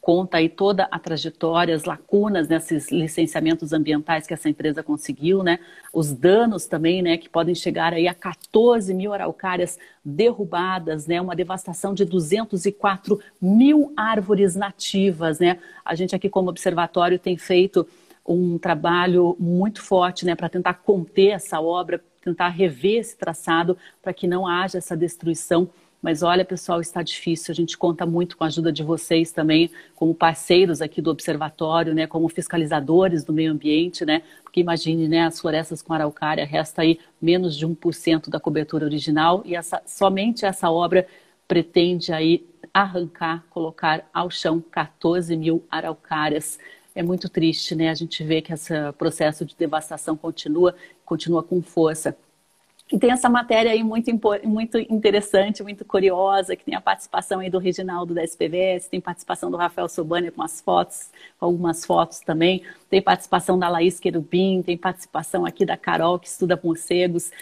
conta 0.00 0.38
aí 0.38 0.48
toda 0.48 0.84
a 0.90 0.98
trajetória, 0.98 1.74
as 1.74 1.84
lacunas 1.84 2.48
nesses 2.48 2.90
licenciamentos 2.90 3.72
ambientais 3.72 4.26
que 4.26 4.34
essa 4.34 4.48
empresa 4.48 4.82
conseguiu, 4.82 5.42
né? 5.42 5.58
Os 5.92 6.12
danos 6.12 6.66
também, 6.66 7.02
né? 7.02 7.16
Que 7.16 7.28
podem 7.28 7.54
chegar 7.54 7.92
aí 7.92 8.06
a 8.06 8.14
14 8.14 8.92
mil 8.92 9.12
araucárias 9.12 9.78
derrubadas, 10.04 11.06
né? 11.06 11.20
Uma 11.20 11.34
devastação 11.34 11.94
de 11.94 12.04
204 12.04 13.20
mil 13.40 13.92
árvores 13.96 14.54
nativas, 14.54 15.38
né? 15.38 15.58
A 15.84 15.94
gente 15.94 16.14
aqui 16.14 16.28
como 16.28 16.50
observatório 16.50 17.18
tem 17.18 17.36
feito 17.36 17.86
um 18.26 18.58
trabalho 18.58 19.36
muito 19.38 19.82
forte, 19.82 20.24
né? 20.24 20.34
Para 20.34 20.48
tentar 20.48 20.74
conter 20.74 21.28
essa 21.28 21.60
obra, 21.60 22.02
tentar 22.22 22.48
rever 22.48 23.00
esse 23.00 23.16
traçado 23.16 23.76
para 24.02 24.14
que 24.14 24.26
não 24.26 24.46
haja 24.46 24.78
essa 24.78 24.96
destruição 24.96 25.68
mas 26.04 26.22
olha, 26.22 26.44
pessoal, 26.44 26.82
está 26.82 27.02
difícil. 27.02 27.50
A 27.50 27.54
gente 27.54 27.78
conta 27.78 28.04
muito 28.04 28.36
com 28.36 28.44
a 28.44 28.48
ajuda 28.48 28.70
de 28.70 28.82
vocês 28.82 29.32
também, 29.32 29.70
como 29.94 30.14
parceiros 30.14 30.82
aqui 30.82 31.00
do 31.00 31.10
observatório, 31.10 31.94
né, 31.94 32.06
como 32.06 32.28
fiscalizadores 32.28 33.24
do 33.24 33.32
meio 33.32 33.50
ambiente, 33.50 34.04
né? 34.04 34.20
Porque 34.42 34.60
imagine, 34.60 35.08
né, 35.08 35.22
as 35.22 35.40
florestas 35.40 35.80
com 35.80 35.94
araucária 35.94 36.44
resta 36.44 36.82
aí 36.82 37.00
menos 37.22 37.56
de 37.56 37.66
1% 37.66 38.28
da 38.28 38.38
cobertura 38.38 38.84
original 38.84 39.40
e 39.46 39.56
essa, 39.56 39.80
somente 39.86 40.44
essa 40.44 40.70
obra 40.70 41.06
pretende 41.48 42.12
aí 42.12 42.46
arrancar, 42.74 43.42
colocar 43.48 44.06
ao 44.12 44.30
chão 44.30 44.60
14 44.60 45.34
mil 45.34 45.64
araucárias. 45.70 46.58
É 46.94 47.02
muito 47.02 47.30
triste, 47.30 47.74
né? 47.74 47.88
A 47.88 47.94
gente 47.94 48.22
vê 48.22 48.42
que 48.42 48.52
esse 48.52 48.74
processo 48.98 49.42
de 49.42 49.56
devastação 49.56 50.18
continua, 50.18 50.74
continua 51.02 51.42
com 51.42 51.62
força. 51.62 52.14
E 52.94 52.98
tem 52.98 53.10
essa 53.10 53.28
matéria 53.28 53.72
aí 53.72 53.82
muito, 53.82 54.08
muito 54.44 54.78
interessante, 54.78 55.64
muito 55.64 55.84
curiosa, 55.84 56.54
que 56.54 56.64
tem 56.64 56.76
a 56.76 56.80
participação 56.80 57.40
aí 57.40 57.50
do 57.50 57.58
Reginaldo 57.58 58.14
da 58.14 58.22
SPVS, 58.22 58.86
tem 58.86 59.00
participação 59.00 59.50
do 59.50 59.56
Rafael 59.56 59.88
Sobania 59.88 60.30
com 60.30 60.40
as 60.40 60.60
fotos, 60.60 61.10
com 61.36 61.46
algumas 61.46 61.84
fotos 61.84 62.20
também, 62.20 62.62
tem 62.88 63.02
participação 63.02 63.58
da 63.58 63.68
Laís 63.68 63.98
Querubim, 63.98 64.62
tem 64.62 64.78
participação 64.78 65.44
aqui 65.44 65.66
da 65.66 65.76
Carol, 65.76 66.20
que 66.20 66.28
estuda 66.28 66.56
morcegos. 66.62 67.32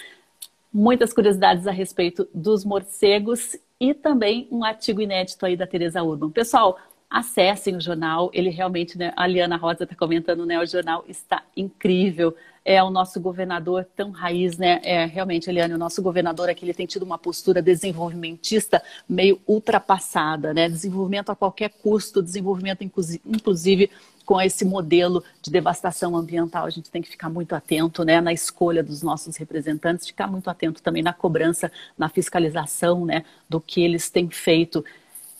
Muitas 0.72 1.12
curiosidades 1.12 1.66
a 1.66 1.70
respeito 1.70 2.26
dos 2.32 2.64
morcegos 2.64 3.54
e 3.78 3.92
também 3.92 4.48
um 4.50 4.64
artigo 4.64 5.02
inédito 5.02 5.44
aí 5.44 5.54
da 5.54 5.66
Teresa 5.66 6.02
Urban. 6.02 6.30
Pessoal, 6.30 6.78
acessem 7.10 7.76
o 7.76 7.80
jornal, 7.80 8.30
ele 8.32 8.48
realmente, 8.48 8.96
né, 8.96 9.12
a 9.14 9.26
Liana 9.26 9.58
Rosa 9.58 9.84
está 9.84 9.94
comentando, 9.94 10.46
né, 10.46 10.58
o 10.58 10.64
jornal 10.64 11.04
está 11.06 11.42
incrível 11.54 12.34
é 12.64 12.82
o 12.82 12.90
nosso 12.90 13.20
governador 13.20 13.86
tão 13.96 14.10
raiz, 14.10 14.56
né? 14.56 14.80
É, 14.84 15.04
realmente, 15.04 15.50
Eliane, 15.50 15.74
o 15.74 15.78
nosso 15.78 16.00
governador 16.00 16.48
aqui 16.48 16.64
ele 16.64 16.74
tem 16.74 16.86
tido 16.86 17.02
uma 17.02 17.18
postura 17.18 17.60
desenvolvimentista 17.60 18.82
meio 19.08 19.40
ultrapassada, 19.46 20.54
né? 20.54 20.68
Desenvolvimento 20.68 21.30
a 21.30 21.36
qualquer 21.36 21.70
custo, 21.70 22.22
desenvolvimento 22.22 22.82
inclusive 22.82 23.90
com 24.24 24.40
esse 24.40 24.64
modelo 24.64 25.22
de 25.40 25.50
devastação 25.50 26.16
ambiental. 26.16 26.64
A 26.64 26.70
gente 26.70 26.90
tem 26.90 27.02
que 27.02 27.10
ficar 27.10 27.28
muito 27.28 27.54
atento 27.54 28.04
né, 28.04 28.20
na 28.20 28.32
escolha 28.32 28.82
dos 28.82 29.02
nossos 29.02 29.36
representantes, 29.36 30.06
ficar 30.06 30.26
muito 30.26 30.48
atento 30.48 30.82
também 30.82 31.02
na 31.02 31.12
cobrança, 31.12 31.70
na 31.98 32.08
fiscalização 32.08 33.04
né, 33.04 33.24
do 33.48 33.60
que 33.60 33.82
eles 33.82 34.10
têm 34.10 34.30
feito. 34.30 34.84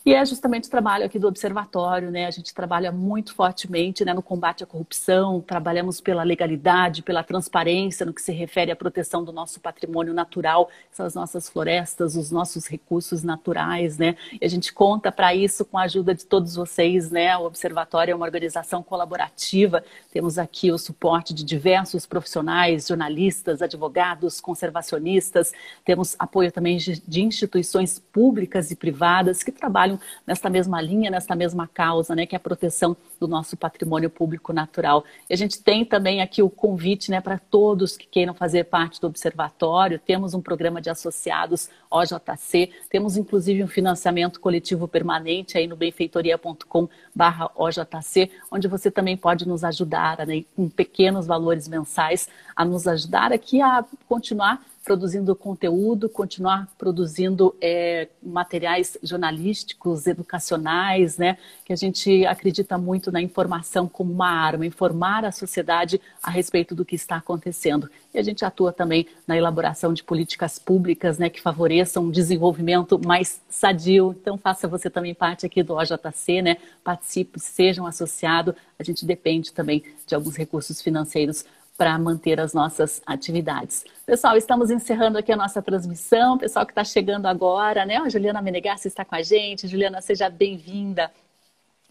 E 0.05 0.13
é 0.13 0.25
justamente 0.25 0.67
o 0.67 0.69
trabalho 0.69 1.05
aqui 1.05 1.17
do 1.17 1.29
observatório, 1.29 2.11
né? 2.11 2.25
A 2.25 2.31
gente 2.31 2.53
trabalha 2.53 2.91
muito 2.91 3.33
fortemente 3.33 4.03
né, 4.03 4.13
no 4.13 4.21
combate 4.21 4.61
à 4.61 4.67
corrupção, 4.67 5.39
trabalhamos 5.39 6.01
pela 6.01 6.23
legalidade, 6.23 7.01
pela 7.01 7.23
transparência 7.23 8.05
no 8.05 8.13
que 8.13 8.21
se 8.21 8.33
refere 8.33 8.69
à 8.69 8.75
proteção 8.75 9.23
do 9.23 9.31
nosso 9.31 9.61
patrimônio 9.61 10.13
natural, 10.13 10.69
são 10.91 11.05
as 11.05 11.15
nossas 11.15 11.47
florestas, 11.47 12.17
os 12.17 12.31
nossos 12.31 12.67
recursos 12.67 13.23
naturais, 13.23 13.97
né? 13.97 14.17
E 14.41 14.45
a 14.45 14.49
gente 14.49 14.73
conta 14.73 15.09
para 15.09 15.33
isso 15.33 15.63
com 15.63 15.77
a 15.77 15.83
ajuda 15.83 16.13
de 16.13 16.25
todos 16.25 16.53
vocês, 16.53 17.09
né? 17.09 17.37
O 17.37 17.45
observatório 17.45 18.11
é 18.11 18.15
uma 18.15 18.25
organização 18.25 18.83
colaborativa, 18.83 19.85
temos 20.11 20.37
aqui 20.37 20.69
o 20.69 20.77
suporte 20.77 21.33
de 21.33 21.45
diversos 21.45 22.05
profissionais, 22.05 22.87
jornalistas, 22.87 23.61
advogados, 23.61 24.41
conservacionistas, 24.41 25.53
temos 25.85 26.13
apoio 26.19 26.51
também 26.51 26.75
de 26.75 27.23
instituições 27.23 27.99
públicas 27.99 28.69
e 28.69 28.75
privadas 28.75 29.41
que 29.41 29.51
trabalham 29.51 29.92
trabalham 29.93 29.99
nesta 30.25 30.49
mesma 30.49 30.81
linha, 30.81 31.11
nesta 31.11 31.35
mesma 31.35 31.67
causa, 31.67 32.15
né, 32.15 32.25
que 32.25 32.35
é 32.35 32.37
a 32.37 32.39
proteção 32.39 32.95
do 33.19 33.27
nosso 33.27 33.55
patrimônio 33.55 34.09
público 34.09 34.53
natural. 34.53 35.03
E 35.29 35.33
a 35.33 35.37
gente 35.37 35.61
tem 35.61 35.85
também 35.85 36.21
aqui 36.21 36.41
o 36.41 36.49
convite 36.49 37.11
né, 37.11 37.21
para 37.21 37.37
todos 37.37 37.97
que 37.97 38.07
queiram 38.07 38.33
fazer 38.33 38.65
parte 38.65 38.99
do 38.99 39.07
observatório. 39.07 39.99
Temos 39.99 40.33
um 40.33 40.41
programa 40.41 40.81
de 40.81 40.89
associados 40.89 41.69
OJC, 41.89 42.71
temos 42.89 43.17
inclusive 43.17 43.63
um 43.63 43.67
financiamento 43.67 44.39
coletivo 44.39 44.87
permanente 44.87 45.57
aí 45.57 45.67
no 45.67 45.75
benfeitoria.com 45.75 46.89
barra 47.13 47.49
OJC, 47.55 48.31
onde 48.51 48.67
você 48.67 48.89
também 48.89 49.15
pode 49.15 49.47
nos 49.47 49.63
ajudar 49.63 50.25
né, 50.25 50.43
com 50.55 50.69
pequenos 50.69 51.25
valores 51.27 51.67
mensais 51.67 52.27
a 52.55 52.65
nos 52.65 52.87
ajudar 52.87 53.31
aqui 53.31 53.61
a 53.61 53.83
continuar 54.07 54.61
produzindo 54.83 55.33
conteúdo, 55.33 56.09
continuar 56.09 56.67
produzindo 56.77 57.55
é, 57.61 58.09
materiais 58.21 58.97
jornalísticos, 59.01 60.05
educacionais, 60.07 61.17
né? 61.17 61.37
Que 61.63 61.71
a 61.71 61.75
gente 61.75 62.25
acredita 62.25 62.77
muito 62.77 63.11
na 63.11 63.21
informação 63.21 63.87
como 63.87 64.11
uma 64.11 64.29
arma, 64.29 64.65
informar 64.65 65.23
a 65.23 65.31
sociedade 65.31 66.01
a 66.21 66.29
respeito 66.29 66.75
do 66.75 66.83
que 66.83 66.95
está 66.95 67.15
acontecendo. 67.15 67.89
E 68.13 68.19
a 68.19 68.21
gente 68.21 68.43
atua 68.43 68.73
também 68.73 69.07
na 69.25 69.37
elaboração 69.37 69.93
de 69.93 70.03
políticas 70.03 70.59
públicas, 70.59 71.17
né, 71.17 71.29
que 71.29 71.41
favoreçam 71.41 72.03
um 72.03 72.11
desenvolvimento 72.11 72.99
mais 73.03 73.41
sadio. 73.49 74.15
Então 74.21 74.37
faça 74.37 74.67
você 74.67 74.89
também 74.89 75.15
parte 75.15 75.45
aqui 75.45 75.63
do 75.63 75.75
OJC, 75.75 76.41
né? 76.41 76.57
Participe, 76.83 77.39
seja 77.39 77.81
um 77.81 77.87
associado. 77.87 78.53
A 78.77 78.83
gente 78.83 79.05
depende 79.05 79.53
também 79.53 79.81
de 80.05 80.13
alguns 80.13 80.35
recursos 80.35 80.81
financeiros 80.81 81.45
para 81.77 81.97
manter 81.97 82.39
as 82.39 82.53
nossas 82.53 83.01
atividades. 83.05 83.83
Pessoal, 84.05 84.37
estamos 84.37 84.69
encerrando 84.69 85.17
aqui 85.17 85.31
a 85.31 85.35
nossa 85.35 85.61
transmissão. 85.61 86.37
Pessoal 86.37 86.65
que 86.65 86.71
está 86.71 86.83
chegando 86.83 87.25
agora, 87.25 87.85
né? 87.85 87.97
A 87.97 88.09
Juliana 88.09 88.41
Menegassi 88.41 88.87
está 88.87 89.03
com 89.03 89.15
a 89.15 89.21
gente. 89.21 89.67
Juliana, 89.67 90.01
seja 90.01 90.29
bem-vinda. 90.29 91.11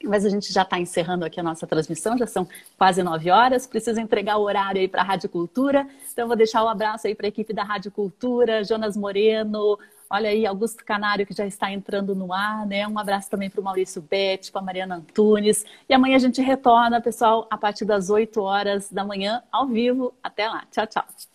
Mas 0.05 0.25
a 0.25 0.29
gente 0.29 0.53
já 0.53 0.63
está 0.63 0.79
encerrando 0.81 1.25
aqui 1.25 1.39
a 1.39 1.43
nossa 1.43 1.67
transmissão, 1.67 2.19
já 2.19 2.27
são 2.27 2.47
quase 2.77 3.03
nove 3.03 3.31
horas. 3.31 3.67
Preciso 3.67 4.01
entregar 4.01 4.37
o 4.37 4.43
horário 4.43 4.81
aí 4.81 4.89
para 4.89 5.03
a 5.03 5.05
Rádio 5.05 5.29
Cultura. 5.29 5.87
Então, 6.13 6.27
vou 6.27 6.37
deixar 6.37 6.63
o 6.63 6.67
um 6.67 6.69
abraço 6.69 7.07
aí 7.07 7.15
para 7.15 7.27
a 7.27 7.29
equipe 7.29 7.53
da 7.53 7.63
Rádio 7.63 7.91
Cultura, 7.91 8.65
Jonas 8.65 8.97
Moreno, 8.97 9.79
Olha 10.13 10.29
aí, 10.29 10.45
Augusto 10.45 10.85
Canário, 10.85 11.27
que 11.27 11.33
já 11.33 11.47
está 11.47 11.73
entrando 11.73 12.15
no 12.15 12.35
ar, 12.35 12.67
né? 12.67 12.87
Um 12.87 12.99
abraço 12.99 13.31
também 13.31 13.49
para 13.49 13.63
o 13.63 13.65
Maurício 13.65 14.03
Betti, 14.03 14.53
para 14.53 14.61
a 14.61 14.65
Mariana 14.65 14.97
Antunes. 14.97 15.65
E 15.89 15.95
amanhã 15.95 16.17
a 16.17 16.19
gente 16.19 16.43
retorna, 16.43 17.01
pessoal, 17.01 17.47
a 17.51 17.57
partir 17.57 17.87
das 17.87 18.11
8 18.11 18.43
horas 18.43 18.93
da 18.93 19.05
manhã, 19.07 19.43
ao 19.51 19.67
vivo. 19.67 20.13
Até 20.23 20.47
lá. 20.47 20.67
Tchau, 20.71 20.87
tchau. 20.87 21.32